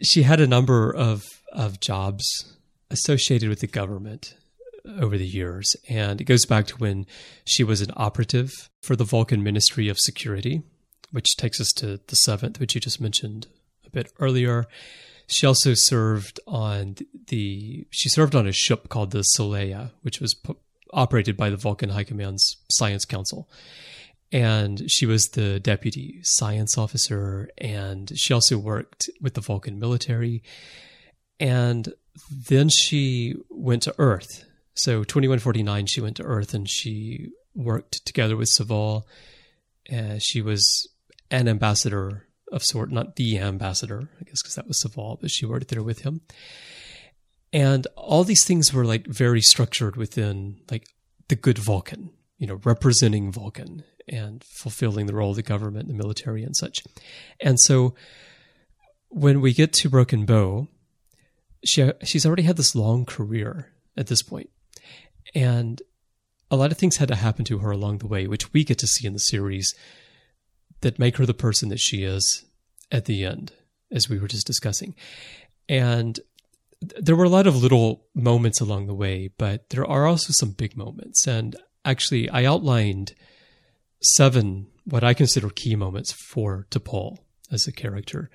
she 0.04 0.24
had 0.24 0.42
a 0.42 0.48
number 0.48 0.94
of 0.94 1.24
of 1.54 1.80
jobs 1.80 2.58
associated 2.92 3.48
with 3.48 3.62
the 3.62 3.68
government 3.68 4.36
over 5.00 5.18
the 5.18 5.26
years. 5.26 5.74
And 5.88 6.20
it 6.20 6.26
goes 6.26 6.46
back 6.46 6.68
to 6.68 6.76
when 6.76 7.06
she 7.46 7.64
was 7.64 7.80
an 7.80 7.94
operative 7.96 8.52
for 8.82 8.98
the 8.98 9.06
Vulcan 9.06 9.42
Ministry 9.42 9.88
of 9.88 9.98
Security, 9.98 10.64
which 11.16 11.38
takes 11.38 11.62
us 11.62 11.72
to 11.72 12.02
the 12.08 12.16
seventh, 12.16 12.60
which 12.60 12.76
you 12.76 12.82
just 12.82 13.00
mentioned 13.00 13.48
a 13.88 13.90
bit 13.90 14.12
earlier. 14.20 14.66
She 15.28 15.48
also 15.48 15.74
served 15.74 16.42
on 16.46 16.98
the 17.28 17.88
she 17.90 18.10
served 18.10 18.36
on 18.36 18.46
a 18.46 18.52
ship 18.52 18.90
called 18.90 19.12
the 19.12 19.24
Seleya, 19.36 19.92
which 20.02 20.20
was 20.20 20.34
p- 20.34 20.56
operated 20.92 21.38
by 21.38 21.50
the 21.50 21.56
Vulcan 21.56 21.90
High 21.90 22.04
Command's 22.04 22.58
Science 22.70 23.06
Council. 23.06 23.50
And 24.34 24.92
she 24.92 25.06
was 25.06 25.24
the 25.28 25.62
deputy 25.62 26.20
science 26.24 26.78
officer, 26.78 27.50
and 27.58 28.12
she 28.20 28.34
also 28.34 28.58
worked 28.58 29.10
with 29.22 29.36
the 29.36 29.42
Vulcan 29.42 29.80
military. 29.80 30.44
And 31.40 31.94
then 32.30 32.68
she 32.70 33.36
went 33.50 33.84
to 33.84 33.96
Earth. 33.98 34.44
So 34.74 35.06
2149, 35.06 35.86
she 35.86 36.02
went 36.02 36.18
to 36.18 36.24
Earth 36.24 36.54
and 36.54 36.70
she 36.70 37.32
worked 37.54 38.06
together 38.06 38.36
with 38.36 38.50
Soval. 38.50 39.04
Uh, 39.92 40.18
she 40.20 40.42
was 40.42 40.90
an 41.32 41.48
ambassador 41.48 42.28
of 42.52 42.64
sort, 42.64 42.92
not 42.92 43.16
the 43.16 43.40
ambassador, 43.40 44.10
I 44.20 44.24
guess, 44.24 44.42
because 44.42 44.56
that 44.56 44.68
was 44.68 44.82
Soval, 44.82 45.20
but 45.20 45.32
she 45.32 45.46
worked 45.46 45.70
there 45.70 45.84
with 45.84 46.02
him. 46.02 46.22
And 47.52 47.88
all 47.96 48.24
these 48.24 48.46
things 48.46 48.74
were 48.74 48.86
like 48.86 49.08
very 49.08 49.42
structured 49.42 49.96
within 49.96 50.58
like 50.70 50.88
the 51.28 51.36
good 51.36 51.58
Vulcan, 51.58 52.12
you 52.38 52.48
know, 52.48 52.60
representing 52.64 53.32
Vulcan 53.32 53.84
and 54.08 54.44
fulfilling 54.44 55.06
the 55.06 55.16
role 55.16 55.32
of 55.32 55.36
the 55.36 55.44
government, 55.44 55.88
the 55.88 55.94
military, 55.94 56.44
and 56.44 56.56
such. 56.56 56.84
And 57.40 57.60
so 57.60 57.96
when 59.10 59.42
we 59.42 59.54
get 59.54 59.74
to 59.74 59.90
Broken 59.90 60.26
Bow, 60.26 60.68
she 61.66 61.92
she's 62.04 62.26
already 62.26 62.44
had 62.44 62.58
this 62.58 62.76
long 62.76 63.06
career 63.06 63.72
at 63.98 64.08
this 64.08 64.22
point, 64.22 64.50
and 65.34 65.82
a 66.52 66.56
lot 66.56 66.72
of 66.72 66.78
things 66.78 66.98
had 66.98 67.08
to 67.08 67.16
happen 67.16 67.46
to 67.46 67.60
her 67.60 67.72
along 67.72 68.00
the 68.00 68.08
way, 68.08 68.28
which 68.28 68.54
we 68.54 68.64
get 68.64 68.78
to 68.80 68.88
see 68.88 69.08
in 69.08 69.14
the 69.14 69.20
series 69.20 69.74
that 70.86 71.00
make 71.00 71.18
her 71.18 71.26
the 71.26 71.34
person 71.34 71.70
that 71.70 71.80
she 71.80 72.04
is 72.04 72.46
at 72.92 73.06
the 73.06 73.26
end, 73.26 73.52
as 73.92 74.08
we 74.08 74.20
were 74.20 74.28
just 74.28 74.46
discussing. 74.46 74.94
And 75.68 76.20
there 76.80 77.16
were 77.16 77.24
a 77.24 77.30
lot 77.30 77.48
of 77.48 77.56
little 77.56 78.06
moments 78.14 78.62
along 78.62 78.86
the 78.86 78.94
way, 78.94 79.32
but 79.36 79.72
there 79.72 79.84
are 79.84 80.06
also 80.06 80.32
some 80.32 80.52
big 80.52 80.78
moments. 80.78 81.26
And 81.26 81.56
actually, 81.84 82.30
I 82.30 82.46
outlined 82.46 83.16
seven 84.00 84.68
what 84.84 85.04
I 85.04 85.16
consider 85.16 85.50
key 85.50 85.76
moments 85.76 86.14
for 86.30 86.68
T'Pol 86.70 87.18
as 87.52 87.66
a 87.66 87.72
character. 87.72 88.30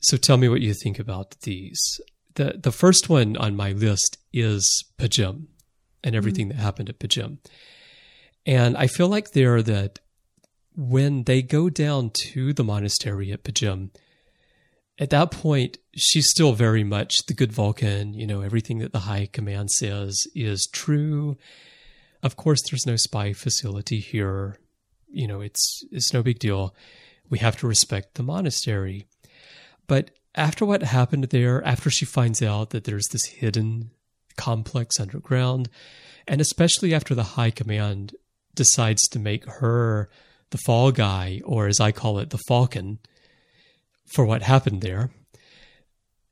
So 0.00 0.18
tell 0.18 0.36
me 0.36 0.50
what 0.50 0.60
you 0.60 0.74
think 0.74 0.98
about 0.98 1.40
these. 1.44 1.80
The 2.34 2.60
the 2.62 2.72
first 2.72 3.08
one 3.08 3.38
on 3.38 3.56
my 3.56 3.72
list 3.72 4.18
is 4.34 4.84
P'Jem 4.98 5.46
and 6.02 6.14
everything 6.14 6.50
mm-hmm. 6.50 6.58
that 6.58 6.62
happened 6.62 6.90
at 6.90 6.98
P'Jem. 6.98 7.38
And 8.44 8.76
I 8.76 8.86
feel 8.86 9.08
like 9.08 9.30
there 9.30 9.62
that 9.62 10.00
when 10.76 11.24
they 11.24 11.42
go 11.42 11.70
down 11.70 12.10
to 12.10 12.52
the 12.52 12.64
monastery 12.64 13.32
at 13.32 13.44
P'Jem, 13.44 13.90
at 14.98 15.10
that 15.10 15.30
point, 15.30 15.78
she's 15.94 16.28
still 16.30 16.52
very 16.52 16.84
much 16.84 17.26
the 17.26 17.34
good 17.34 17.52
Vulcan. 17.52 18.14
You 18.14 18.26
know, 18.26 18.42
everything 18.42 18.78
that 18.78 18.92
the 18.92 19.00
High 19.00 19.28
Command 19.32 19.70
says 19.70 20.26
is 20.34 20.68
true. 20.72 21.36
Of 22.22 22.36
course, 22.36 22.62
there's 22.62 22.86
no 22.86 22.96
spy 22.96 23.32
facility 23.32 23.98
here. 23.98 24.56
You 25.08 25.26
know, 25.26 25.40
it's 25.40 25.84
it's 25.90 26.12
no 26.12 26.22
big 26.22 26.38
deal. 26.38 26.74
We 27.28 27.38
have 27.38 27.56
to 27.58 27.66
respect 27.66 28.14
the 28.14 28.22
monastery. 28.22 29.06
But 29.86 30.10
after 30.34 30.64
what 30.64 30.82
happened 30.82 31.24
there, 31.24 31.64
after 31.64 31.90
she 31.90 32.04
finds 32.04 32.42
out 32.42 32.70
that 32.70 32.84
there's 32.84 33.08
this 33.08 33.24
hidden 33.24 33.90
complex 34.36 34.98
underground, 35.00 35.68
and 36.26 36.40
especially 36.40 36.94
after 36.94 37.14
the 37.14 37.22
High 37.22 37.50
Command 37.50 38.14
decides 38.54 39.02
to 39.08 39.18
make 39.18 39.44
her 39.46 40.08
the 40.50 40.58
fall 40.58 40.92
guy, 40.92 41.40
or 41.44 41.66
as 41.66 41.80
I 41.80 41.92
call 41.92 42.18
it, 42.18 42.30
the 42.30 42.40
falcon, 42.48 42.98
for 44.06 44.24
what 44.24 44.42
happened 44.42 44.80
there. 44.82 45.10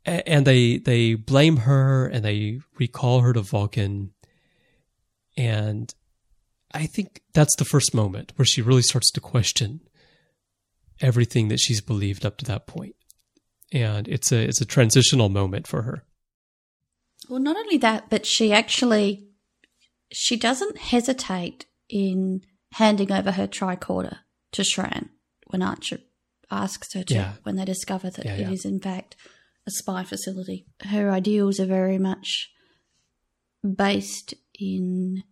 And 0.04 0.46
they 0.46 0.78
they 0.78 1.14
blame 1.14 1.58
her 1.58 2.06
and 2.06 2.24
they 2.24 2.60
recall 2.78 3.20
her 3.20 3.32
to 3.32 3.42
Vulcan. 3.42 4.12
And 5.36 5.94
I 6.74 6.86
think 6.86 7.22
that's 7.34 7.54
the 7.56 7.64
first 7.64 7.94
moment 7.94 8.32
where 8.36 8.46
she 8.46 8.62
really 8.62 8.82
starts 8.82 9.10
to 9.12 9.20
question 9.20 9.80
everything 11.00 11.48
that 11.48 11.60
she's 11.60 11.80
believed 11.80 12.26
up 12.26 12.36
to 12.38 12.44
that 12.46 12.66
point. 12.66 12.96
And 13.72 14.08
it's 14.08 14.32
a 14.32 14.42
it's 14.42 14.60
a 14.60 14.66
transitional 14.66 15.28
moment 15.28 15.66
for 15.66 15.82
her. 15.82 16.04
Well, 17.28 17.40
not 17.40 17.56
only 17.56 17.78
that, 17.78 18.10
but 18.10 18.26
she 18.26 18.52
actually 18.52 19.28
she 20.12 20.36
doesn't 20.36 20.78
hesitate 20.78 21.66
in 21.88 22.42
handing 22.72 23.12
over 23.12 23.32
her 23.32 23.46
tricorder 23.46 24.18
to 24.52 24.62
Shran 24.62 25.10
when 25.48 25.62
Archer 25.62 25.98
asks 26.50 26.92
her 26.92 27.02
to 27.04 27.14
yeah. 27.14 27.32
when 27.42 27.56
they 27.56 27.64
discover 27.64 28.10
that 28.10 28.24
yeah, 28.24 28.36
it 28.36 28.52
is 28.52 28.64
in 28.64 28.80
fact 28.80 29.16
a 29.66 29.70
spy 29.70 30.04
facility. 30.04 30.66
Her 30.84 31.10
ideals 31.10 31.60
are 31.60 31.66
very 31.66 31.98
much 31.98 32.50
based 33.62 34.34
in 34.58 35.22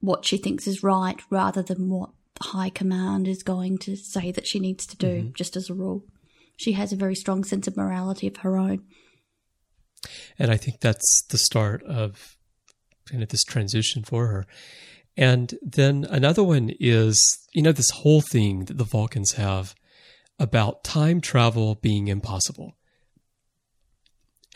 what 0.00 0.26
she 0.26 0.36
thinks 0.36 0.66
is 0.66 0.82
right 0.82 1.20
rather 1.30 1.62
than 1.62 1.88
what 1.88 2.10
the 2.34 2.48
high 2.48 2.70
command 2.70 3.28
is 3.28 3.42
going 3.42 3.78
to 3.78 3.96
say 3.96 4.32
that 4.32 4.46
she 4.46 4.58
needs 4.58 4.86
to 4.86 4.96
do, 4.96 5.06
mm-hmm. 5.06 5.32
just 5.34 5.56
as 5.56 5.70
a 5.70 5.74
rule. 5.74 6.04
She 6.56 6.72
has 6.72 6.92
a 6.92 6.96
very 6.96 7.14
strong 7.14 7.44
sense 7.44 7.66
of 7.66 7.76
morality 7.76 8.26
of 8.26 8.38
her 8.38 8.56
own. 8.56 8.84
And 10.38 10.50
I 10.50 10.56
think 10.56 10.80
that's 10.80 11.24
the 11.30 11.38
start 11.38 11.82
of 11.84 12.36
kind 13.08 13.22
of 13.22 13.28
this 13.28 13.44
transition 13.44 14.02
for 14.02 14.26
her. 14.26 14.46
And 15.16 15.54
then 15.62 16.06
another 16.08 16.42
one 16.42 16.72
is, 16.80 17.20
you 17.52 17.62
know, 17.62 17.72
this 17.72 17.90
whole 17.90 18.22
thing 18.22 18.64
that 18.66 18.78
the 18.78 18.84
Vulcans 18.84 19.32
have 19.32 19.74
about 20.38 20.84
time 20.84 21.20
travel 21.20 21.74
being 21.76 22.08
impossible. 22.08 22.76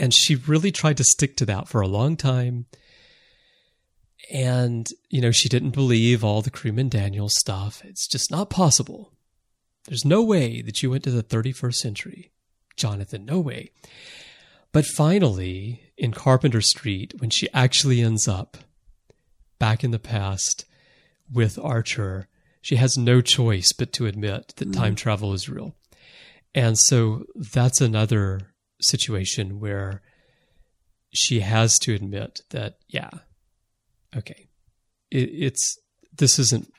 And 0.00 0.12
she 0.14 0.34
really 0.34 0.72
tried 0.72 0.96
to 0.98 1.04
stick 1.04 1.36
to 1.38 1.46
that 1.46 1.68
for 1.68 1.80
a 1.80 1.88
long 1.88 2.16
time. 2.16 2.66
And, 4.32 4.88
you 5.09 5.20
know, 5.20 5.30
she 5.30 5.48
didn't 5.48 5.70
believe 5.70 6.24
all 6.24 6.42
the 6.42 6.50
Crewman 6.50 6.88
Daniel 6.88 7.28
stuff. 7.28 7.82
It's 7.84 8.09
just 8.09 8.30
not 8.30 8.50
possible. 8.50 9.12
There's 9.86 10.04
no 10.04 10.22
way 10.22 10.62
that 10.62 10.82
you 10.82 10.90
went 10.90 11.04
to 11.04 11.11
the 11.11 11.22
31st 11.22 11.74
century. 11.74 12.32
Jonathan, 12.76 13.24
no 13.24 13.40
way. 13.40 13.70
But 14.72 14.84
finally, 14.84 15.82
in 15.96 16.12
Carpenter 16.12 16.61
Street, 16.61 17.14
when 17.18 17.30
she 17.30 17.48
actually 17.54 18.00
ends 18.00 18.26
up 18.26 18.59
back 19.59 19.84
in 19.84 19.90
the 19.90 19.98
past 19.98 20.64
with 21.32 21.59
Archer, 21.59 22.28
she 22.61 22.76
has 22.76 22.96
no 22.96 23.20
choice 23.20 23.72
but 23.72 23.92
to 23.94 24.07
admit 24.07 24.54
that 24.57 24.68
mm-hmm. 24.68 24.80
time 24.80 24.94
travel 24.94 25.32
is 25.32 25.48
real. 25.48 25.74
And 26.54 26.76
so 26.78 27.24
that's 27.34 27.80
another 27.80 28.54
situation 28.80 29.61
where 29.61 30.02
she 31.12 31.40
has 31.40 31.78
to 31.80 31.94
admit 31.94 32.40
that, 32.50 32.78
yeah, 32.88 33.11
okay, 34.16 34.48
it, 35.11 35.30
it's 35.32 35.78
this 36.16 36.38
isn't 36.38 36.72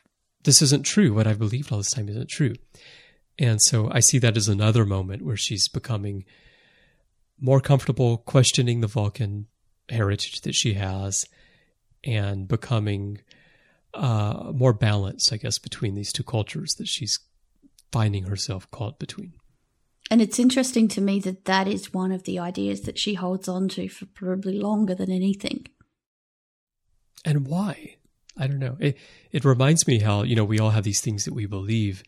this 0.44 0.62
isn't 0.62 0.86
true. 0.86 1.14
What 1.14 1.28
I've 1.28 1.40
believed 1.40 1.72
all 1.72 1.78
this 1.78 1.92
time 1.92 2.10
isn't 2.10 2.30
true. 2.30 2.56
And 3.40 3.60
so 3.62 3.90
I 3.92 4.00
see 4.00 4.18
that 4.20 4.38
as 4.38 4.48
another 4.48 4.86
moment 4.86 5.24
where 5.24 5.38
she's 5.38 5.68
becoming 5.68 6.26
more 7.40 7.60
comfortable 7.60 8.18
questioning 8.18 8.82
the 8.82 8.88
Vulcan 8.88 9.48
heritage 9.90 10.42
that 10.42 10.56
she 10.56 10.74
has 10.74 11.24
and 12.04 12.48
becoming 12.48 13.20
uh, 13.94 14.52
more 14.54 14.74
balance, 14.74 15.32
I 15.32 15.38
guess, 15.38 15.58
between 15.58 15.96
these 15.96 16.12
two 16.12 16.24
cultures 16.24 16.76
that 16.78 16.88
she's 16.88 17.20
finding 17.92 18.26
herself 18.26 18.70
caught 18.72 19.00
between. 19.00 19.34
And 20.10 20.22
it's 20.22 20.40
interesting 20.40 20.88
to 20.90 21.02
me 21.02 21.20
that 21.22 21.46
that 21.46 21.68
is 21.68 21.94
one 21.94 22.12
of 22.12 22.24
the 22.24 22.40
ideas 22.40 22.82
that 22.82 22.98
she 22.98 23.16
holds 23.16 23.48
on 23.48 23.68
to 23.70 23.90
for 23.90 24.06
probably 24.06 24.58
longer 24.58 24.96
than 24.96 25.12
anything. 25.12 25.68
And 27.26 27.48
why? 27.48 27.98
I 28.38 28.48
don't 28.48 28.60
know. 28.60 28.78
It 28.80 28.98
it 29.32 29.44
reminds 29.44 29.88
me 29.88 30.00
how, 30.00 30.24
you 30.24 30.36
know, 30.36 30.46
we 30.46 30.60
all 30.60 30.70
have 30.70 30.84
these 30.84 31.02
things 31.02 31.26
that 31.26 31.34
we 31.34 31.46
believe 31.46 32.04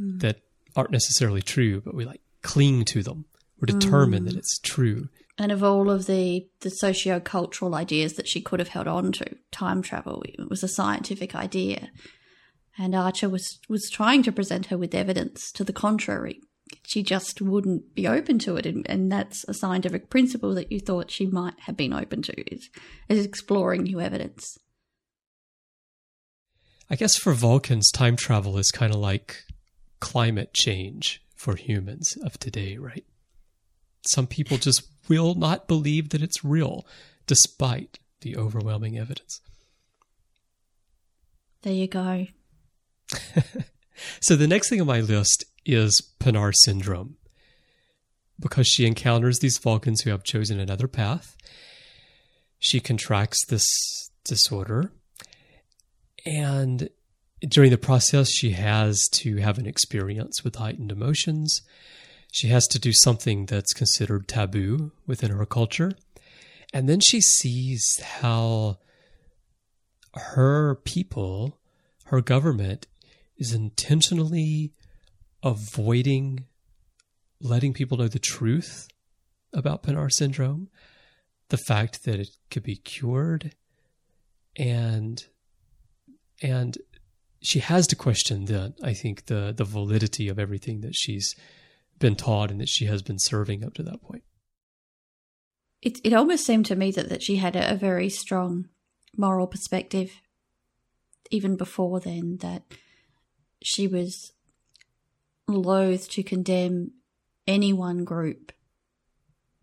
mm. 0.00 0.20
that 0.20 0.40
aren't 0.76 0.92
necessarily 0.92 1.42
true, 1.42 1.80
but 1.80 1.94
we 1.94 2.04
like 2.04 2.22
cling 2.42 2.84
to 2.86 3.02
them. 3.02 3.26
We're 3.60 3.78
determined 3.78 4.26
mm. 4.26 4.30
that 4.30 4.38
it's 4.38 4.58
true 4.60 5.08
and 5.38 5.50
of 5.50 5.62
all 5.62 5.90
of 5.90 6.06
the 6.06 6.46
the 6.60 6.70
socio-cultural 6.70 7.74
ideas 7.74 8.14
that 8.14 8.28
she 8.28 8.40
could 8.40 8.58
have 8.58 8.68
held 8.68 8.88
on 8.88 9.12
to 9.12 9.24
time 9.50 9.82
travel 9.82 10.22
it 10.26 10.48
was 10.48 10.62
a 10.62 10.68
scientific 10.68 11.34
idea. 11.34 11.90
And 12.78 12.94
archer 12.94 13.28
was 13.28 13.58
was 13.68 13.90
trying 13.90 14.22
to 14.24 14.32
present 14.32 14.66
her 14.66 14.78
with 14.78 14.94
evidence 14.94 15.52
to 15.52 15.64
the 15.64 15.72
contrary. 15.72 16.40
She 16.86 17.02
just 17.02 17.42
wouldn't 17.42 17.94
be 17.94 18.08
open 18.08 18.38
to 18.40 18.56
it 18.56 18.64
and, 18.64 18.88
and 18.88 19.12
that's 19.12 19.44
a 19.46 19.54
scientific 19.54 20.08
principle 20.08 20.54
that 20.54 20.72
you 20.72 20.80
thought 20.80 21.10
she 21.10 21.26
might 21.26 21.58
have 21.60 21.76
been 21.76 21.92
open 21.92 22.22
to 22.22 22.54
is, 22.54 22.70
is 23.10 23.26
exploring 23.26 23.82
new 23.82 24.00
evidence. 24.00 24.56
I 26.88 26.96
guess 26.96 27.16
for 27.16 27.34
vulcans 27.34 27.90
time 27.90 28.16
travel 28.16 28.56
is 28.56 28.70
kind 28.70 28.92
of 28.92 29.00
like 29.00 29.44
climate 30.00 30.54
change 30.54 31.22
for 31.36 31.56
humans 31.56 32.16
of 32.24 32.38
today 32.38 32.78
right? 32.78 33.04
Some 34.06 34.26
people 34.26 34.56
just 34.56 34.91
will 35.08 35.34
not 35.34 35.68
believe 35.68 36.10
that 36.10 36.22
it's 36.22 36.44
real, 36.44 36.86
despite 37.26 37.98
the 38.20 38.36
overwhelming 38.36 38.98
evidence. 38.98 39.40
There 41.62 41.72
you 41.72 41.86
go. 41.86 42.26
so 44.20 44.36
the 44.36 44.48
next 44.48 44.68
thing 44.68 44.80
on 44.80 44.86
my 44.86 45.00
list 45.00 45.44
is 45.64 46.12
Pa'nar 46.18 46.52
syndrome. 46.54 47.16
Because 48.40 48.66
she 48.66 48.86
encounters 48.86 49.38
these 49.38 49.58
Vulcans 49.58 50.00
who 50.00 50.10
have 50.10 50.24
chosen 50.24 50.58
another 50.58 50.88
path, 50.88 51.36
she 52.58 52.80
contracts 52.80 53.44
this 53.46 53.64
disorder. 54.24 54.90
And 56.26 56.88
during 57.40 57.70
the 57.70 57.78
process, 57.78 58.30
she 58.30 58.50
has 58.52 59.00
to 59.12 59.36
have 59.36 59.58
an 59.58 59.66
experience 59.66 60.42
with 60.42 60.56
heightened 60.56 60.90
emotions 60.90 61.62
she 62.32 62.48
has 62.48 62.66
to 62.66 62.78
do 62.78 62.94
something 62.94 63.44
that's 63.44 63.74
considered 63.74 64.26
taboo 64.26 64.90
within 65.06 65.30
her 65.30 65.44
culture. 65.44 65.92
And 66.72 66.88
then 66.88 66.98
she 66.98 67.20
sees 67.20 68.00
how 68.00 68.78
her 70.14 70.76
people, 70.76 71.60
her 72.06 72.22
government, 72.22 72.86
is 73.36 73.52
intentionally 73.52 74.72
avoiding 75.42 76.46
letting 77.38 77.74
people 77.74 77.98
know 77.98 78.08
the 78.08 78.18
truth 78.18 78.88
about 79.52 79.82
Pa'nar 79.82 80.10
syndrome, 80.10 80.70
the 81.50 81.58
fact 81.58 82.04
that 82.04 82.18
it 82.18 82.30
could 82.50 82.62
be 82.62 82.76
cured, 82.76 83.54
and 84.56 85.22
and 86.40 86.78
she 87.42 87.58
has 87.58 87.86
to 87.88 87.96
question 87.96 88.46
then, 88.46 88.72
I 88.82 88.94
think, 88.94 89.26
the 89.26 89.52
the 89.54 89.64
validity 89.64 90.28
of 90.28 90.38
everything 90.38 90.80
that 90.80 90.94
she's 90.94 91.34
been 92.02 92.16
taught 92.16 92.50
and 92.50 92.60
that 92.60 92.68
she 92.68 92.84
has 92.84 93.00
been 93.00 93.18
serving 93.18 93.64
up 93.64 93.72
to 93.72 93.82
that 93.82 94.02
point. 94.02 94.24
it 95.80 95.98
it 96.04 96.12
almost 96.12 96.44
seemed 96.44 96.66
to 96.66 96.76
me 96.76 96.90
that, 96.90 97.08
that 97.08 97.22
she 97.22 97.36
had 97.36 97.56
a, 97.56 97.72
a 97.72 97.76
very 97.76 98.10
strong 98.10 98.68
moral 99.16 99.46
perspective 99.46 100.20
even 101.30 101.56
before 101.56 102.00
then 102.00 102.38
that 102.40 102.62
she 103.62 103.86
was 103.86 104.32
loath 105.48 106.10
to 106.10 106.22
condemn 106.22 106.90
any 107.46 107.72
one 107.72 108.04
group 108.04 108.52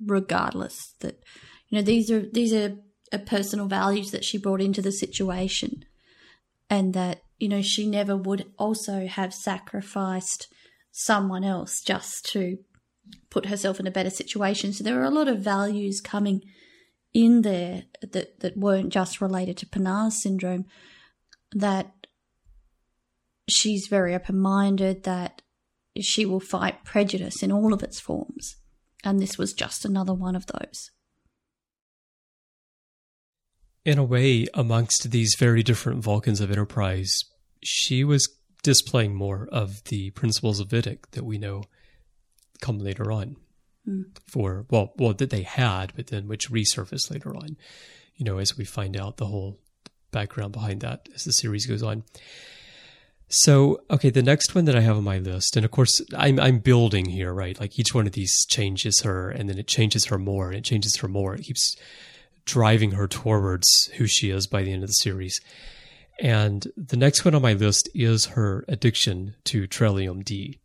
regardless 0.03 0.95
that 1.01 1.21
you 1.67 1.77
know 1.77 1.81
these 1.81 2.09
are 2.09 2.21
these 2.21 2.53
are, 2.53 2.77
are 3.11 3.19
personal 3.19 3.67
values 3.67 4.11
that 4.11 4.23
she 4.23 4.37
brought 4.37 4.61
into 4.61 4.81
the 4.81 4.91
situation 4.91 5.83
and 6.69 6.93
that 6.93 7.21
you 7.37 7.49
know 7.49 7.61
she 7.61 7.85
never 7.85 8.15
would 8.15 8.45
also 8.57 9.07
have 9.07 9.33
sacrificed 9.33 10.47
someone 10.91 11.43
else 11.43 11.81
just 11.81 12.25
to 12.25 12.57
put 13.29 13.47
herself 13.47 13.79
in 13.79 13.87
a 13.87 13.91
better 13.91 14.09
situation 14.09 14.71
so 14.71 14.83
there 14.83 14.99
are 14.99 15.05
a 15.05 15.09
lot 15.09 15.27
of 15.27 15.39
values 15.39 16.01
coming 16.01 16.41
in 17.13 17.41
there 17.41 17.83
that 18.01 18.39
that 18.39 18.57
weren't 18.57 18.93
just 18.93 19.21
related 19.21 19.57
to 19.57 19.65
Pa'nar 19.65 20.11
syndrome 20.11 20.65
that 21.53 21.91
she's 23.49 23.87
very 23.87 24.15
open 24.15 24.39
minded, 24.39 25.03
that 25.03 25.41
she 25.99 26.25
will 26.25 26.39
fight 26.39 26.85
prejudice 26.85 27.41
in 27.43 27.51
all 27.51 27.73
of 27.73 27.83
its 27.83 27.99
forms. 27.99 28.55
And 29.03 29.19
this 29.19 29.37
was 29.37 29.53
just 29.53 29.85
another 29.85 30.13
one 30.13 30.35
of 30.35 30.45
those. 30.47 30.91
In 33.85 33.97
a 33.97 34.03
way, 34.03 34.45
amongst 34.53 35.11
these 35.11 35.35
very 35.39 35.63
different 35.63 36.03
Vulcans 36.03 36.41
of 36.41 36.51
Enterprise, 36.51 37.17
she 37.63 38.03
was 38.03 38.38
displaying 38.63 39.15
more 39.15 39.47
of 39.51 39.83
the 39.85 40.11
principles 40.11 40.59
of 40.59 40.67
Vidic 40.67 40.99
that 41.11 41.23
we 41.23 41.37
know 41.37 41.63
come 42.61 42.79
later 42.79 43.11
on. 43.11 43.37
Mm. 43.87 44.05
For 44.27 44.65
well, 44.69 44.93
well 44.97 45.13
that 45.13 45.29
they 45.29 45.43
had, 45.43 45.93
but 45.95 46.07
then 46.07 46.27
which 46.27 46.51
resurfaced 46.51 47.11
later 47.11 47.35
on. 47.35 47.57
You 48.15 48.25
know, 48.25 48.37
as 48.37 48.57
we 48.57 48.65
find 48.65 48.97
out 48.97 49.17
the 49.17 49.27
whole 49.27 49.59
background 50.11 50.51
behind 50.51 50.81
that 50.81 51.07
as 51.15 51.23
the 51.23 51.31
series 51.31 51.65
goes 51.65 51.83
on. 51.83 52.03
So, 53.29 53.81
okay, 53.91 54.09
the 54.09 54.23
next 54.23 54.55
one 54.55 54.65
that 54.65 54.75
I 54.75 54.81
have 54.81 54.97
on 54.97 55.03
my 55.03 55.19
list, 55.19 55.55
and 55.55 55.63
of 55.63 55.71
course, 55.71 56.01
I'm 56.17 56.39
I'm 56.39 56.59
building 56.59 57.05
here, 57.05 57.31
right? 57.31 57.59
Like 57.59 57.77
each 57.79 57.93
one 57.93 58.07
of 58.07 58.13
these 58.13 58.45
changes 58.47 59.01
her, 59.01 59.29
and 59.29 59.47
then 59.47 59.59
it 59.59 59.67
changes 59.67 60.05
her 60.05 60.17
more, 60.17 60.47
and 60.47 60.57
it 60.57 60.63
changes 60.63 60.97
her 60.97 61.07
more. 61.07 61.35
It 61.35 61.43
keeps 61.43 61.75
driving 62.45 62.91
her 62.91 63.07
towards 63.07 63.67
who 63.97 64.07
she 64.07 64.31
is 64.31 64.47
by 64.47 64.63
the 64.63 64.73
end 64.73 64.83
of 64.83 64.89
the 64.89 64.93
series. 64.93 65.39
And 66.21 66.67
the 66.75 66.97
next 66.97 67.23
one 67.23 67.35
on 67.35 67.41
my 67.41 67.53
list 67.53 67.89
is 67.93 68.27
her 68.27 68.65
addiction 68.67 69.35
to 69.45 69.67
Trellium 69.67 70.23
D. 70.23 70.59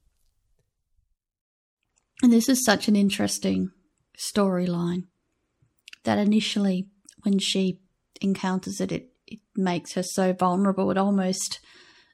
And 2.23 2.33
this 2.33 2.49
is 2.49 2.65
such 2.65 2.89
an 2.89 2.97
interesting 2.97 3.71
storyline 4.19 5.07
that 6.05 6.19
initially, 6.19 6.89
when 7.23 7.39
she 7.39 7.81
encounters 8.21 8.81
it, 8.81 8.93
it 8.93 9.15
it 9.27 9.41
makes 9.57 9.95
her 9.95 10.03
so 10.03 10.33
vulnerable. 10.33 10.91
It 10.91 10.99
almost 10.99 11.61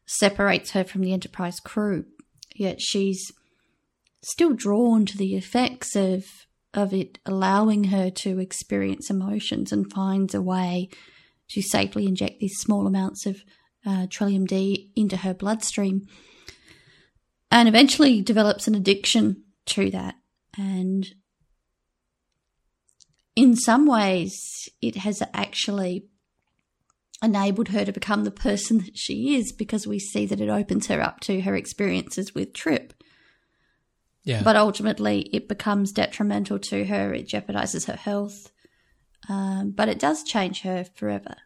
separates 0.06 0.72
her 0.72 0.84
from 0.84 1.02
the 1.02 1.12
Enterprise 1.12 1.60
crew. 1.60 2.04
Yet 2.54 2.80
she's 2.80 3.32
still 4.22 4.52
drawn 4.52 5.06
to 5.06 5.16
the 5.16 5.36
effects 5.36 5.96
of 5.96 6.24
of 6.72 6.94
it 6.94 7.18
allowing 7.26 7.84
her 7.84 8.10
to 8.10 8.38
experience 8.38 9.10
emotions 9.10 9.72
and 9.72 9.92
finds 9.92 10.34
a 10.34 10.42
way 10.42 10.88
to 11.50 11.62
safely 11.62 12.06
inject 12.06 12.40
these 12.40 12.58
small 12.58 12.86
amounts 12.86 13.26
of 13.26 13.42
uh, 13.86 14.06
Trellium 14.06 14.46
D 14.46 14.92
into 14.94 15.18
her 15.18 15.34
bloodstream 15.34 16.06
and 17.50 17.68
eventually 17.68 18.20
develops 18.22 18.68
an 18.68 18.74
addiction 18.74 19.44
to 19.66 19.90
that. 19.90 20.14
And 20.56 21.06
in 23.34 23.56
some 23.56 23.86
ways, 23.86 24.68
it 24.80 24.96
has 24.96 25.22
actually 25.32 26.06
enabled 27.22 27.68
her 27.68 27.84
to 27.84 27.92
become 27.92 28.24
the 28.24 28.30
person 28.30 28.78
that 28.78 28.96
she 28.96 29.36
is 29.36 29.52
because 29.52 29.86
we 29.86 29.98
see 29.98 30.26
that 30.26 30.40
it 30.40 30.48
opens 30.48 30.86
her 30.86 31.00
up 31.00 31.20
to 31.20 31.40
her 31.42 31.54
experiences 31.54 32.34
with 32.34 32.54
Trip. 32.54 32.94
Yeah. 34.24 34.42
But 34.42 34.56
ultimately, 34.56 35.22
it 35.32 35.48
becomes 35.48 35.92
detrimental 35.92 36.58
to 36.58 36.84
her. 36.84 37.12
It 37.14 37.28
jeopardizes 37.28 37.86
her 37.86 37.96
health. 37.96 38.52
Um, 39.28 39.70
but 39.70 39.88
it 39.88 39.98
does 39.98 40.24
change 40.24 40.62
her 40.62 40.84
forever. 40.84 41.36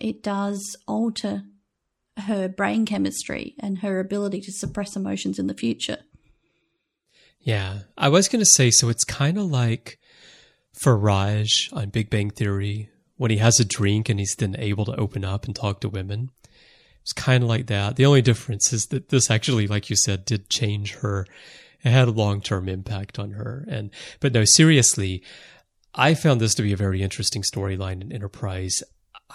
It 0.00 0.22
does 0.22 0.76
alter 0.86 1.44
her 2.16 2.48
brain 2.48 2.86
chemistry 2.86 3.54
and 3.58 3.78
her 3.78 4.00
ability 4.00 4.40
to 4.42 4.52
suppress 4.52 4.96
emotions 4.96 5.38
in 5.38 5.46
the 5.46 5.54
future. 5.54 5.98
Yeah. 7.40 7.80
I 7.96 8.08
was 8.08 8.28
going 8.28 8.40
to 8.40 8.50
say 8.50 8.70
so 8.70 8.88
it's 8.88 9.04
kind 9.04 9.38
of 9.38 9.44
like 9.44 9.98
for 10.72 10.96
Raj 10.96 11.70
on 11.72 11.90
Big 11.90 12.10
Bang 12.10 12.30
Theory 12.30 12.90
when 13.16 13.30
he 13.30 13.38
has 13.38 13.58
a 13.58 13.64
drink 13.64 14.08
and 14.08 14.18
he's 14.18 14.34
then 14.36 14.56
able 14.58 14.84
to 14.86 14.96
open 14.96 15.24
up 15.24 15.46
and 15.46 15.54
talk 15.54 15.80
to 15.80 15.88
women. 15.88 16.30
It's 17.02 17.12
kind 17.12 17.42
of 17.42 17.48
like 17.48 17.66
that. 17.66 17.96
The 17.96 18.06
only 18.06 18.22
difference 18.22 18.72
is 18.72 18.86
that 18.86 19.08
this 19.08 19.30
actually, 19.30 19.66
like 19.66 19.88
you 19.90 19.96
said, 19.96 20.24
did 20.24 20.50
change 20.50 20.96
her. 20.96 21.26
It 21.82 21.90
had 21.90 22.08
a 22.08 22.12
long 22.12 22.42
term 22.42 22.68
impact 22.68 23.18
on 23.18 23.32
her. 23.32 23.64
And, 23.68 23.90
but 24.20 24.32
no, 24.32 24.44
seriously, 24.44 25.22
I 25.94 26.14
found 26.14 26.40
this 26.40 26.54
to 26.54 26.62
be 26.62 26.72
a 26.72 26.76
very 26.76 27.02
interesting 27.02 27.42
storyline 27.42 28.00
in 28.00 28.12
Enterprise. 28.12 28.82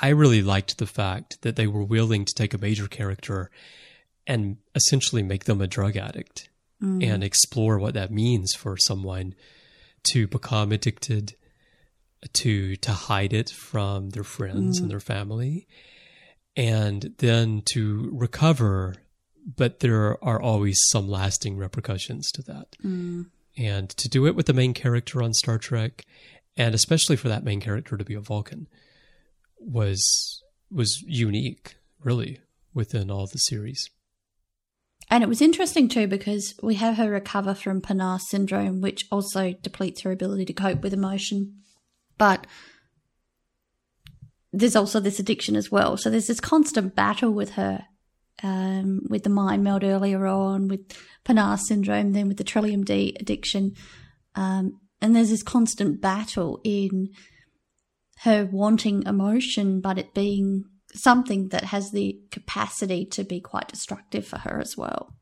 I 0.02 0.10
really 0.10 0.42
liked 0.42 0.78
the 0.78 0.86
fact 0.86 1.42
that 1.42 1.56
they 1.56 1.68
were 1.68 1.84
willing 1.84 2.26
to 2.26 2.34
take 2.34 2.54
a 2.54 2.58
major 2.58 2.88
character 2.88 3.50
and 4.28 4.58
essentially 4.74 5.24
make 5.24 5.46
them 5.46 5.62
a 5.62 5.68
drug 5.68 5.96
addict 5.96 6.50
mm. 6.82 7.06
and 7.06 7.24
explore 7.24 7.80
what 7.80 7.94
that 7.94 8.12
means 8.12 8.54
for 8.54 8.78
someone 8.78 9.36
to 10.12 10.28
become 10.28 10.72
addicted 10.72 11.36
to 12.34 12.76
to 12.78 12.92
hide 12.92 13.34
it 13.34 13.50
from 13.50 14.10
their 14.12 14.24
friends 14.24 14.80
mm. 14.80 14.84
and 14.84 14.92
their 14.92 15.00
family 15.00 15.68
and 16.56 17.14
then 17.18 17.62
to 17.66 18.10
recover 18.14 18.96
but 19.56 19.80
there 19.80 20.24
are 20.24 20.42
always 20.42 20.80
some 20.88 21.08
lasting 21.08 21.56
repercussions 21.56 22.32
to 22.32 22.42
that 22.42 22.76
mm. 22.84 23.26
and 23.58 23.90
to 23.90 24.10
do 24.10 24.26
it 24.26 24.36
with 24.36 24.48
the 24.48 24.54
main 24.54 24.74
character 24.74 25.22
on 25.22 25.34
star 25.34 25.60
trek 25.60 26.04
and 26.58 26.74
especially 26.76 27.16
for 27.16 27.30
that 27.30 27.44
main 27.44 27.60
character 27.60 27.98
to 27.98 28.06
be 28.06 28.14
a 28.14 28.22
vulcan 28.22 28.68
was 29.60 30.42
was 30.72 31.02
unique 31.08 31.76
really 32.04 32.40
within 32.74 33.10
all 33.10 33.28
the 33.28 33.38
series 33.38 33.90
and 35.10 35.24
it 35.24 35.30
was 35.30 35.42
interesting 35.42 35.88
too 35.88 36.08
because 36.08 36.56
we 36.64 36.76
have 36.76 36.98
her 36.98 37.10
recover 37.10 37.54
from 37.54 37.82
Pa'nar 37.82 38.20
syndrome, 38.20 38.82
which 38.82 39.06
also 39.12 39.54
depletes 39.54 40.02
her 40.02 40.12
ability 40.12 40.46
to 40.46 40.54
cope 40.54 40.82
with 40.82 40.94
emotion. 40.94 41.62
But 42.18 42.48
there's 44.52 44.76
also 44.76 45.00
this 45.00 45.20
addiction 45.20 45.56
as 45.56 45.70
well. 45.70 45.98
So 45.98 46.10
there's 46.10 46.28
this 46.28 46.40
constant 46.40 46.96
battle 46.96 47.32
with 47.32 47.52
her, 47.52 47.86
um, 48.42 49.02
with 49.08 49.24
the 49.24 49.30
mind 49.30 49.64
meld 49.64 49.84
earlier 49.84 50.26
on, 50.26 50.68
with 50.68 50.98
Pa'nar 51.24 51.60
syndrome, 51.60 52.14
then 52.14 52.28
with 52.28 52.38
the 52.38 52.44
Trellium 52.44 52.84
D 52.84 53.16
addiction. 53.20 53.76
Um, 54.34 54.80
and 55.06 55.16
there's 55.16 55.30
this 55.30 55.44
constant 55.44 56.02
battle 56.02 56.60
in 56.64 57.12
her 58.22 58.50
wanting 58.52 59.04
emotion, 59.04 59.80
but 59.80 60.00
it 60.00 60.16
being 60.16 60.66
something 60.96 61.50
that 61.50 61.66
has 61.66 61.92
the 61.92 62.20
capacity 62.32 63.06
to 63.06 63.24
be 63.24 63.40
quite 63.40 63.68
destructive 63.68 64.26
for 64.26 64.40
her 64.40 64.60
as 64.60 64.76
well. 64.76 65.16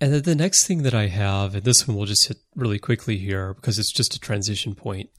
And 0.00 0.14
then 0.14 0.22
the 0.22 0.34
next 0.34 0.66
thing 0.66 0.82
that 0.84 0.94
I 0.94 1.08
have, 1.08 1.54
and 1.54 1.64
this 1.64 1.86
one 1.86 1.94
we'll 1.94 2.06
just 2.06 2.26
hit 2.26 2.38
really 2.56 2.78
quickly 2.78 3.18
here 3.18 3.52
because 3.52 3.78
it's 3.78 3.92
just 3.92 4.14
a 4.14 4.20
transition 4.20 4.74
point, 4.74 5.10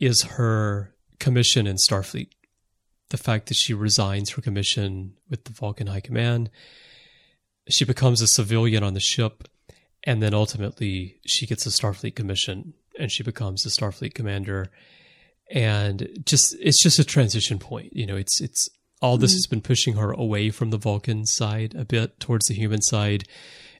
is 0.00 0.22
her 0.22 0.94
commission 1.18 1.66
in 1.66 1.76
Starfleet. 1.76 2.30
The 3.10 3.18
fact 3.18 3.48
that 3.48 3.56
she 3.56 3.74
resigns 3.74 4.30
her 4.30 4.40
commission 4.40 5.18
with 5.28 5.44
the 5.44 5.52
Vulcan 5.52 5.88
High 5.88 6.00
Command, 6.00 6.48
she 7.68 7.84
becomes 7.84 8.22
a 8.22 8.26
civilian 8.26 8.82
on 8.82 8.94
the 8.94 9.00
ship, 9.00 9.46
and 10.04 10.22
then 10.22 10.34
ultimately 10.34 11.20
she 11.26 11.46
gets 11.46 11.66
a 11.66 11.70
Starfleet 11.70 12.14
commission 12.14 12.74
and 12.98 13.10
she 13.10 13.22
becomes 13.22 13.64
a 13.64 13.68
Starfleet 13.68 14.14
commander. 14.14 14.70
And 15.50 16.08
just 16.24 16.56
it's 16.60 16.82
just 16.82 16.98
a 16.98 17.04
transition 17.04 17.58
point. 17.58 17.94
You 17.94 18.06
know, 18.06 18.16
it's 18.16 18.40
it's 18.40 18.68
all 19.00 19.16
this 19.16 19.32
mm-hmm. 19.32 19.36
has 19.36 19.46
been 19.46 19.60
pushing 19.60 19.94
her 19.94 20.12
away 20.12 20.50
from 20.50 20.70
the 20.70 20.78
Vulcan 20.78 21.26
side 21.26 21.74
a 21.74 21.84
bit 21.84 22.20
towards 22.20 22.46
the 22.46 22.54
human 22.54 22.80
side 22.82 23.24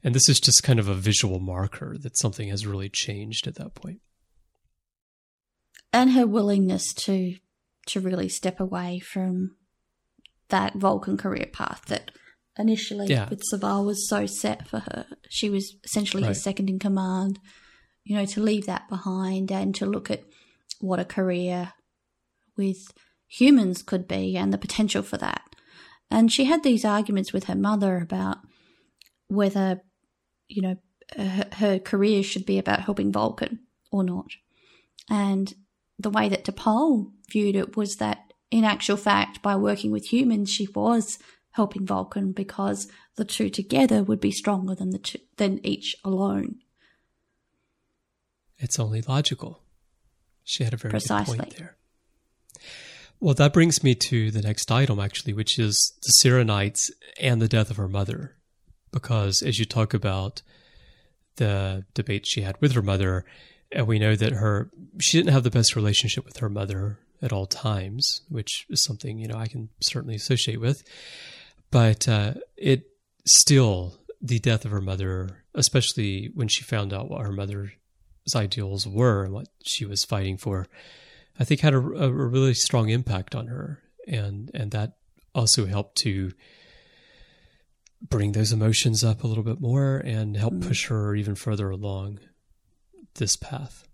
and 0.04 0.14
this 0.14 0.28
is 0.28 0.40
just 0.40 0.62
kind 0.62 0.78
of 0.78 0.88
a 0.88 0.94
visual 0.94 1.38
marker 1.38 1.96
that 1.98 2.18
something 2.18 2.48
has 2.48 2.66
really 2.66 2.88
changed 2.88 3.46
at 3.46 3.54
that 3.56 3.74
point. 3.74 4.00
And 5.92 6.12
her 6.12 6.26
willingness 6.26 6.92
to 6.94 7.36
to 7.86 8.00
really 8.00 8.28
step 8.28 8.60
away 8.60 9.00
from 9.00 9.56
that 10.48 10.74
Vulcan 10.74 11.16
career 11.16 11.46
path 11.52 11.84
that 11.86 12.12
initially 12.58 13.06
yeah. 13.06 13.28
with 13.28 13.42
Soval 13.52 13.84
was 13.84 14.08
so 14.08 14.26
set 14.26 14.68
for 14.68 14.80
her. 14.80 15.06
She 15.28 15.50
was 15.50 15.76
essentially 15.84 16.22
right. 16.22 16.30
his 16.30 16.42
second 16.42 16.68
in 16.68 16.78
command. 16.78 17.38
You 18.04 18.16
know, 18.16 18.24
to 18.26 18.42
leave 18.42 18.66
that 18.66 18.88
behind 18.88 19.52
and 19.52 19.74
to 19.76 19.86
look 19.86 20.10
at 20.10 20.24
what 20.80 20.98
a 20.98 21.04
career 21.04 21.72
with 22.56 22.92
humans 23.28 23.80
could 23.82 24.08
be 24.08 24.36
and 24.36 24.52
the 24.52 24.58
potential 24.58 25.02
for 25.04 25.16
that. 25.18 25.42
And 26.10 26.30
she 26.32 26.46
had 26.46 26.64
these 26.64 26.84
arguments 26.84 27.32
with 27.32 27.44
her 27.44 27.54
mother 27.54 27.98
about 27.98 28.38
whether 29.28 29.82
you 30.52 30.62
know, 30.62 30.76
her, 31.16 31.46
her 31.52 31.78
career 31.78 32.22
should 32.22 32.46
be 32.46 32.58
about 32.58 32.80
helping 32.80 33.12
Vulcan 33.12 33.60
or 33.90 34.04
not. 34.04 34.30
And 35.10 35.52
the 35.98 36.10
way 36.10 36.28
that 36.28 36.44
T'Pol 36.44 37.10
viewed 37.30 37.56
it 37.56 37.76
was 37.76 37.96
that, 37.96 38.32
in 38.50 38.64
actual 38.64 38.96
fact, 38.96 39.42
by 39.42 39.56
working 39.56 39.90
with 39.90 40.12
humans, 40.12 40.50
she 40.50 40.68
was 40.74 41.18
helping 41.52 41.86
Vulcan 41.86 42.32
because 42.32 42.88
the 43.16 43.24
two 43.24 43.50
together 43.50 44.02
would 44.02 44.20
be 44.20 44.30
stronger 44.30 44.74
than 44.74 44.90
the 44.90 44.98
two, 44.98 45.18
than 45.36 45.64
each 45.64 45.96
alone. 46.04 46.56
It's 48.58 48.78
only 48.78 49.02
logical. 49.02 49.62
She 50.44 50.64
had 50.64 50.74
a 50.74 50.76
very 50.76 50.90
Precisely. 50.90 51.36
good 51.36 51.42
point 51.44 51.56
there. 51.56 51.76
Well, 53.20 53.34
that 53.34 53.52
brings 53.52 53.84
me 53.84 53.94
to 54.08 54.30
the 54.30 54.42
next 54.42 54.70
item, 54.70 54.98
actually, 54.98 55.32
which 55.32 55.58
is 55.58 55.92
the 56.02 56.12
Syrrannites 56.20 56.90
and 57.20 57.40
the 57.40 57.48
death 57.48 57.70
of 57.70 57.76
her 57.76 57.88
mother. 57.88 58.36
Because 58.90 59.42
as 59.42 59.58
you 59.58 59.64
talk 59.64 59.94
about 59.94 60.42
the 61.36 61.84
debate 61.94 62.26
she 62.26 62.42
had 62.42 62.60
with 62.60 62.72
her 62.72 62.82
mother, 62.82 63.24
and 63.70 63.86
we 63.86 63.98
know 63.98 64.16
that 64.16 64.32
her 64.32 64.70
she 65.00 65.18
didn't 65.18 65.32
have 65.32 65.44
the 65.44 65.50
best 65.50 65.76
relationship 65.76 66.24
with 66.24 66.38
her 66.38 66.48
mother 66.48 66.98
at 67.22 67.32
all 67.32 67.46
times, 67.46 68.22
which 68.28 68.66
is 68.68 68.82
something 68.82 69.18
you 69.18 69.28
know 69.28 69.38
I 69.38 69.46
can 69.46 69.70
certainly 69.80 70.16
associate 70.16 70.60
with. 70.60 70.82
But 71.72 72.06
uh, 72.06 72.34
it 72.56 72.84
still 73.26 73.98
the 74.20 74.38
death 74.38 74.64
of 74.64 74.70
her 74.70 74.80
mother, 74.80 75.42
especially 75.54 76.30
when 76.34 76.46
she 76.46 76.62
found 76.62 76.92
out 76.92 77.08
what 77.10 77.22
her 77.22 77.32
mother's 77.32 77.70
ideals 78.36 78.86
were 78.86 79.24
and 79.24 79.34
what 79.34 79.48
she 79.64 79.84
was 79.84 80.04
fighting 80.04 80.36
for, 80.36 80.66
I 81.40 81.44
think 81.44 81.60
had 81.60 81.74
a, 81.74 81.78
a 81.78 82.12
really 82.12 82.54
strong 82.54 82.88
impact 82.90 83.34
on 83.34 83.48
her, 83.48 83.80
and 84.06 84.50
and 84.54 84.70
that 84.70 84.92
also 85.34 85.66
helped 85.66 85.96
to 86.02 86.32
bring 88.08 88.32
those 88.32 88.52
emotions 88.52 89.02
up 89.02 89.24
a 89.24 89.26
little 89.26 89.44
bit 89.44 89.60
more 89.60 89.96
and 90.04 90.36
help 90.36 90.52
Mm. 90.54 90.66
push 90.68 90.88
her 90.88 91.14
even 91.14 91.34
further 91.34 91.70
along 91.70 92.18
this 93.14 93.36
path. 93.36 93.88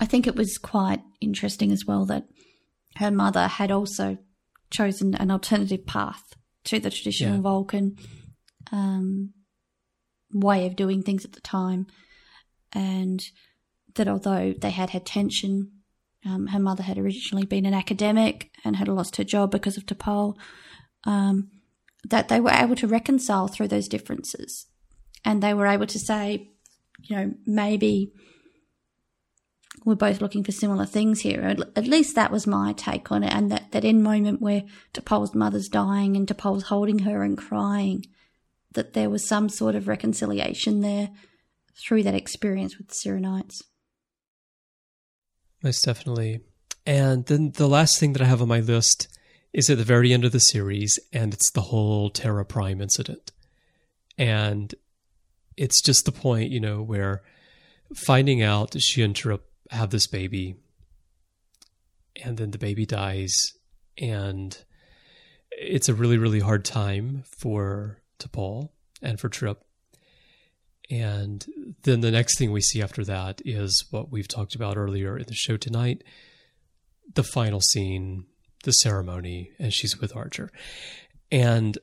I 0.00 0.04
think 0.04 0.26
it 0.26 0.36
was 0.36 0.58
quite 0.58 1.00
interesting 1.20 1.72
as 1.72 1.84
well 1.86 2.04
that 2.06 2.24
her 2.96 3.10
mother 3.10 3.46
had 3.48 3.70
also 3.70 4.18
chosen 4.70 5.14
an 5.14 5.30
alternative 5.30 5.86
path 5.86 6.34
to 6.64 6.78
the 6.78 6.90
traditional 6.90 7.36
Yeah. 7.36 7.40
Vulcan 7.40 7.96
um, 8.72 9.32
way 10.32 10.66
of 10.66 10.76
doing 10.76 11.02
things 11.02 11.24
at 11.24 11.32
the 11.32 11.40
time, 11.40 11.86
and 12.72 13.22
that 13.94 14.08
although 14.08 14.52
they 14.52 14.70
had 14.70 14.90
had 14.90 15.06
tension, 15.06 15.72
um, 16.26 16.48
her 16.48 16.58
mother 16.58 16.82
had 16.82 16.98
originally 16.98 17.46
been 17.46 17.64
an 17.66 17.74
academic 17.74 18.50
and 18.64 18.76
had 18.76 18.88
lost 18.88 19.16
her 19.16 19.24
job 19.24 19.50
because 19.50 19.76
of 19.76 19.86
T'Pol, 19.86 20.36
um, 21.04 21.50
that 22.08 22.28
they 22.28 22.40
were 22.40 22.50
able 22.50 22.76
to 22.76 22.86
reconcile 22.86 23.48
through 23.48 23.68
those 23.68 23.88
differences, 23.88 24.66
and 25.24 25.42
they 25.42 25.54
were 25.54 25.66
able 25.66 25.86
to 25.86 25.98
say, 25.98 26.50
you 27.02 27.16
know, 27.16 27.32
maybe 27.46 28.12
we're 29.84 29.94
both 29.94 30.20
looking 30.20 30.44
for 30.44 30.52
similar 30.52 30.84
things 30.84 31.20
here. 31.20 31.42
At, 31.76 31.86
least 31.86 32.14
that 32.14 32.30
was 32.30 32.46
my 32.46 32.72
take 32.72 33.10
on 33.10 33.22
it. 33.22 33.32
And 33.32 33.50
that, 33.50 33.72
that 33.72 33.84
in 33.84 34.02
moment 34.02 34.40
where 34.40 34.64
T'Pol's 34.94 35.34
mother's 35.34 35.68
dying 35.68 36.16
and 36.16 36.26
T'Pol's 36.26 36.64
holding 36.64 37.00
her 37.00 37.22
and 37.22 37.36
crying, 37.36 38.04
that 38.72 38.92
there 38.92 39.10
was 39.10 39.26
some 39.26 39.48
sort 39.48 39.74
of 39.74 39.88
reconciliation 39.88 40.80
there 40.80 41.10
through 41.80 42.02
that 42.02 42.14
experience 42.14 42.76
with 42.76 42.88
the 42.88 42.94
Syrrannites. 42.94 43.62
Most 45.62 45.84
definitely. 45.84 46.40
And 46.86 47.26
then 47.26 47.52
the 47.54 47.68
last 47.68 47.98
thing 47.98 48.12
that 48.14 48.22
I 48.22 48.26
have 48.26 48.42
on 48.42 48.48
my 48.48 48.60
list 48.60 49.08
is 49.52 49.70
at 49.70 49.78
the 49.78 49.84
very 49.84 50.12
end 50.12 50.24
of 50.24 50.32
the 50.32 50.38
series, 50.38 50.98
and 51.12 51.32
it's 51.32 51.50
the 51.50 51.62
whole 51.62 52.10
Terra 52.10 52.44
Prime 52.44 52.80
incident. 52.80 53.32
And 54.16 54.74
it's 55.56 55.82
just 55.82 56.04
the 56.04 56.12
point, 56.12 56.50
you 56.50 56.60
know, 56.60 56.82
where 56.82 57.22
finding 57.94 58.42
out 58.42 58.72
that 58.72 58.80
she 58.80 59.02
and 59.02 59.14
Trip 59.14 59.47
have 59.70 59.90
this 59.90 60.06
baby, 60.06 60.56
and 62.24 62.36
then 62.36 62.50
the 62.50 62.58
baby 62.58 62.86
dies, 62.86 63.34
and 63.96 64.56
it's 65.50 65.88
a 65.88 65.94
really, 65.94 66.18
really 66.18 66.40
hard 66.40 66.64
time 66.64 67.24
for 67.40 67.98
T'Pol 68.18 68.70
and 69.02 69.18
for 69.18 69.28
Trip. 69.28 69.62
And 70.90 71.44
then 71.82 72.00
the 72.00 72.10
next 72.10 72.38
thing 72.38 72.50
we 72.50 72.62
see 72.62 72.82
after 72.82 73.04
that 73.04 73.42
is 73.44 73.84
what 73.90 74.10
we've 74.10 74.28
talked 74.28 74.54
about 74.54 74.78
earlier 74.78 75.18
in 75.18 75.26
the 75.26 75.34
show 75.34 75.56
tonight 75.56 76.02
the 77.14 77.22
final 77.22 77.60
scene, 77.60 78.26
the 78.64 78.72
ceremony, 78.72 79.50
and 79.58 79.72
she's 79.72 79.98
with 79.98 80.14
Archer. 80.14 80.50
And 81.30 81.78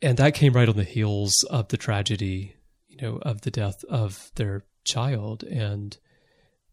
and 0.00 0.16
that 0.18 0.34
came 0.34 0.52
right 0.52 0.68
on 0.68 0.76
the 0.76 0.84
heels 0.84 1.34
of 1.50 1.68
the 1.68 1.76
tragedy, 1.76 2.54
you 2.86 2.98
know, 2.98 3.18
of 3.22 3.40
the 3.40 3.50
death 3.50 3.82
of 3.88 4.30
their 4.36 4.64
child 4.84 5.42
and 5.42 5.96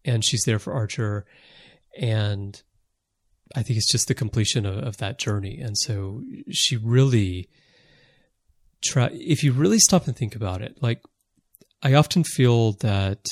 and 0.06 0.24
she's 0.24 0.42
there 0.44 0.58
for 0.58 0.72
Archer 0.72 1.26
and 1.98 2.62
I 3.54 3.62
think 3.62 3.76
it's 3.76 3.90
just 3.90 4.08
the 4.08 4.14
completion 4.14 4.66
of, 4.66 4.78
of 4.78 4.96
that 4.98 5.18
journey. 5.18 5.60
And 5.60 5.76
so 5.78 6.22
she 6.50 6.76
really 6.76 7.48
try 8.82 9.10
if 9.12 9.44
you 9.44 9.52
really 9.52 9.78
stop 9.78 10.06
and 10.06 10.16
think 10.16 10.34
about 10.34 10.62
it, 10.62 10.82
like 10.82 11.00
I 11.82 11.94
often 11.94 12.24
feel 12.24 12.72
that 12.74 13.24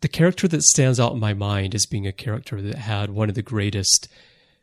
the 0.00 0.08
character 0.08 0.48
that 0.48 0.62
stands 0.62 0.98
out 0.98 1.12
in 1.12 1.20
my 1.20 1.34
mind 1.34 1.74
as 1.74 1.86
being 1.86 2.06
a 2.06 2.12
character 2.12 2.60
that 2.62 2.76
had 2.76 3.10
one 3.10 3.28
of 3.28 3.34
the 3.34 3.42
greatest 3.42 4.08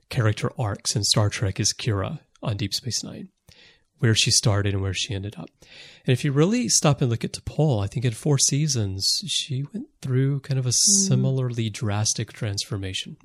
character 0.09 0.51
arcs 0.57 0.95
in 0.95 1.03
Star 1.03 1.29
Trek 1.29 1.59
is 1.59 1.73
Kira 1.73 2.19
on 2.41 2.57
Deep 2.57 2.73
Space 2.73 3.03
Nine, 3.03 3.29
where 3.99 4.15
she 4.15 4.31
started 4.31 4.73
and 4.73 4.81
where 4.81 4.93
she 4.93 5.13
ended 5.13 5.35
up. 5.37 5.49
And 6.05 6.13
if 6.13 6.23
you 6.23 6.31
really 6.31 6.69
stop 6.69 7.01
and 7.01 7.09
look 7.09 7.23
at 7.23 7.33
T'Pol, 7.33 7.83
I 7.83 7.87
think 7.87 8.05
in 8.05 8.13
four 8.13 8.37
seasons 8.37 9.21
she 9.27 9.63
went 9.73 9.87
through 10.01 10.41
kind 10.41 10.59
of 10.59 10.65
a 10.65 10.71
similarly 10.71 11.69
drastic 11.69 12.33
transformation. 12.33 13.17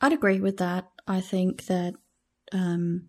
I'd 0.00 0.12
agree 0.12 0.40
with 0.40 0.58
that. 0.58 0.90
I 1.06 1.20
think 1.20 1.66
that 1.66 1.94
um, 2.52 3.08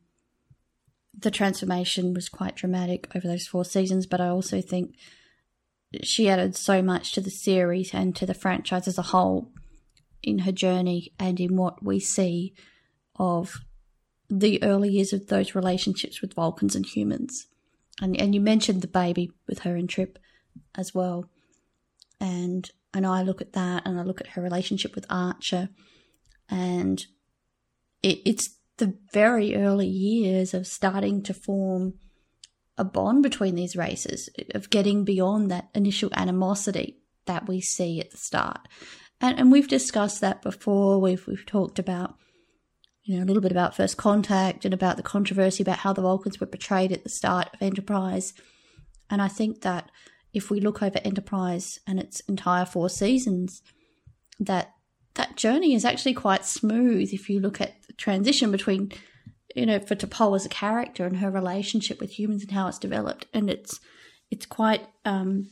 the 1.17 1.31
transformation 1.31 2.13
was 2.13 2.29
quite 2.29 2.55
dramatic 2.55 3.07
over 3.15 3.27
those 3.27 3.47
four 3.47 3.65
seasons, 3.65 4.05
but 4.05 4.21
I 4.21 4.27
also 4.27 4.61
think 4.61 4.95
she 6.03 6.29
added 6.29 6.55
so 6.55 6.81
much 6.81 7.13
to 7.13 7.21
the 7.21 7.31
series 7.31 7.93
and 7.93 8.15
to 8.15 8.25
the 8.25 8.33
franchise 8.33 8.87
as 8.87 8.97
a 8.97 9.03
whole 9.03 9.51
in 10.21 10.39
her 10.39 10.51
journey 10.51 11.13
and 11.19 11.39
in 11.39 11.55
what 11.55 11.83
we 11.83 11.99
see 11.99 12.53
of 13.17 13.61
the 14.29 14.61
early 14.63 14.89
years 14.89 15.13
of 15.13 15.27
those 15.27 15.55
relationships 15.55 16.21
with 16.21 16.33
Vulcans 16.33 16.75
and 16.75 16.85
humans. 16.85 17.47
And 18.01 18.19
and 18.19 18.35
you 18.35 18.41
mentioned 18.41 18.81
the 18.81 18.87
baby 18.87 19.31
with 19.47 19.59
her 19.59 19.75
and 19.75 19.89
Trip 19.89 20.19
as 20.75 20.93
well. 20.93 21.29
And 22.19 22.69
and 22.93 23.05
I 23.05 23.21
look 23.21 23.41
at 23.41 23.53
that 23.53 23.83
and 23.85 23.99
I 23.99 24.03
look 24.03 24.21
at 24.21 24.29
her 24.29 24.41
relationship 24.41 24.95
with 24.95 25.05
Archer 25.09 25.69
and 26.49 27.05
it, 28.01 28.19
it's 28.25 28.57
the 28.77 28.97
very 29.11 29.55
early 29.55 29.87
years 29.87 30.53
of 30.53 30.67
starting 30.67 31.23
to 31.23 31.33
form 31.33 31.95
a 32.77 32.83
bond 32.83 33.23
between 33.23 33.55
these 33.55 33.75
races, 33.75 34.29
of 34.53 34.69
getting 34.69 35.03
beyond 35.03 35.49
that 35.49 35.69
initial 35.73 36.09
animosity 36.13 36.99
that 37.25 37.47
we 37.47 37.59
see 37.59 37.99
at 37.99 38.11
the 38.11 38.17
start. 38.17 38.67
And, 39.19 39.39
and 39.39 39.51
we've 39.51 39.67
discussed 39.67 40.21
that 40.21 40.43
before. 40.43 41.01
We've 41.01 41.25
we've 41.27 41.45
talked 41.45 41.79
about 41.79 42.15
you 43.07 43.17
know 43.17 43.23
a 43.23 43.25
little 43.25 43.41
bit 43.41 43.51
about 43.53 43.75
first 43.75 43.95
contact 43.95 44.65
and 44.65 44.73
about 44.73 44.97
the 44.97 45.03
controversy 45.03 45.63
about 45.63 45.79
how 45.79 45.93
the 45.93 46.01
Vulcans 46.01 46.39
were 46.39 46.47
portrayed 46.47 46.91
at 46.91 47.03
the 47.03 47.09
start 47.09 47.47
of 47.53 47.61
Enterprise. 47.61 48.33
And 49.09 49.21
I 49.21 49.29
think 49.29 49.61
that 49.61 49.89
if 50.33 50.51
we 50.51 50.59
look 50.59 50.83
over 50.83 50.99
Enterprise 51.05 51.79
and 51.87 51.99
its 51.99 52.19
entire 52.21 52.65
four 52.65 52.89
seasons, 52.89 53.61
that 54.41 54.73
that 55.15 55.37
journey 55.37 55.73
is 55.73 55.85
actually 55.85 56.13
quite 56.13 56.45
smooth 56.45 57.09
if 57.13 57.29
you 57.29 57.39
look 57.39 57.61
at 57.61 57.81
the 57.87 57.93
transition 57.93 58.51
between 58.51 58.91
you 59.55 59.65
know 59.65 59.79
for 59.79 59.95
T'Pol 59.95 60.35
as 60.35 60.45
a 60.45 60.49
character 60.49 61.05
and 61.05 61.17
her 61.17 61.31
relationship 61.31 62.01
with 62.01 62.19
humans 62.19 62.43
and 62.43 62.51
how 62.51 62.67
it's 62.67 62.77
developed 62.77 63.25
and 63.33 63.49
it's 63.49 63.79
it's 64.29 64.45
quite 64.45 64.85
um, 65.05 65.49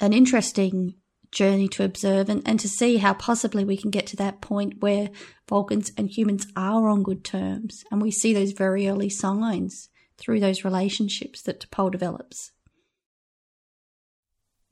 an 0.00 0.12
interesting 0.12 0.94
journey 1.34 1.68
to 1.68 1.84
observe 1.84 2.28
and, 2.28 2.42
and 2.46 2.58
to 2.60 2.68
see 2.68 2.96
how 2.96 3.12
possibly 3.12 3.64
we 3.64 3.76
can 3.76 3.90
get 3.90 4.06
to 4.06 4.16
that 4.16 4.40
point 4.40 4.80
where 4.80 5.10
Vulcans 5.48 5.92
and 5.98 6.08
humans 6.08 6.46
are 6.56 6.88
on 6.88 7.02
good 7.02 7.24
terms 7.24 7.84
and 7.90 8.00
we 8.00 8.10
see 8.10 8.32
those 8.32 8.52
very 8.52 8.88
early 8.88 9.10
signs 9.10 9.88
through 10.16 10.40
those 10.40 10.64
relationships 10.64 11.42
that 11.42 11.60
T'Pol 11.60 11.90
develops. 11.90 12.52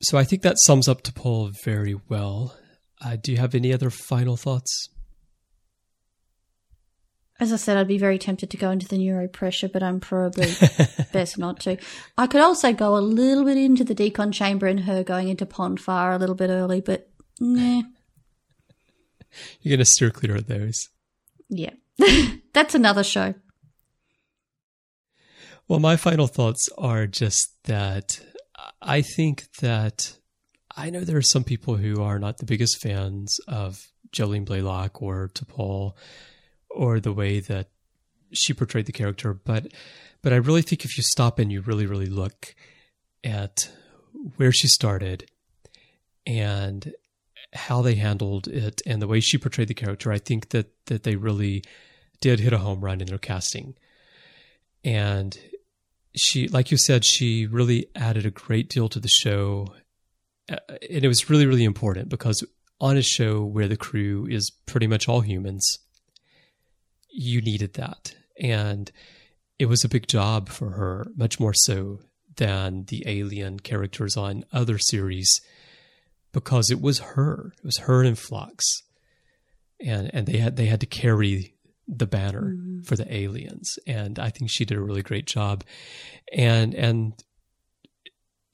So 0.01 0.19
I 0.19 0.25
think 0.25 0.43
that 0.43 0.57
sums 0.65 0.89
up 0.89 1.03
T'Pol 1.03 1.53
very 1.65 1.97
well. 2.09 2.57
Uh, 3.05 3.17
do 3.21 3.33
you 3.33 3.39
have 3.39 3.55
any 3.55 3.73
other 3.73 3.91
final 3.91 4.37
thoughts? 4.37 4.89
As 7.41 7.53
I 7.53 7.57
said, 7.57 7.77
I'd 7.77 7.89
be 7.89 7.99
very 7.99 8.19
tempted 8.19 8.51
to 8.51 8.57
go 8.57 8.71
into 8.71 8.87
the 8.87 8.99
neuro 8.99 9.27
pressure, 9.27 9.69
but 9.69 9.83
I'm 9.83 9.99
probably 10.01 10.53
best 11.13 11.39
not 11.39 11.59
to. 11.61 11.77
I 12.17 12.27
could 12.27 12.41
also 12.41 12.73
go 12.73 12.97
a 12.97 13.01
little 13.01 13.45
bit 13.45 13.57
into 13.57 13.83
the 13.85 13.95
decon 13.95 14.33
chamber 14.33 14.67
and 14.67 14.81
her 14.81 15.03
going 15.03 15.29
into 15.29 15.45
Pon 15.47 15.77
farr 15.77 16.13
a 16.13 16.19
little 16.19 16.35
bit 16.37 16.51
early, 16.51 16.81
but 16.81 17.11
nah, 17.41 17.83
You're 19.61 19.77
going 19.77 19.79
to 19.79 19.85
steer 19.85 20.11
clear 20.11 20.37
of 20.37 20.47
those. 20.47 20.89
yeah. 21.49 21.71
That's 22.53 22.75
another 22.75 23.03
show. 23.05 23.35
Well, 25.69 25.79
my 25.81 25.97
final 25.97 26.27
thoughts 26.27 26.69
are 26.77 27.07
just 27.07 27.49
that 27.65 28.21
I 28.81 29.03
think 29.03 29.45
that 29.61 30.17
I 30.77 30.91
know 30.91 31.01
there 31.01 31.17
are 31.17 31.23
some 31.23 31.45
people 31.45 31.77
who 31.77 32.03
are 32.03 32.19
not 32.19 32.39
the 32.39 32.47
biggest 32.47 32.81
fans 32.83 33.39
of 33.49 33.87
Jolene 34.13 34.47
Blalock 34.47 35.01
or 35.01 35.29
T'Pol 35.35 35.93
or 36.75 37.01
the 37.01 37.13
way 37.13 37.41
that 37.41 37.69
she 38.33 38.55
portrayed 38.55 38.87
the 38.87 38.93
character, 38.93 39.35
but 39.35 39.73
but 40.23 40.33
I 40.33 40.37
really 40.37 40.63
think 40.63 40.85
if 40.85 40.97
you 40.97 41.03
stop 41.03 41.39
and 41.39 41.51
you 41.53 41.61
really 41.61 41.87
really 41.87 42.07
look 42.07 42.55
at 43.25 43.71
where 44.37 44.53
she 44.53 44.69
started 44.69 45.29
and 46.27 46.93
how 47.53 47.83
they 47.83 47.95
handled 47.95 48.49
it 48.49 48.81
and 48.87 49.03
the 49.03 49.07
way 49.07 49.21
she 49.21 49.39
portrayed 49.39 49.69
the 49.69 49.75
character, 49.75 50.13
I 50.13 50.19
think 50.19 50.51
that 50.51 50.73
that 50.87 51.03
they 51.03 51.17
really 51.17 51.63
did 52.21 52.41
hit 52.41 52.53
a 52.53 52.59
home 52.59 52.81
run 52.81 53.01
in 53.01 53.09
their 53.09 53.19
casting. 53.19 53.75
And 54.85 55.37
she, 56.17 56.49
like 56.49 56.71
you 56.71 56.77
said, 56.77 57.05
she 57.05 57.47
really 57.47 57.87
added 57.95 58.27
a 58.27 58.31
great 58.31 58.69
deal 58.69 58.89
to 58.89 59.01
the 59.01 59.09
show, 59.09 59.75
uh, 60.51 60.57
and 60.69 61.05
it 61.05 61.09
was 61.09 61.29
really 61.29 61.47
really 61.47 61.65
important 61.65 62.09
because 62.09 62.45
on 62.81 62.97
a 62.97 63.03
show 63.03 63.45
where 63.45 63.69
the 63.69 63.77
crew 63.77 64.27
is 64.29 64.51
pretty 64.67 64.87
much 64.87 65.09
all 65.09 65.21
humans, 65.21 65.79
you 67.13 67.41
needed 67.41 67.75
that, 67.75 68.15
and 68.41 68.91
it 69.59 69.67
was 69.67 69.85
a 69.85 69.89
big 69.89 70.07
job 70.09 70.49
for 70.49 70.71
her, 70.71 71.07
much 71.17 71.39
more 71.39 71.55
so 71.55 72.01
than 72.37 72.85
the 72.89 73.05
alien 73.07 73.61
characters 73.61 74.17
on 74.17 74.45
other 74.53 74.79
series 74.79 75.41
because 76.33 76.71
it 76.71 76.81
was 76.81 76.99
her. 76.99 77.53
It 77.59 77.65
was 77.65 77.79
her 77.79 78.03
and 78.03 78.19
Phlox. 78.19 78.83
And 79.81 80.11
and 80.15 80.27
they 80.27 80.39
had 80.39 80.57
they 80.57 80.67
had 80.67 80.81
to 80.81 80.87
carry 80.87 81.55
the 81.87 82.07
banner 82.07 82.55
mm. 82.55 82.85
for 82.85 82.97
the 82.97 83.13
aliens. 83.15 83.79
And 83.87 84.19
I 84.19 84.31
think 84.31 84.51
she 84.51 84.65
did 84.65 84.79
a 84.79 84.83
really 84.83 85.03
great 85.03 85.27
job. 85.27 85.65
And 86.33 86.75
and 86.75 87.13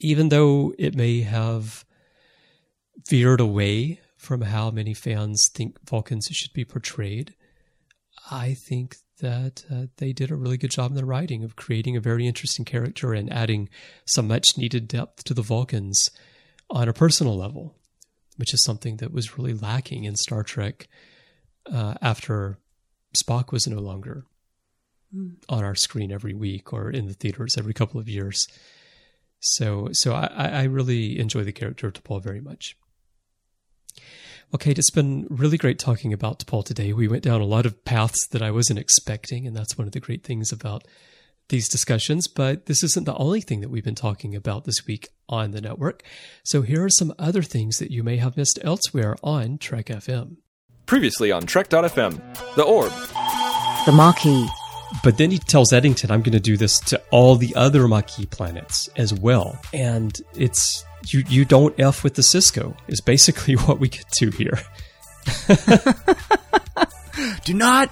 even 0.01 0.29
though 0.29 0.75
it 0.79 0.95
may 0.95 1.21
have 1.23 1.85
veered 3.09 3.41
away 3.41 4.01
from 4.17 4.43
how 4.43 4.71
many 4.71 4.95
fans 4.95 5.49
think 5.55 5.79
Vulcans 5.89 6.27
should 6.33 6.53
be 6.53 6.65
portrayed, 6.65 7.35
I 8.31 8.55
think 8.55 8.97
that 9.21 9.65
uh, 9.71 9.87
they 9.97 10.13
did 10.13 10.31
a 10.31 10.37
really 10.37 10.57
good 10.57 10.71
job 10.71 10.91
in 10.91 10.97
the 10.97 11.05
writing 11.05 11.43
of 11.45 11.57
creating 11.57 11.97
a 11.97 12.01
very 12.01 12.27
interesting 12.27 12.65
character 12.65 13.13
and 13.13 13.33
adding 13.33 13.69
some 14.05 14.29
much 14.29 14.47
needed 14.57 14.87
depth 14.89 15.25
to 15.25 15.35
the 15.35 15.43
Vulcans 15.43 16.09
on 16.71 16.89
a 16.89 16.93
personal 16.93 17.37
level, 17.37 17.75
which 18.37 18.55
is 18.55 18.63
something 18.63 18.99
that 18.99 19.13
was 19.13 19.39
really 19.39 19.55
lacking 19.55 20.05
in 20.05 20.17
Star 20.17 20.43
Trek 20.43 20.89
uh, 21.71 21.95
after 22.01 22.59
Spock 23.17 23.53
was 23.53 23.67
no 23.67 23.81
longer 23.81 24.25
mm. 25.15 25.35
on 25.49 25.65
our 25.65 25.75
screen 25.75 26.13
every 26.13 26.35
week 26.35 26.73
or 26.73 26.91
in 26.91 27.07
the 27.07 27.15
theaters 27.15 27.57
every 27.59 27.75
couple 27.75 28.01
of 28.01 28.09
years. 28.09 28.47
So, 29.41 29.89
so 29.93 30.15
I, 30.15 30.27
I 30.27 30.63
really 30.65 31.19
enjoy 31.19 31.45
the 31.45 31.53
character 31.53 31.87
of 31.87 31.95
T'Pol 31.95 32.23
very 32.23 32.41
much. 32.41 32.77
Okay, 34.55 34.71
it's 34.71 34.91
been 34.91 35.27
really 35.29 35.59
great 35.59 35.79
talking 35.79 36.15
about 36.15 36.39
T'Pol 36.39 36.65
today. 36.65 36.95
We 36.95 37.07
went 37.07 37.23
down 37.23 37.43
a 37.43 37.47
lot 37.47 37.67
of 37.67 37.85
paths 37.85 38.27
that 38.29 38.41
I 38.41 38.51
wasn't 38.51 38.79
expecting, 38.79 39.47
and 39.47 39.55
that's 39.55 39.77
one 39.77 39.87
of 39.87 39.93
the 39.93 40.01
great 40.01 40.25
things 40.25 40.53
about 40.53 40.87
these 41.51 41.69
discussions, 41.69 42.29
but 42.29 42.65
this 42.65 42.83
isn't 42.83 43.05
the 43.05 43.17
only 43.17 43.43
thing 43.43 43.61
that 43.61 43.69
we've 43.69 43.85
been 43.85 43.95
talking 43.95 44.35
about 44.35 44.65
this 44.65 44.87
week 44.87 45.09
on 45.29 45.51
the 45.51 45.61
network. 45.61 46.03
So 46.45 46.63
here 46.63 46.83
are 46.83 46.91
some 46.91 47.13
other 47.19 47.43
things 47.43 47.77
that 47.77 47.91
you 47.91 48.03
may 48.03 48.17
have 48.17 48.39
missed 48.39 48.59
elsewhere 48.63 49.17
on 49.23 49.59
Trek 49.59 49.87
FM. 49.87 50.37
Previously 50.87 51.31
on 51.31 51.43
Trek.fm, 51.43 52.55
The 52.55 52.63
Orb, 52.63 52.93
The 53.85 53.93
Maquis. 53.93 54.49
But 55.05 55.19
then 55.19 55.31
he 55.31 55.39
tells 55.39 55.75
Eddington, 55.75 56.11
I'm 56.11 56.23
going 56.23 56.33
to 56.33 56.41
do 56.41 56.57
this 56.57 56.81
to 56.81 57.01
all 57.11 57.37
the 57.37 57.55
other 57.55 57.87
Maquis 57.87 58.25
planets 58.25 58.89
as 58.97 59.13
well. 59.13 59.61
And 59.75 60.17
it's, 60.35 60.87
you, 61.13 61.25
you 61.29 61.45
don't 61.45 61.79
F 61.79 62.05
with 62.05 62.15
the 62.15 62.23
Sisko 62.23 62.77
is 62.87 63.01
basically 63.01 63.55
what 63.67 63.79
we 63.79 63.89
get 63.89 64.09
to 64.19 64.31
here. 64.31 64.59
do 67.45 67.55
not 67.55 67.91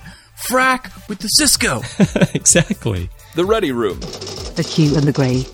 frack 0.49 1.09
with 1.09 1.19
the 1.19 1.31
Sisko. 1.41 1.83
exactly. 2.35 3.11
The 3.35 3.45
Ready 3.45 3.73
Room. 3.73 4.01
The 4.01 4.67
Q 4.67 4.97
and 4.97 5.05
the 5.05 5.13
Grey. 5.13 5.45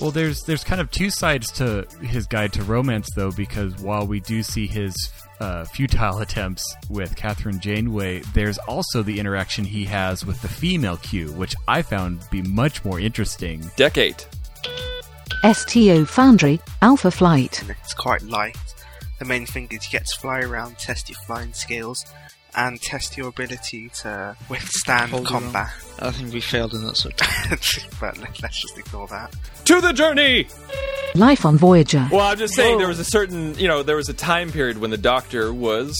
Well, 0.00 0.12
there's 0.12 0.42
there's 0.44 0.62
kind 0.62 0.80
of 0.80 0.90
two 0.90 1.10
sides 1.10 1.50
to 1.52 1.86
his 2.02 2.26
guide 2.26 2.52
to 2.54 2.62
romance, 2.62 3.08
though, 3.16 3.32
because 3.32 3.76
while 3.78 4.06
we 4.06 4.20
do 4.20 4.44
see 4.44 4.68
his 4.68 4.94
uh, 5.40 5.64
futile 5.64 6.18
attempts 6.18 6.62
with 6.88 7.16
Kathryn 7.16 7.58
Janeway, 7.58 8.20
there's 8.32 8.58
also 8.58 9.02
the 9.02 9.18
interaction 9.18 9.64
he 9.64 9.84
has 9.86 10.24
with 10.24 10.40
the 10.40 10.48
female 10.48 10.96
Q, 10.98 11.32
which 11.32 11.54
I 11.66 11.82
found 11.82 12.20
be 12.30 12.42
much 12.42 12.84
more 12.84 13.00
interesting. 13.00 13.68
Deck 13.76 13.98
8. 13.98 14.37
STO 15.44 16.04
Foundry, 16.04 16.60
Alpha 16.82 17.10
Flight. 17.10 17.62
It's 17.68 17.94
quite 17.94 18.22
light. 18.22 18.56
The 19.18 19.24
main 19.24 19.46
thing 19.46 19.68
is 19.70 19.86
you 19.86 19.98
get 19.98 20.06
to 20.06 20.20
fly 20.20 20.40
around, 20.40 20.78
test 20.78 21.08
your 21.08 21.18
flying 21.26 21.52
skills, 21.52 22.04
and 22.56 22.80
test 22.80 23.16
your 23.16 23.28
ability 23.28 23.90
to 24.00 24.36
withstand 24.48 25.10
Hold 25.10 25.26
combat. 25.26 25.70
I 26.00 26.10
think 26.10 26.32
we 26.32 26.40
failed 26.40 26.74
in 26.74 26.84
that 26.84 26.96
sort 26.96 27.20
subject. 27.20 27.94
but 28.00 28.18
let's 28.18 28.60
just 28.60 28.76
ignore 28.78 29.06
that. 29.08 29.34
To 29.66 29.80
the 29.80 29.92
journey! 29.92 30.48
Life 31.14 31.46
on 31.46 31.56
Voyager. 31.56 32.08
Well, 32.10 32.26
I'm 32.26 32.38
just 32.38 32.54
saying 32.54 32.74
Whoa. 32.74 32.78
there 32.78 32.88
was 32.88 32.98
a 32.98 33.04
certain, 33.04 33.56
you 33.58 33.68
know, 33.68 33.82
there 33.82 33.96
was 33.96 34.08
a 34.08 34.14
time 34.14 34.50
period 34.50 34.78
when 34.78 34.90
the 34.90 34.98
Doctor 34.98 35.52
was, 35.52 35.96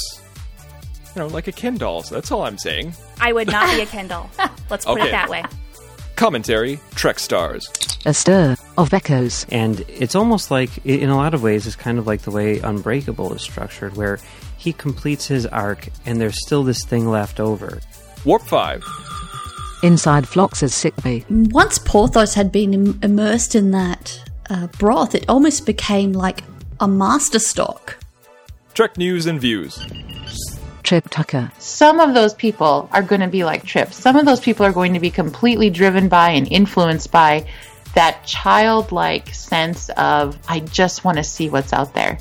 you 1.14 1.22
know, 1.22 1.28
like 1.28 1.47
a 1.47 1.53
Ken 1.53 1.76
doll. 1.76 2.03
So 2.03 2.14
that's 2.16 2.30
all 2.32 2.43
I'm 2.43 2.59
saying. 2.59 2.93
I 3.20 3.32
would 3.32 3.49
not 3.49 3.74
be 3.74 3.82
a 3.82 3.86
Ken 3.95 4.09
doll. 4.09 4.30
Let's 4.68 4.84
put 4.84 4.99
okay. 4.99 5.09
it 5.09 5.12
that 5.12 5.28
way. 5.28 5.45
Commentary: 6.16 6.80
Trek 6.97 7.20
stars. 7.20 7.68
A 8.05 8.12
stir 8.12 8.57
of 8.79 8.95
echoes. 8.95 9.45
And 9.51 9.81
it's 9.89 10.14
almost 10.14 10.51
like, 10.51 10.85
in 10.87 11.11
a 11.11 11.16
lot 11.16 11.35
of 11.35 11.43
ways, 11.43 11.66
it's 11.66 11.76
kind 11.76 11.99
of 11.99 12.07
like 12.07 12.22
the 12.22 12.31
way 12.31 12.61
Unbreakable 12.61 13.35
is 13.35 13.43
structured, 13.43 13.97
where 13.97 14.18
he 14.57 14.72
completes 14.72 15.26
his 15.26 15.47
arc 15.47 15.89
and 16.07 16.20
there's 16.20 16.41
still 16.41 16.64
this 16.64 16.85
thing 16.85 17.11
left 17.11 17.41
over. 17.41 17.81
Warp 18.24 18.43
5. 18.43 18.85
Inside 19.83 20.26
Phlox's 20.26 20.74
sickbay. 20.74 21.24
Once 21.29 21.79
Porthos 21.79 22.35
had 22.35 22.51
been 22.51 22.74
Im- 22.74 23.01
immersed 23.03 23.55
in 23.55 23.72
that 23.72 24.22
uh, 24.49 24.68
broth, 24.79 25.14
it 25.14 25.24
almost 25.29 25.66
became 25.66 26.12
like 26.12 26.43
a 26.81 26.89
master 26.89 27.39
stock. 27.39 27.99
Trek 28.74 28.97
news 28.97 29.26
and 29.26 29.41
views. 29.41 29.85
Trip 30.85 31.09
Tucker. 31.11 31.53
Some 31.59 32.01
of 32.01 32.14
those 32.14 32.33
people 32.33 32.89
are 32.93 33.03
going 33.03 33.20
to 33.20 33.29
be 33.29 33.45
like 33.45 33.64
Trip. 33.64 33.93
Some 33.93 34.16
of 34.16 34.24
those 34.24 34.41
people 34.41 34.64
are 34.64 34.72
going 34.72 34.95
to 34.95 35.01
be 35.01 35.11
completely 35.11 35.68
driven 35.68 36.09
by 36.09 36.31
and 36.31 36.51
influenced 36.51 37.12
by 37.12 37.47
that 37.95 38.24
childlike 38.24 39.34
sense 39.34 39.89
of, 39.91 40.39
I 40.49 40.61
just 40.61 41.05
want 41.05 41.18
to 41.18 41.24
see 41.24 41.49
what's 41.49 41.72
out 41.72 41.95
there. 41.95 42.18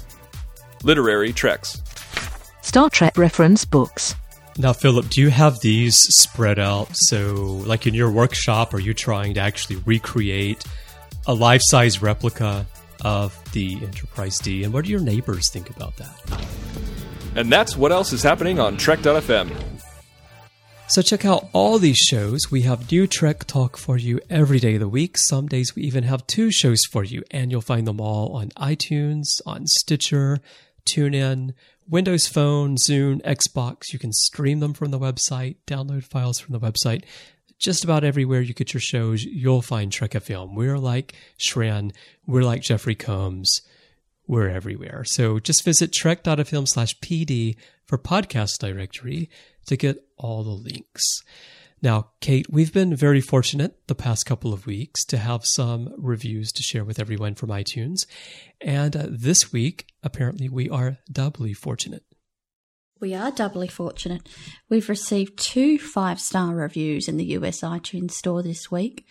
Literary 0.83 1.33
Treks. 1.33 1.81
Star 2.61 2.89
Trek 2.89 3.17
reference 3.17 3.65
books. 3.65 4.15
Now, 4.57 4.73
Philip, 4.73 5.09
do 5.09 5.21
you 5.21 5.29
have 5.29 5.59
these 5.59 5.95
spread 5.97 6.57
out? 6.57 6.89
So, 6.93 7.61
like 7.65 7.85
in 7.85 7.93
your 7.93 8.09
workshop, 8.09 8.73
are 8.73 8.79
you 8.79 8.93
trying 8.93 9.35
to 9.35 9.39
actually 9.39 9.75
recreate 9.85 10.63
a 11.27 11.33
life 11.33 11.61
size 11.63 12.01
replica 12.01 12.65
of 13.01 13.39
the 13.53 13.75
Enterprise 13.75 14.39
D? 14.39 14.63
And 14.63 14.73
what 14.73 14.85
do 14.85 14.91
your 14.91 14.99
neighbors 14.99 15.51
think 15.51 15.69
about 15.69 15.95
that? 15.97 16.47
And 17.35 17.51
that's 17.51 17.77
what 17.77 17.91
else 17.91 18.13
is 18.13 18.23
happening 18.23 18.59
on 18.59 18.77
Trek.fm. 18.77 19.51
So 20.89 21.01
check 21.01 21.25
out 21.25 21.49
all 21.51 21.79
these 21.79 21.97
shows. 21.97 22.49
We 22.49 22.61
have 22.61 22.89
new 22.89 23.07
Trek 23.07 23.43
talk 23.43 23.75
for 23.75 23.97
you 23.97 24.21
every 24.29 24.57
day 24.57 24.75
of 24.75 24.79
the 24.79 24.87
week. 24.87 25.17
Some 25.17 25.47
days 25.47 25.75
we 25.75 25.83
even 25.83 26.05
have 26.05 26.25
two 26.27 26.49
shows 26.49 26.79
for 26.89 27.03
you, 27.03 27.23
and 27.29 27.51
you'll 27.51 27.59
find 27.59 27.85
them 27.85 27.99
all 27.99 28.37
on 28.37 28.51
iTunes, 28.51 29.25
on 29.45 29.67
Stitcher, 29.67 30.39
TuneIn, 30.89 31.53
Windows 31.89 32.27
Phone, 32.27 32.77
Zune, 32.77 33.21
Xbox. 33.23 33.91
You 33.91 33.99
can 33.99 34.13
stream 34.13 34.61
them 34.61 34.73
from 34.73 34.91
the 34.91 34.97
website, 34.97 35.57
download 35.67 36.05
files 36.05 36.39
from 36.39 36.53
the 36.53 36.59
website. 36.59 37.03
Just 37.59 37.83
about 37.83 38.05
everywhere 38.05 38.39
you 38.39 38.53
get 38.53 38.73
your 38.73 38.81
shows, 38.81 39.25
you'll 39.25 39.61
find 39.61 39.91
Trek 39.91 40.11
FM. 40.11 40.55
We're 40.55 40.79
like 40.79 41.13
Shran. 41.37 41.93
We're 42.25 42.43
like 42.43 42.61
Jeffrey 42.61 42.95
Combs. 42.95 43.61
We're 44.27 44.49
everywhere. 44.49 45.03
So 45.05 45.39
just 45.39 45.63
visit 45.63 45.93
trek.fm 45.93 46.67
slash 46.67 46.99
PD 46.99 47.55
for 47.85 47.97
podcast 47.97 48.59
directory 48.59 49.29
to 49.67 49.77
get 49.77 50.03
all 50.17 50.43
the 50.43 50.49
links. 50.49 51.03
Now, 51.81 52.09
Kate, 52.21 52.47
we've 52.49 52.73
been 52.73 52.95
very 52.95 53.21
fortunate 53.21 53.87
the 53.87 53.95
past 53.95 54.25
couple 54.25 54.51
of 54.51 54.65
weeks 54.65 55.05
to 55.05 55.17
have 55.17 55.41
some 55.45 55.93
reviews 55.97 56.51
to 56.53 56.63
share 56.63 56.83
with 56.83 56.99
everyone 56.99 57.35
from 57.35 57.49
iTunes. 57.49 58.07
And 58.59 58.95
uh, 58.95 59.05
this 59.09 59.53
week, 59.53 59.87
apparently, 60.03 60.49
we 60.49 60.69
are 60.69 60.97
doubly 61.11 61.53
fortunate. 61.53 62.03
We 62.99 63.13
are 63.13 63.31
doubly 63.31 63.67
fortunate. 63.67 64.27
We've 64.69 64.89
received 64.89 65.37
two 65.37 65.77
five 65.77 66.19
star 66.19 66.55
reviews 66.55 67.07
in 67.07 67.17
the 67.17 67.25
US 67.25 67.61
iTunes 67.61 68.11
store 68.11 68.41
this 68.41 68.71
week. 68.71 69.05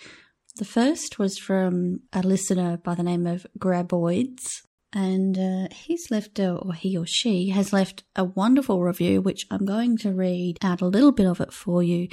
The 0.57 0.65
first 0.65 1.19
was 1.19 1.39
from 1.39 2.01
a 2.13 2.23
listener 2.23 2.79
by 2.79 2.97
the 2.97 3.05
name 3.05 3.27
of 3.27 3.47
Graboids, 3.59 4.63
and 4.93 5.39
uh, 5.39 5.69
he's 5.75 6.11
left, 6.11 6.39
a, 6.39 6.55
or 6.55 6.73
he 6.73 6.97
or 6.97 7.07
she 7.07 7.51
has 7.51 7.73
left 7.73 8.05
a 8.15 8.25
wonderful 8.25 8.83
review, 8.83 9.21
which 9.21 9.47
I'm 9.51 9.65
going 9.65 9.97
to 9.99 10.13
read 10.13 10.59
out 10.63 10.81
a 10.81 10.87
little 10.87 11.13
bit 11.13 11.27
of 11.27 11.41
it 11.41 11.53
for 11.53 11.83
you 11.83 12.09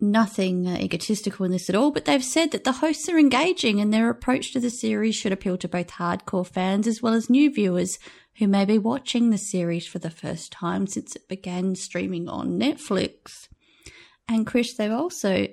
nothing 0.00 0.66
uh, 0.66 0.76
egotistical 0.76 1.44
in 1.44 1.52
this 1.52 1.68
at 1.68 1.74
all, 1.74 1.90
but 1.90 2.04
they've 2.04 2.24
said 2.24 2.52
that 2.52 2.64
the 2.64 2.72
hosts 2.72 3.08
are 3.08 3.18
engaging 3.18 3.80
and 3.80 3.92
their 3.92 4.10
approach 4.10 4.52
to 4.52 4.60
the 4.60 4.70
series 4.70 5.16
should 5.16 5.32
appeal 5.32 5.56
to 5.58 5.68
both 5.68 5.88
hardcore 5.88 6.46
fans 6.46 6.86
as 6.86 7.02
well 7.02 7.14
as 7.14 7.28
new 7.28 7.52
viewers 7.52 7.98
who 8.36 8.46
may 8.46 8.64
be 8.64 8.78
watching 8.78 9.30
the 9.30 9.38
series 9.38 9.86
for 9.86 9.98
the 9.98 10.10
first 10.10 10.52
time 10.52 10.86
since 10.86 11.16
it 11.16 11.28
began 11.28 11.74
streaming 11.74 12.28
on 12.28 12.58
Netflix. 12.58 13.48
And 14.28 14.46
Chris, 14.46 14.74
they've 14.74 14.92
also 14.92 15.48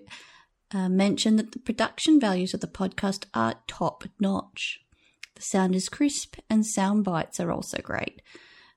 uh, 0.72 0.90
mentioned 0.90 1.40
that 1.40 1.54
the 1.54 1.60
production 1.60 2.20
values 2.20 2.54
of 2.54 2.60
the 2.60 2.68
podcast 2.68 3.26
are 3.34 3.56
top 3.68 4.04
notch. 4.20 4.85
The 5.36 5.42
sound 5.42 5.76
is 5.76 5.90
crisp 5.90 6.38
and 6.50 6.66
sound 6.66 7.04
bites 7.04 7.40
are 7.40 7.52
also 7.52 7.82
great. 7.82 8.22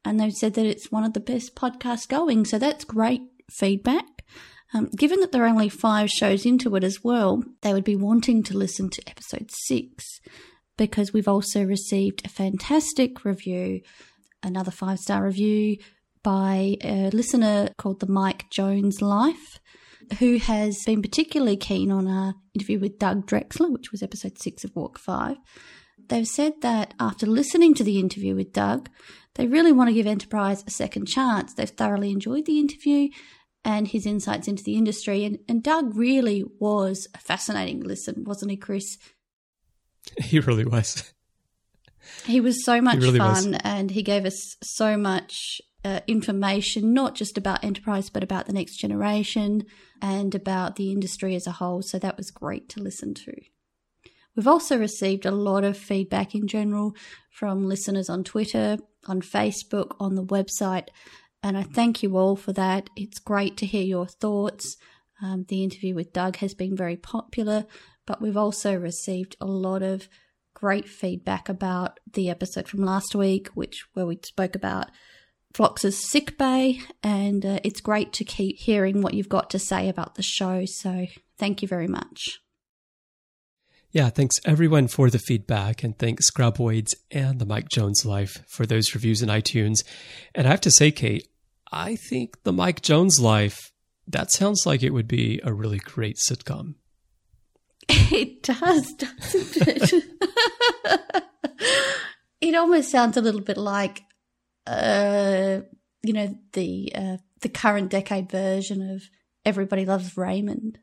And 0.05 0.19
they've 0.19 0.33
said 0.33 0.55
that 0.55 0.67
it's 0.67 0.93
one 0.93 1.05
of 1.05 1.13
the 1.13 1.21
best 1.21 1.55
podcasts 1.55 2.09
going, 2.09 2.45
so 2.45 2.59
that's 2.59 2.85
great 2.85 3.23
feedback. 3.51 4.07
Um, 4.75 4.91
given 4.97 5.21
that 5.21 5.33
there 5.33 5.45
are 5.45 5.49
only 5.49 5.69
five 5.69 6.11
shows 6.11 6.45
into 6.45 6.75
it 6.77 6.85
as 6.85 7.03
well, 7.03 7.43
they 7.63 7.73
would 7.73 7.85
be 7.85 7.97
wanting 7.97 8.43
to 8.45 8.57
listen 8.57 8.91
to 8.91 9.09
episode 9.09 9.51
six 9.51 10.21
because 10.77 11.13
we've 11.13 11.29
also 11.29 11.65
received 11.65 12.25
a 12.25 12.29
fantastic 12.29 13.25
review, 13.25 13.81
another 14.43 14.71
five 14.71 14.99
star 14.99 15.25
review 15.25 15.79
by 16.23 16.77
a 16.83 17.11
listener 17.11 17.71
called 17.79 18.01
the 18.01 18.07
Mike 18.07 18.51
Jones 18.51 19.01
Life, 19.01 19.59
who 20.19 20.39
has 20.39 20.77
been 20.85 21.03
particularly 21.03 21.57
keen 21.57 21.91
on 21.91 22.07
our 22.07 22.35
interview 22.55 22.79
with 22.79 22.99
Doug 22.99 23.27
Drexler, 23.27 23.71
which 23.71 23.91
was 23.91 24.03
episode 24.03 24.39
six 24.39 24.65
of 24.65 24.75
Warp 24.75 24.99
Five. 24.99 25.37
They've 26.09 26.27
said 26.27 26.61
that 26.63 26.95
after 26.99 27.27
listening 27.27 27.75
to 27.75 27.85
the 27.85 27.99
interview 27.99 28.35
with 28.35 28.53
Doug, 28.53 28.89
they 29.35 29.47
really 29.47 29.73
want 29.73 29.89
to 29.89 29.95
give 29.95 30.07
Enterprise 30.07 30.65
a 30.67 30.71
second 30.71 31.07
chance. 31.07 31.55
They've 31.55 31.69
thoroughly 31.69 32.11
enjoyed 32.11 32.47
the 32.47 32.59
interview 32.59 33.09
and 33.65 33.87
his 33.89 34.07
insights 34.07 34.49
into 34.49 34.63
the 34.63 34.77
industry. 34.77 35.25
And, 35.25 35.39
and 35.49 35.63
Doug 35.63 35.95
really 35.97 36.45
was 36.59 37.07
a 37.15 37.19
fascinating 37.19 37.81
listen, 37.81 38.25
wasn't 38.25 38.51
he, 38.51 38.57
Chris? 38.57 38.97
He 40.19 40.41
really 40.41 40.65
was. 40.65 41.13
He 42.25 42.41
was 42.41 42.65
so 42.65 42.81
much 42.81 42.97
really 42.97 43.19
fun, 43.19 43.53
was. 43.53 43.61
and 43.63 43.91
he 43.91 44.03
gave 44.03 44.25
us 44.25 44.57
so 44.63 44.97
much 44.97 45.61
uh, 45.85 46.01
information, 46.07 46.95
not 46.95 47.15
just 47.15 47.37
about 47.37 47.63
enterprise, 47.63 48.09
but 48.09 48.23
about 48.23 48.47
the 48.47 48.55
next 48.55 48.77
generation 48.77 49.65
and 50.01 50.35
about 50.35 50.77
the 50.77 50.91
industry 50.91 51.35
as 51.35 51.47
a 51.47 51.53
whole. 51.53 51.83
So 51.83 51.99
that 51.99 52.17
was 52.17 52.31
great 52.31 52.71
to 52.71 52.83
listen 52.83 53.13
to. 53.15 53.33
We've 54.39 54.47
also 54.47 54.79
received 54.79 55.27
a 55.27 55.33
lot 55.33 55.65
of 55.65 55.77
feedback 55.77 56.33
in 56.33 56.47
general 56.47 56.95
from 57.29 57.67
listeners 57.67 58.09
on 58.09 58.23
Twitter, 58.23 58.79
on 59.09 59.21
Facebook, 59.21 59.97
on 59.99 60.15
the 60.15 60.25
website, 60.25 60.91
and 61.43 61.59
I 61.59 61.65
thank 61.65 62.05
you 62.05 62.17
all 62.17 62.37
for 62.37 62.53
that. 62.53 62.89
It's 62.95 63.19
great 63.19 63.57
to 63.57 63.67
hear 63.67 63.83
your 63.83 64.07
thoughts. 64.07 64.77
Um, 65.21 65.45
the 65.49 65.65
interview 65.65 65.97
with 65.97 66.13
Doug 66.13 66.37
has 66.37 66.55
been 66.55 66.77
very 66.77 66.95
popular, 66.97 67.67
but 68.07 68.23
we've 68.23 68.37
also 68.37 68.77
received 68.77 69.35
a 69.41 69.45
lot 69.47 69.83
of 69.83 70.09
great 70.55 70.89
feedback 70.89 71.49
about 71.49 71.99
the 72.13 72.31
episode 72.31 72.69
from 72.69 72.85
last 72.85 73.17
week, 73.17 73.49
which 73.55 73.87
where 73.95 74.07
we 74.07 74.21
spoke 74.23 74.55
about 74.55 74.87
Phlox's 75.53 76.09
sick 76.09 76.39
bay, 76.39 76.81
and 77.03 77.45
uh, 77.45 77.59
it's 77.65 77.81
great 77.81 78.13
to 78.13 78.25
keep 78.25 78.57
hearing 78.61 79.03
what 79.03 79.15
you've 79.15 79.29
got 79.29 79.51
to 79.51 79.59
say 79.59 79.89
about 79.89 80.15
the 80.15 80.23
show. 80.23 80.65
So 80.65 81.09
thank 81.39 81.61
you 81.61 81.67
very 81.67 81.89
much. 81.89 82.39
Yeah, 83.91 84.11
thanks 84.11 84.37
everyone 84.45 84.89
for 84.89 85.09
the 85.09 85.19
feedback, 85.19 85.83
and 85.83 85.99
thanks 85.99 86.31
Graboids 86.31 86.95
and 87.11 87.39
the 87.39 87.47
Mike 87.47 87.71
Jones 87.71 88.05
Life 88.05 88.45
for 88.47 88.67
those 88.67 88.95
reviews 88.95 89.23
in 89.23 89.31
iTunes. 89.31 89.77
And 90.35 90.47
I 90.47 90.51
have 90.51 90.61
to 90.63 90.71
say, 90.71 90.91
Kate, 90.91 91.27
I 91.73 91.97
think 91.97 92.43
the 92.43 92.53
Mike 92.53 92.83
Jones 92.83 93.19
Life, 93.19 93.73
that 94.07 94.31
sounds 94.31 94.67
like 94.67 94.83
it 94.83 94.93
would 94.93 95.09
be 95.09 95.41
a 95.43 95.55
really 95.55 95.79
great 95.79 96.17
sitcom. 96.17 96.75
It 98.11 98.43
does, 98.43 98.93
doesn't 98.95 99.69
it? 99.69 100.05
it 102.41 102.55
almost 102.55 102.91
sounds 102.91 103.17
a 103.17 103.23
little 103.23 103.41
bit 103.41 103.57
like, 103.57 104.03
uh, 104.67 105.61
you 106.03 106.13
know, 106.13 106.39
the 106.53 106.93
uh, 106.95 107.17
the 107.41 107.49
current 107.49 107.91
decade 107.91 108.31
version 108.31 108.91
of 108.91 109.03
Everybody 109.45 109.87
Loves 109.87 110.17
Raymond. 110.17 110.79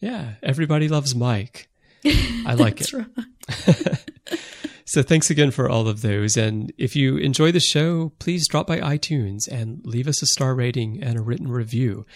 Yeah, 0.00 0.34
everybody 0.42 0.88
loves 0.88 1.14
Mike. 1.14 1.68
I 2.04 2.54
like 2.54 2.80
it. 2.80 2.90
So 4.88 5.02
thanks 5.02 5.28
again 5.28 5.50
for 5.50 5.68
all 5.68 5.86
of 5.86 6.00
those. 6.00 6.38
And 6.38 6.72
if 6.78 6.96
you 6.96 7.18
enjoy 7.18 7.52
the 7.52 7.60
show, 7.60 8.12
please 8.18 8.48
drop 8.48 8.66
by 8.66 8.80
iTunes 8.80 9.46
and 9.46 9.84
leave 9.84 10.08
us 10.08 10.22
a 10.22 10.26
star 10.26 10.54
rating 10.54 11.02
and 11.02 11.18
a 11.18 11.20
written 11.20 11.48
review. 11.48 12.06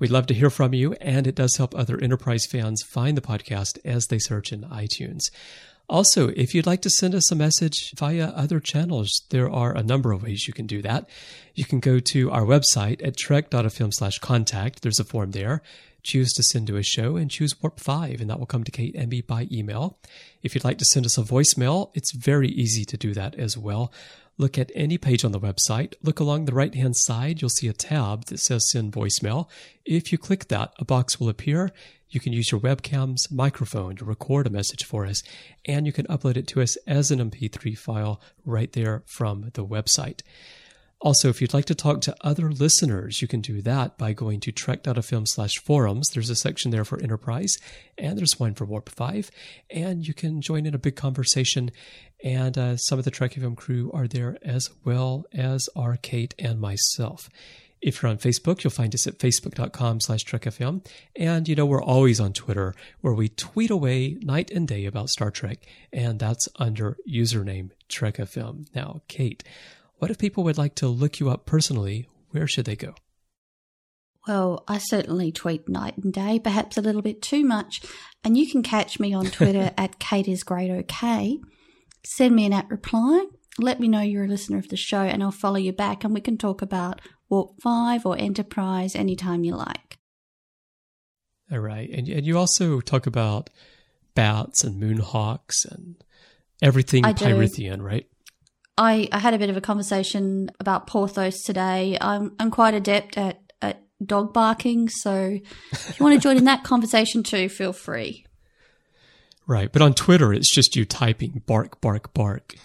We'd 0.00 0.10
love 0.10 0.26
to 0.26 0.34
hear 0.34 0.50
from 0.50 0.74
you, 0.74 0.94
and 0.94 1.28
it 1.28 1.36
does 1.36 1.54
help 1.54 1.72
other 1.72 2.02
Enterprise 2.02 2.44
fans 2.44 2.82
find 2.82 3.16
the 3.16 3.20
podcast 3.22 3.78
as 3.84 4.08
they 4.08 4.18
search 4.18 4.52
in 4.52 4.62
iTunes. 4.62 5.30
Also, 5.88 6.30
if 6.30 6.52
you'd 6.52 6.66
like 6.66 6.82
to 6.82 6.90
send 6.90 7.14
us 7.14 7.30
a 7.30 7.36
message 7.36 7.92
via 7.96 8.26
other 8.30 8.58
channels, 8.58 9.22
there 9.30 9.48
are 9.48 9.72
a 9.72 9.84
number 9.84 10.10
of 10.10 10.24
ways 10.24 10.48
you 10.48 10.52
can 10.52 10.66
do 10.66 10.82
that. 10.82 11.08
You 11.54 11.64
can 11.64 11.78
go 11.78 12.00
to 12.00 12.32
our 12.32 12.42
website 12.42 13.06
at 13.06 13.16
trek.fm 13.16 13.94
slash 13.94 14.18
contact. 14.18 14.82
There's 14.82 14.98
a 14.98 15.04
form 15.04 15.30
there. 15.30 15.62
Choose 16.06 16.32
to 16.34 16.44
send 16.44 16.68
to 16.68 16.76
a 16.76 16.84
show 16.84 17.16
and 17.16 17.28
choose 17.28 17.60
Warp 17.60 17.80
5, 17.80 18.20
and 18.20 18.30
that 18.30 18.38
will 18.38 18.46
come 18.46 18.62
to 18.62 18.70
Kate 18.70 18.94
and 18.94 19.10
me 19.10 19.22
by 19.22 19.48
email. 19.50 19.98
If 20.40 20.54
you'd 20.54 20.62
like 20.62 20.78
to 20.78 20.84
send 20.84 21.04
us 21.04 21.18
a 21.18 21.22
voicemail, 21.22 21.90
it's 21.94 22.14
very 22.14 22.46
easy 22.46 22.84
to 22.84 22.96
do 22.96 23.12
that 23.14 23.34
as 23.34 23.58
well. 23.58 23.92
Look 24.38 24.56
at 24.56 24.70
any 24.76 24.98
page 24.98 25.24
on 25.24 25.32
the 25.32 25.40
website. 25.40 25.94
Look 26.04 26.20
along 26.20 26.44
the 26.44 26.54
right 26.54 26.72
hand 26.72 26.94
side. 26.96 27.42
You'll 27.42 27.48
see 27.48 27.66
a 27.66 27.72
tab 27.72 28.26
that 28.26 28.38
says 28.38 28.70
send 28.70 28.92
voicemail. 28.92 29.48
If 29.84 30.12
you 30.12 30.16
click 30.16 30.46
that, 30.46 30.74
a 30.78 30.84
box 30.84 31.18
will 31.18 31.28
appear. 31.28 31.72
You 32.08 32.20
can 32.20 32.32
use 32.32 32.52
your 32.52 32.60
webcam's 32.60 33.28
microphone 33.32 33.96
to 33.96 34.04
record 34.04 34.46
a 34.46 34.50
message 34.50 34.84
for 34.84 35.06
us, 35.06 35.24
and 35.64 35.86
you 35.86 35.92
can 35.92 36.06
upload 36.06 36.36
it 36.36 36.46
to 36.48 36.62
us 36.62 36.76
as 36.86 37.10
an 37.10 37.18
MP3 37.18 37.76
file 37.76 38.20
right 38.44 38.72
there 38.74 39.02
from 39.06 39.50
the 39.54 39.66
website. 39.66 40.20
Also, 41.06 41.28
if 41.28 41.40
you'd 41.40 41.54
like 41.54 41.66
to 41.66 41.74
talk 41.76 42.00
to 42.00 42.16
other 42.22 42.50
listeners, 42.50 43.22
you 43.22 43.28
can 43.28 43.40
do 43.40 43.62
that 43.62 43.96
by 43.96 44.12
going 44.12 44.40
to 44.40 44.50
trek.fm 44.50 45.24
slash 45.24 45.52
forums. 45.64 46.08
There's 46.12 46.30
a 46.30 46.34
section 46.34 46.72
there 46.72 46.84
for 46.84 47.00
Enterprise, 47.00 47.52
and 47.96 48.18
there's 48.18 48.40
one 48.40 48.54
for 48.54 48.64
Warp 48.64 48.88
5, 48.88 49.30
and 49.70 50.04
you 50.04 50.12
can 50.12 50.40
join 50.40 50.66
in 50.66 50.74
a 50.74 50.78
big 50.78 50.96
conversation. 50.96 51.70
And 52.24 52.58
uh, 52.58 52.76
some 52.76 52.98
of 52.98 53.04
the 53.04 53.12
Trek 53.12 53.34
FM 53.34 53.56
crew 53.56 53.88
are 53.94 54.08
there 54.08 54.36
as 54.42 54.68
well 54.84 55.26
as 55.32 55.68
are 55.76 55.96
Kate 55.96 56.34
and 56.40 56.60
myself. 56.60 57.30
If 57.80 58.02
you're 58.02 58.10
on 58.10 58.18
Facebook, 58.18 58.64
you'll 58.64 58.72
find 58.72 58.92
us 58.92 59.06
at 59.06 59.20
facebook.com 59.20 60.00
slash 60.00 60.24
trekfm. 60.24 60.84
And, 61.14 61.48
you 61.48 61.54
know, 61.54 61.66
we're 61.66 61.80
always 61.80 62.18
on 62.18 62.32
Twitter 62.32 62.74
where 63.00 63.14
we 63.14 63.28
tweet 63.28 63.70
away 63.70 64.18
night 64.22 64.50
and 64.50 64.66
day 64.66 64.86
about 64.86 65.10
Star 65.10 65.30
Trek, 65.30 65.58
and 65.92 66.18
that's 66.18 66.48
under 66.56 66.96
username 67.08 67.70
trekfm. 67.88 68.66
Now, 68.74 69.02
Kate, 69.06 69.44
what 69.98 70.10
if 70.10 70.18
people 70.18 70.44
would 70.44 70.58
like 70.58 70.74
to 70.76 70.88
look 70.88 71.20
you 71.20 71.30
up 71.30 71.46
personally? 71.46 72.08
Where 72.30 72.46
should 72.46 72.66
they 72.66 72.76
go? 72.76 72.94
Well, 74.26 74.64
I 74.66 74.78
certainly 74.78 75.30
tweet 75.30 75.68
night 75.68 75.96
and 75.96 76.12
day, 76.12 76.40
perhaps 76.40 76.76
a 76.76 76.82
little 76.82 77.02
bit 77.02 77.22
too 77.22 77.44
much. 77.44 77.82
And 78.24 78.36
you 78.36 78.50
can 78.50 78.62
catch 78.62 78.98
me 78.98 79.14
on 79.14 79.26
Twitter 79.26 79.72
at 79.78 79.98
Kate 79.98 80.26
is 80.26 80.42
great 80.42 80.70
okay. 80.70 81.38
Send 82.04 82.34
me 82.34 82.44
an 82.44 82.52
at 82.52 82.68
reply. 82.68 83.26
Let 83.58 83.80
me 83.80 83.88
know 83.88 84.00
you're 84.00 84.24
a 84.24 84.28
listener 84.28 84.58
of 84.58 84.68
the 84.68 84.76
show, 84.76 85.00
and 85.00 85.22
I'll 85.22 85.30
follow 85.30 85.56
you 85.56 85.72
back, 85.72 86.04
and 86.04 86.12
we 86.12 86.20
can 86.20 86.36
talk 86.36 86.60
about 86.60 87.00
Warp 87.30 87.52
5 87.62 88.04
or 88.04 88.18
Enterprise 88.18 88.94
anytime 88.94 89.44
you 89.44 89.56
like. 89.56 89.98
All 91.50 91.60
right. 91.60 91.88
And, 91.88 92.08
and 92.08 92.26
you 92.26 92.36
also 92.36 92.80
talk 92.80 93.06
about 93.06 93.48
bats 94.14 94.64
and 94.64 94.82
moonhawks 94.82 95.64
and 95.70 96.02
everything 96.60 97.04
I 97.04 97.12
do. 97.12 97.24
Right? 97.80 98.06
I, 98.78 99.08
I 99.12 99.18
had 99.18 99.34
a 99.34 99.38
bit 99.38 99.50
of 99.50 99.56
a 99.56 99.60
conversation 99.60 100.50
about 100.60 100.86
Porthos 100.86 101.42
today. 101.42 101.96
I'm, 102.00 102.34
I'm 102.38 102.50
quite 102.50 102.74
adept 102.74 103.16
at, 103.16 103.40
at 103.62 103.82
dog 104.04 104.32
barking, 104.32 104.88
so 104.88 105.38
if 105.72 105.98
you 105.98 106.04
want 106.04 106.14
to 106.14 106.20
join 106.20 106.36
in 106.36 106.44
that 106.44 106.64
conversation 106.64 107.22
too, 107.22 107.48
feel 107.48 107.72
free. 107.72 108.26
Right. 109.46 109.72
But 109.72 109.82
on 109.82 109.94
Twitter, 109.94 110.32
it's 110.32 110.52
just 110.52 110.76
you 110.76 110.84
typing 110.84 111.42
bark, 111.46 111.80
bark, 111.80 112.12
bark. 112.12 112.54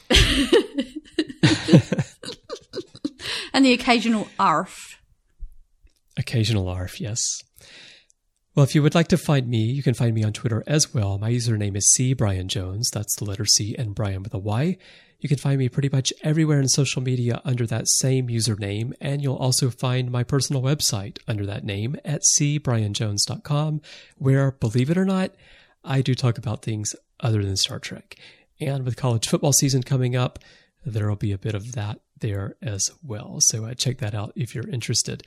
And 3.53 3.66
the 3.66 3.74
occasional 3.74 4.28
arf. 4.39 4.99
Occasional 6.18 6.68
ARF, 6.68 7.01
yes. 7.01 7.20
Well, 8.55 8.64
if 8.64 8.76
you 8.76 8.84
would 8.84 8.95
like 8.95 9.07
to 9.09 9.18
find 9.18 9.47
me, 9.47 9.59
you 9.59 9.84
can 9.84 9.93
find 9.93 10.14
me 10.14 10.24
on 10.24 10.34
Twitter 10.34 10.64
as 10.68 10.93
well. 10.93 11.18
My 11.18 11.32
username 11.32 11.78
is 11.78 11.89
C 11.93 12.14
Brian 12.14 12.47
Jones. 12.47 12.89
That's 12.91 13.16
the 13.16 13.26
letter 13.26 13.45
C 13.45 13.76
and 13.78 13.95
Brian 13.95 14.24
with 14.24 14.34
a 14.34 14.39
Y. 14.39 14.78
You 15.22 15.30
can 15.30 15.38
find 15.38 15.59
me 15.59 15.69
pretty 15.69 15.89
much 15.89 16.11
everywhere 16.24 16.59
in 16.59 16.67
social 16.67 17.01
media 17.01 17.41
under 17.45 17.67
that 17.67 17.88
same 17.88 18.28
username, 18.28 18.93
and 18.99 19.22
you'll 19.22 19.36
also 19.36 19.69
find 19.69 20.09
my 20.09 20.24
personal 20.24 20.63
website 20.63 21.19
under 21.28 21.45
that 21.45 21.63
name 21.63 21.95
at 22.03 22.24
cbrianjones.com, 22.36 23.82
where, 24.17 24.51
believe 24.53 24.89
it 24.89 24.97
or 24.97 25.05
not, 25.05 25.36
I 25.84 26.01
do 26.01 26.15
talk 26.15 26.39
about 26.39 26.63
things 26.63 26.95
other 27.19 27.43
than 27.43 27.55
Star 27.55 27.78
Trek. 27.78 28.15
And 28.59 28.84
with 28.84 28.97
college 28.97 29.28
football 29.28 29.53
season 29.53 29.84
coming 29.84 30.15
up, 30.15 30.39
there 30.84 31.07
will 31.07 31.15
be 31.15 31.32
a 31.32 31.38
bit 31.38 31.53
of 31.53 31.74
that 31.74 31.99
there 32.22 32.55
as 32.61 32.89
well. 33.03 33.38
So 33.39 33.65
uh, 33.65 33.74
check 33.74 33.97
that 33.99 34.15
out 34.15 34.32
if 34.36 34.55
you're 34.55 34.69
interested. 34.69 35.24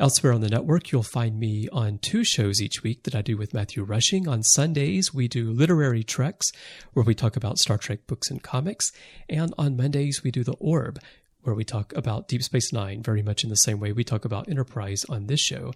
Elsewhere 0.00 0.32
on 0.32 0.40
the 0.40 0.48
network, 0.48 0.90
you'll 0.90 1.02
find 1.02 1.38
me 1.38 1.68
on 1.72 1.98
two 1.98 2.24
shows 2.24 2.60
each 2.60 2.82
week 2.82 3.04
that 3.04 3.14
I 3.14 3.22
do 3.22 3.36
with 3.36 3.54
Matthew 3.54 3.82
Rushing. 3.82 4.26
On 4.26 4.42
Sundays, 4.42 5.12
we 5.14 5.28
do 5.28 5.50
Literary 5.52 6.02
Treks, 6.02 6.46
where 6.92 7.04
we 7.04 7.14
talk 7.14 7.36
about 7.36 7.58
Star 7.58 7.78
Trek 7.78 8.06
books 8.06 8.30
and 8.30 8.42
comics. 8.42 8.90
And 9.28 9.54
on 9.58 9.76
Mondays, 9.76 10.22
we 10.22 10.30
do 10.30 10.44
The 10.44 10.56
Orb, 10.58 10.98
where 11.46 11.54
we 11.54 11.64
talk 11.64 11.94
about 11.94 12.26
Deep 12.26 12.42
Space 12.42 12.72
Nine 12.72 13.02
very 13.02 13.22
much 13.22 13.44
in 13.44 13.50
the 13.50 13.56
same 13.56 13.78
way 13.78 13.92
we 13.92 14.02
talk 14.02 14.24
about 14.24 14.48
Enterprise 14.48 15.04
on 15.08 15.26
this 15.26 15.40
show. 15.40 15.72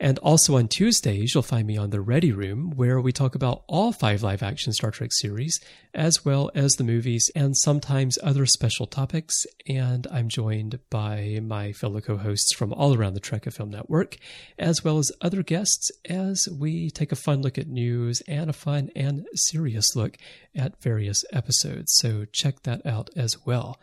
And 0.00 0.18
also 0.18 0.56
on 0.56 0.66
Tuesdays, 0.66 1.32
you'll 1.32 1.44
find 1.44 1.64
me 1.64 1.76
on 1.76 1.90
The 1.90 2.00
Ready 2.00 2.32
Room, 2.32 2.72
where 2.74 3.00
we 3.00 3.12
talk 3.12 3.36
about 3.36 3.62
all 3.68 3.92
five 3.92 4.24
live 4.24 4.42
action 4.42 4.72
Star 4.72 4.90
Trek 4.90 5.10
series, 5.12 5.60
as 5.94 6.24
well 6.24 6.50
as 6.56 6.72
the 6.72 6.82
movies 6.82 7.30
and 7.36 7.56
sometimes 7.56 8.18
other 8.20 8.44
special 8.44 8.86
topics. 8.86 9.46
And 9.68 10.08
I'm 10.10 10.28
joined 10.28 10.80
by 10.90 11.38
my 11.40 11.72
fellow 11.72 12.00
co 12.00 12.16
hosts 12.16 12.52
from 12.52 12.72
all 12.72 12.92
around 12.92 13.14
the 13.14 13.20
Trek 13.20 13.44
FM 13.44 13.70
network, 13.70 14.16
as 14.58 14.82
well 14.82 14.98
as 14.98 15.12
other 15.20 15.44
guests, 15.44 15.92
as 16.04 16.48
we 16.48 16.90
take 16.90 17.12
a 17.12 17.16
fun 17.16 17.42
look 17.42 17.58
at 17.58 17.68
news 17.68 18.22
and 18.26 18.50
a 18.50 18.54
fun 18.54 18.90
and 18.96 19.24
serious 19.34 19.94
look 19.94 20.16
at 20.56 20.82
various 20.82 21.24
episodes. 21.32 21.94
So 21.98 22.24
check 22.32 22.64
that 22.64 22.84
out 22.84 23.10
as 23.14 23.46
well. 23.46 23.78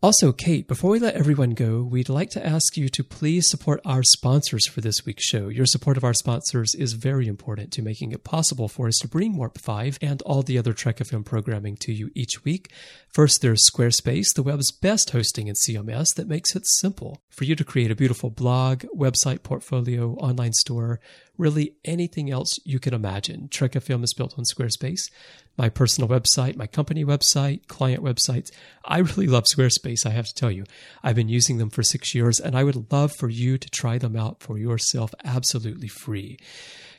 Also, 0.00 0.30
Kate, 0.30 0.68
before 0.68 0.92
we 0.92 1.00
let 1.00 1.16
everyone 1.16 1.50
go, 1.50 1.82
we'd 1.82 2.08
like 2.08 2.30
to 2.30 2.46
ask 2.46 2.76
you 2.76 2.88
to 2.88 3.02
please 3.02 3.50
support 3.50 3.80
our 3.84 4.04
sponsors 4.04 4.64
for 4.64 4.80
this 4.80 5.04
week's 5.04 5.24
show. 5.24 5.48
Your 5.48 5.66
support 5.66 5.96
of 5.96 6.04
our 6.04 6.14
sponsors 6.14 6.72
is 6.76 6.92
very 6.92 7.26
important 7.26 7.72
to 7.72 7.82
making 7.82 8.12
it 8.12 8.22
possible 8.22 8.68
for 8.68 8.86
us 8.86 8.96
to 8.98 9.08
bring 9.08 9.36
Warp 9.36 9.58
5 9.58 9.98
and 10.00 10.22
all 10.22 10.42
the 10.44 10.56
other 10.56 10.72
Trek 10.72 10.98
FM 10.98 11.24
programming 11.24 11.76
to 11.78 11.92
you 11.92 12.12
each 12.14 12.44
week. 12.44 12.70
First, 13.08 13.42
there's 13.42 13.68
Squarespace, 13.68 14.32
the 14.36 14.44
web's 14.44 14.70
best 14.70 15.10
hosting 15.10 15.48
and 15.48 15.58
CMS 15.58 16.14
that 16.14 16.28
makes 16.28 16.54
it 16.54 16.64
simple 16.64 17.20
for 17.28 17.42
you 17.42 17.56
to 17.56 17.64
create 17.64 17.90
a 17.90 17.96
beautiful 17.96 18.30
blog, 18.30 18.84
website, 18.96 19.42
portfolio, 19.42 20.12
online 20.20 20.52
store, 20.52 21.00
really 21.36 21.74
anything 21.84 22.30
else 22.30 22.56
you 22.64 22.78
can 22.78 22.94
imagine. 22.94 23.48
Trek 23.48 23.72
FM 23.72 24.04
is 24.04 24.14
built 24.14 24.38
on 24.38 24.44
Squarespace. 24.44 25.10
My 25.58 25.68
personal 25.68 26.08
website, 26.08 26.56
my 26.56 26.66
company 26.66 27.04
website, 27.04 27.66
client 27.66 28.02
websites. 28.02 28.50
I 28.84 28.98
really 28.98 29.26
love 29.26 29.44
Squarespace, 29.52 30.06
I 30.06 30.10
have 30.10 30.26
to 30.26 30.34
tell 30.34 30.50
you. 30.50 30.64
I've 31.02 31.16
been 31.16 31.28
using 31.28 31.58
them 31.58 31.68
for 31.68 31.82
six 31.82 32.14
years, 32.14 32.38
and 32.38 32.56
I 32.56 32.64
would 32.64 32.90
love 32.92 33.12
for 33.18 33.28
you 33.28 33.58
to 33.58 33.68
try 33.68 33.98
them 33.98 34.16
out 34.16 34.40
for 34.40 34.56
yourself 34.56 35.12
absolutely 35.24 35.88
free. 35.88 36.38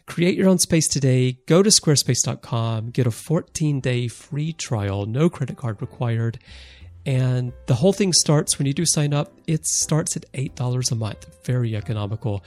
Create 0.05 0.35
your 0.35 0.49
own 0.49 0.57
space 0.57 0.87
today. 0.87 1.37
Go 1.45 1.63
to 1.63 1.69
squarespace.com, 1.69 2.89
get 2.89 3.07
a 3.07 3.11
14 3.11 3.79
day 3.79 4.07
free 4.07 4.53
trial, 4.53 5.05
no 5.05 5.29
credit 5.29 5.55
card 5.55 5.81
required. 5.81 6.39
And 7.05 7.53
the 7.67 7.75
whole 7.75 7.93
thing 7.93 8.11
starts 8.13 8.59
when 8.59 8.65
you 8.65 8.73
do 8.73 8.85
sign 8.85 9.13
up, 9.13 9.31
it 9.47 9.65
starts 9.65 10.17
at 10.17 10.31
$8 10.33 10.91
a 10.91 10.95
month. 10.95 11.27
Very 11.45 11.75
economical. 11.75 12.43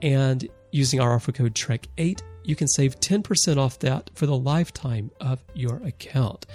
And 0.00 0.48
using 0.72 1.00
our 1.00 1.14
offer 1.14 1.32
code 1.32 1.54
TREK8, 1.54 2.22
you 2.44 2.56
can 2.56 2.68
save 2.68 3.00
10% 3.00 3.58
off 3.58 3.78
that 3.80 4.10
for 4.14 4.26
the 4.26 4.36
lifetime 4.36 5.10
of 5.20 5.42
your 5.54 5.76
account. 5.84 6.46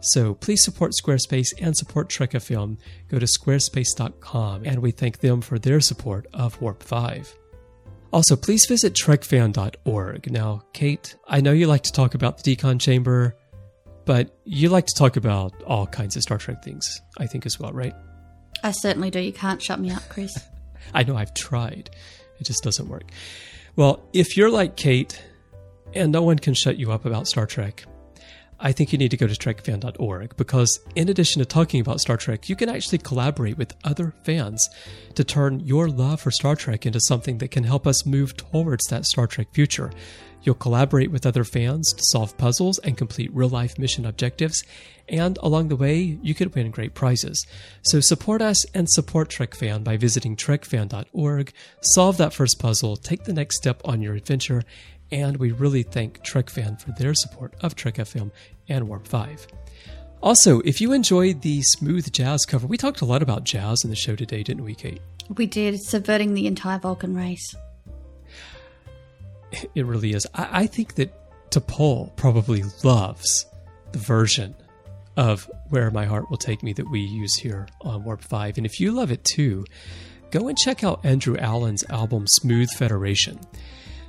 So 0.00 0.34
please 0.34 0.62
support 0.62 0.92
Squarespace 0.92 1.54
and 1.60 1.76
support 1.76 2.08
Trek 2.08 2.32
FM. 2.32 2.78
Go 3.08 3.18
to 3.18 3.26
squarespace.com 3.26 4.62
and 4.64 4.80
we 4.80 4.90
thank 4.90 5.18
them 5.18 5.40
for 5.40 5.58
their 5.58 5.80
support 5.80 6.26
of 6.34 6.60
Warp 6.60 6.82
5. 6.82 7.36
Also, 8.12 8.36
please 8.36 8.66
visit 8.66 8.94
trekfan.org. 8.94 10.30
Now, 10.30 10.62
Kate, 10.72 11.16
I 11.26 11.40
know 11.40 11.52
you 11.52 11.66
like 11.66 11.82
to 11.82 11.92
talk 11.92 12.14
about 12.14 12.42
the 12.42 12.54
Decon 12.54 12.80
Chamber, 12.80 13.34
but 14.04 14.38
you 14.44 14.68
like 14.68 14.86
to 14.86 14.94
talk 14.94 15.16
about 15.16 15.60
all 15.64 15.86
kinds 15.86 16.14
of 16.14 16.22
Star 16.22 16.38
Trek 16.38 16.62
things, 16.62 17.00
I 17.18 17.26
think, 17.26 17.44
as 17.44 17.58
well, 17.58 17.72
right? 17.72 17.94
I 18.62 18.70
certainly 18.70 19.10
do. 19.10 19.20
You 19.20 19.32
can't 19.32 19.60
shut 19.60 19.80
me 19.80 19.90
up, 19.90 20.08
Chris. 20.08 20.38
I 20.94 21.02
know 21.02 21.16
I've 21.16 21.34
tried, 21.34 21.90
it 22.38 22.44
just 22.44 22.62
doesn't 22.62 22.88
work. 22.88 23.10
Well, 23.74 24.06
if 24.12 24.36
you're 24.36 24.50
like 24.50 24.76
Kate 24.76 25.20
and 25.94 26.12
no 26.12 26.22
one 26.22 26.38
can 26.38 26.54
shut 26.54 26.76
you 26.76 26.92
up 26.92 27.04
about 27.04 27.26
Star 27.26 27.46
Trek, 27.46 27.84
I 28.60 28.72
think 28.72 28.92
you 28.92 28.98
need 28.98 29.10
to 29.10 29.16
go 29.16 29.26
to 29.26 29.34
trekfan.org 29.34 30.36
because, 30.36 30.80
in 30.94 31.08
addition 31.08 31.40
to 31.40 31.46
talking 31.46 31.80
about 31.80 32.00
Star 32.00 32.16
Trek, 32.16 32.48
you 32.48 32.56
can 32.56 32.68
actually 32.68 32.98
collaborate 32.98 33.58
with 33.58 33.74
other 33.84 34.14
fans 34.22 34.70
to 35.16 35.24
turn 35.24 35.60
your 35.60 35.88
love 35.88 36.20
for 36.20 36.30
Star 36.30 36.56
Trek 36.56 36.86
into 36.86 37.00
something 37.00 37.38
that 37.38 37.50
can 37.50 37.64
help 37.64 37.86
us 37.86 38.06
move 38.06 38.36
towards 38.36 38.84
that 38.86 39.04
Star 39.06 39.26
Trek 39.26 39.48
future. 39.52 39.90
You'll 40.42 40.54
collaborate 40.54 41.10
with 41.10 41.26
other 41.26 41.42
fans 41.42 41.92
to 41.92 42.02
solve 42.04 42.36
puzzles 42.36 42.78
and 42.78 42.98
complete 42.98 43.34
real 43.34 43.48
life 43.48 43.78
mission 43.78 44.04
objectives, 44.04 44.62
and 45.08 45.38
along 45.42 45.68
the 45.68 45.76
way, 45.76 46.18
you 46.22 46.34
could 46.34 46.54
win 46.54 46.70
great 46.70 46.94
prizes. 46.94 47.46
So 47.82 48.00
support 48.00 48.40
us 48.40 48.64
and 48.74 48.88
support 48.88 49.30
TrekFan 49.30 49.84
by 49.84 49.96
visiting 49.96 50.36
trekfan.org, 50.36 51.52
solve 51.80 52.16
that 52.18 52.34
first 52.34 52.58
puzzle, 52.58 52.96
take 52.96 53.24
the 53.24 53.32
next 53.32 53.56
step 53.56 53.80
on 53.84 54.02
your 54.02 54.14
adventure, 54.14 54.64
and 55.14 55.36
we 55.36 55.52
really 55.52 55.84
thank 55.84 56.24
TrekFan 56.24 56.80
for 56.80 56.90
their 56.98 57.14
support 57.14 57.54
of 57.60 57.76
Trek 57.76 57.94
FM 57.94 58.32
and 58.68 58.88
Warp 58.88 59.06
5. 59.06 59.46
Also, 60.20 60.58
if 60.62 60.80
you 60.80 60.92
enjoyed 60.92 61.42
the 61.42 61.62
smooth 61.62 62.10
jazz 62.10 62.44
cover, 62.44 62.66
we 62.66 62.76
talked 62.76 63.00
a 63.00 63.04
lot 63.04 63.22
about 63.22 63.44
jazz 63.44 63.84
in 63.84 63.90
the 63.90 63.96
show 63.96 64.16
today, 64.16 64.42
didn't 64.42 64.64
we, 64.64 64.74
Kate? 64.74 65.00
We 65.36 65.46
did, 65.46 65.80
subverting 65.80 66.34
the 66.34 66.48
entire 66.48 66.78
Vulcan 66.80 67.14
race. 67.14 67.54
It 69.76 69.86
really 69.86 70.14
is. 70.14 70.26
I, 70.34 70.62
I 70.62 70.66
think 70.66 70.96
that 70.96 71.14
T'Pol 71.50 72.16
probably 72.16 72.64
loves 72.82 73.46
the 73.92 74.00
version 74.00 74.56
of 75.16 75.48
Where 75.68 75.92
My 75.92 76.06
Heart 76.06 76.28
Will 76.28 76.38
Take 76.38 76.64
Me 76.64 76.72
that 76.72 76.90
we 76.90 76.98
use 76.98 77.36
here 77.36 77.68
on 77.82 78.02
Warp 78.02 78.20
5. 78.20 78.56
And 78.56 78.66
if 78.66 78.80
you 78.80 78.90
love 78.90 79.12
it 79.12 79.22
too, 79.22 79.64
go 80.32 80.48
and 80.48 80.58
check 80.58 80.82
out 80.82 81.04
Andrew 81.04 81.36
Allen's 81.36 81.84
album 81.88 82.26
Smooth 82.26 82.68
Federation 82.70 83.38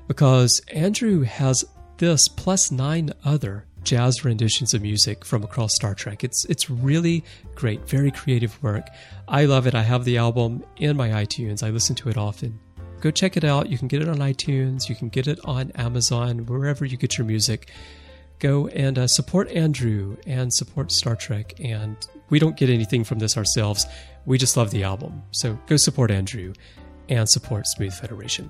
because 0.07 0.61
Andrew 0.73 1.21
has 1.21 1.63
this 1.97 2.27
plus 2.27 2.71
nine 2.71 3.11
other 3.23 3.65
jazz 3.83 4.25
renditions 4.25 4.73
of 4.73 4.81
music 4.81 5.23
from 5.23 5.43
across 5.43 5.75
Star 5.75 5.93
Trek. 5.93 6.23
It's 6.23 6.43
it's 6.45 6.69
really 6.69 7.23
great, 7.53 7.87
very 7.87 8.11
creative 8.11 8.61
work. 8.61 8.87
I 9.27 9.45
love 9.45 9.67
it. 9.67 9.75
I 9.75 9.83
have 9.83 10.03
the 10.03 10.17
album 10.17 10.63
in 10.77 10.97
my 10.97 11.09
iTunes. 11.09 11.63
I 11.63 11.69
listen 11.69 11.95
to 11.97 12.09
it 12.09 12.17
often. 12.17 12.59
Go 13.01 13.11
check 13.11 13.37
it 13.37 13.43
out. 13.43 13.69
You 13.69 13.77
can 13.77 13.87
get 13.87 14.01
it 14.01 14.09
on 14.09 14.17
iTunes. 14.17 14.89
You 14.89 14.95
can 14.95 15.09
get 15.09 15.27
it 15.27 15.39
on 15.45 15.71
Amazon, 15.71 16.45
wherever 16.47 16.85
you 16.85 16.97
get 16.97 17.17
your 17.17 17.27
music. 17.27 17.69
Go 18.39 18.67
and 18.67 18.97
uh, 18.97 19.07
support 19.07 19.49
Andrew 19.51 20.17
and 20.25 20.51
support 20.51 20.91
Star 20.91 21.15
Trek. 21.15 21.53
And 21.63 21.95
we 22.29 22.39
don't 22.39 22.57
get 22.57 22.69
anything 22.69 23.03
from 23.03 23.19
this 23.19 23.37
ourselves. 23.37 23.85
We 24.25 24.37
just 24.37 24.57
love 24.57 24.71
the 24.71 24.83
album. 24.83 25.21
So 25.31 25.57
go 25.67 25.77
support 25.77 26.09
Andrew 26.09 26.53
and 27.07 27.29
support 27.29 27.67
Smooth 27.67 27.93
Federation. 27.93 28.49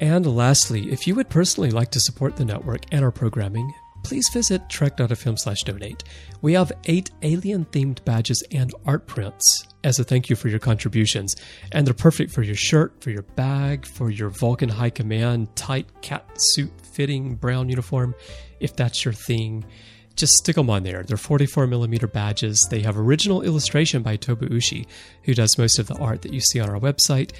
And 0.00 0.24
lastly, 0.26 0.90
if 0.90 1.06
you 1.06 1.14
would 1.14 1.28
personally 1.28 1.70
like 1.70 1.90
to 1.90 2.00
support 2.00 2.36
the 2.36 2.44
network 2.44 2.86
and 2.90 3.04
our 3.04 3.10
programming, 3.10 3.74
please 4.02 4.30
visit 4.32 4.68
trek.fm 4.70 5.38
slash 5.38 5.62
donate. 5.62 6.04
We 6.40 6.54
have 6.54 6.72
eight 6.86 7.10
alien 7.20 7.66
themed 7.66 8.02
badges 8.06 8.42
and 8.50 8.72
art 8.86 9.06
prints 9.06 9.66
as 9.84 9.98
a 9.98 10.04
thank 10.04 10.30
you 10.30 10.36
for 10.36 10.48
your 10.48 10.58
contributions. 10.58 11.36
And 11.72 11.86
they're 11.86 11.92
perfect 11.92 12.32
for 12.32 12.42
your 12.42 12.54
shirt, 12.54 13.02
for 13.02 13.10
your 13.10 13.22
bag, 13.22 13.86
for 13.86 14.10
your 14.10 14.30
Vulcan 14.30 14.70
High 14.70 14.90
Command 14.90 15.54
tight 15.54 15.86
cat 16.00 16.26
suit 16.34 16.72
fitting 16.94 17.34
brown 17.34 17.68
uniform, 17.68 18.14
if 18.58 18.74
that's 18.74 19.04
your 19.04 19.14
thing. 19.14 19.66
Just 20.16 20.32
stick 20.34 20.56
them 20.56 20.68
on 20.68 20.82
there. 20.82 21.02
They're 21.02 21.16
44 21.16 21.66
millimeter 21.66 22.06
badges. 22.06 22.66
They 22.70 22.80
have 22.80 22.98
original 22.98 23.42
illustration 23.42 24.02
by 24.02 24.16
Tobu 24.16 24.48
Ushi, 24.48 24.86
who 25.24 25.34
does 25.34 25.56
most 25.56 25.78
of 25.78 25.86
the 25.86 25.96
art 25.98 26.22
that 26.22 26.32
you 26.32 26.40
see 26.40 26.60
on 26.60 26.68
our 26.68 26.80
website 26.80 27.32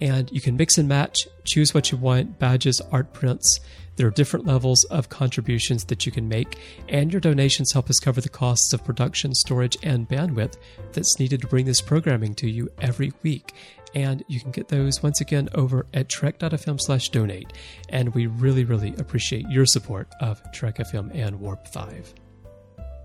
and 0.00 0.30
you 0.30 0.40
can 0.40 0.56
mix 0.56 0.78
and 0.78 0.88
match, 0.88 1.26
choose 1.44 1.74
what 1.74 1.90
you 1.90 1.98
want 1.98 2.38
badges, 2.38 2.80
art 2.92 3.12
prints. 3.12 3.60
There 3.96 4.06
are 4.06 4.10
different 4.10 4.46
levels 4.46 4.84
of 4.84 5.08
contributions 5.08 5.84
that 5.86 6.04
you 6.04 6.12
can 6.12 6.28
make, 6.28 6.58
and 6.88 7.10
your 7.10 7.20
donations 7.20 7.72
help 7.72 7.88
us 7.88 7.98
cover 7.98 8.20
the 8.20 8.28
costs 8.28 8.72
of 8.74 8.84
production, 8.84 9.34
storage, 9.34 9.78
and 9.82 10.06
bandwidth 10.06 10.56
that's 10.92 11.18
needed 11.18 11.40
to 11.40 11.46
bring 11.46 11.64
this 11.64 11.80
programming 11.80 12.34
to 12.34 12.50
you 12.50 12.68
every 12.78 13.12
week. 13.22 13.54
And 13.94 14.22
you 14.28 14.40
can 14.40 14.50
get 14.50 14.68
those 14.68 15.02
once 15.02 15.22
again 15.22 15.48
over 15.54 15.86
at 15.94 16.10
trek.fm 16.10 16.78
slash 16.78 17.08
donate. 17.08 17.50
And 17.88 18.14
we 18.14 18.26
really, 18.26 18.64
really 18.64 18.94
appreciate 18.98 19.48
your 19.48 19.64
support 19.64 20.08
of 20.20 20.42
Trek 20.52 20.76
FM 20.76 21.14
and 21.14 21.40
Warp 21.40 21.66
5. 21.68 22.12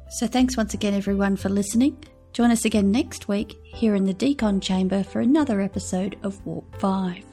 So 0.10 0.28
thanks 0.28 0.58
once 0.58 0.74
again, 0.74 0.94
everyone, 0.94 1.38
for 1.38 1.48
listening. 1.48 2.04
Join 2.34 2.52
us 2.52 2.66
again 2.66 2.92
next 2.92 3.28
week 3.28 3.60
here 3.64 3.96
in 3.96 4.06
the 4.06 4.14
Decon 4.14 4.62
Chamber 4.62 5.04
for 5.04 5.20
another 5.20 5.60
episode 5.60 6.18
of 6.24 6.44
Warp 6.46 6.80
5. 6.80 7.31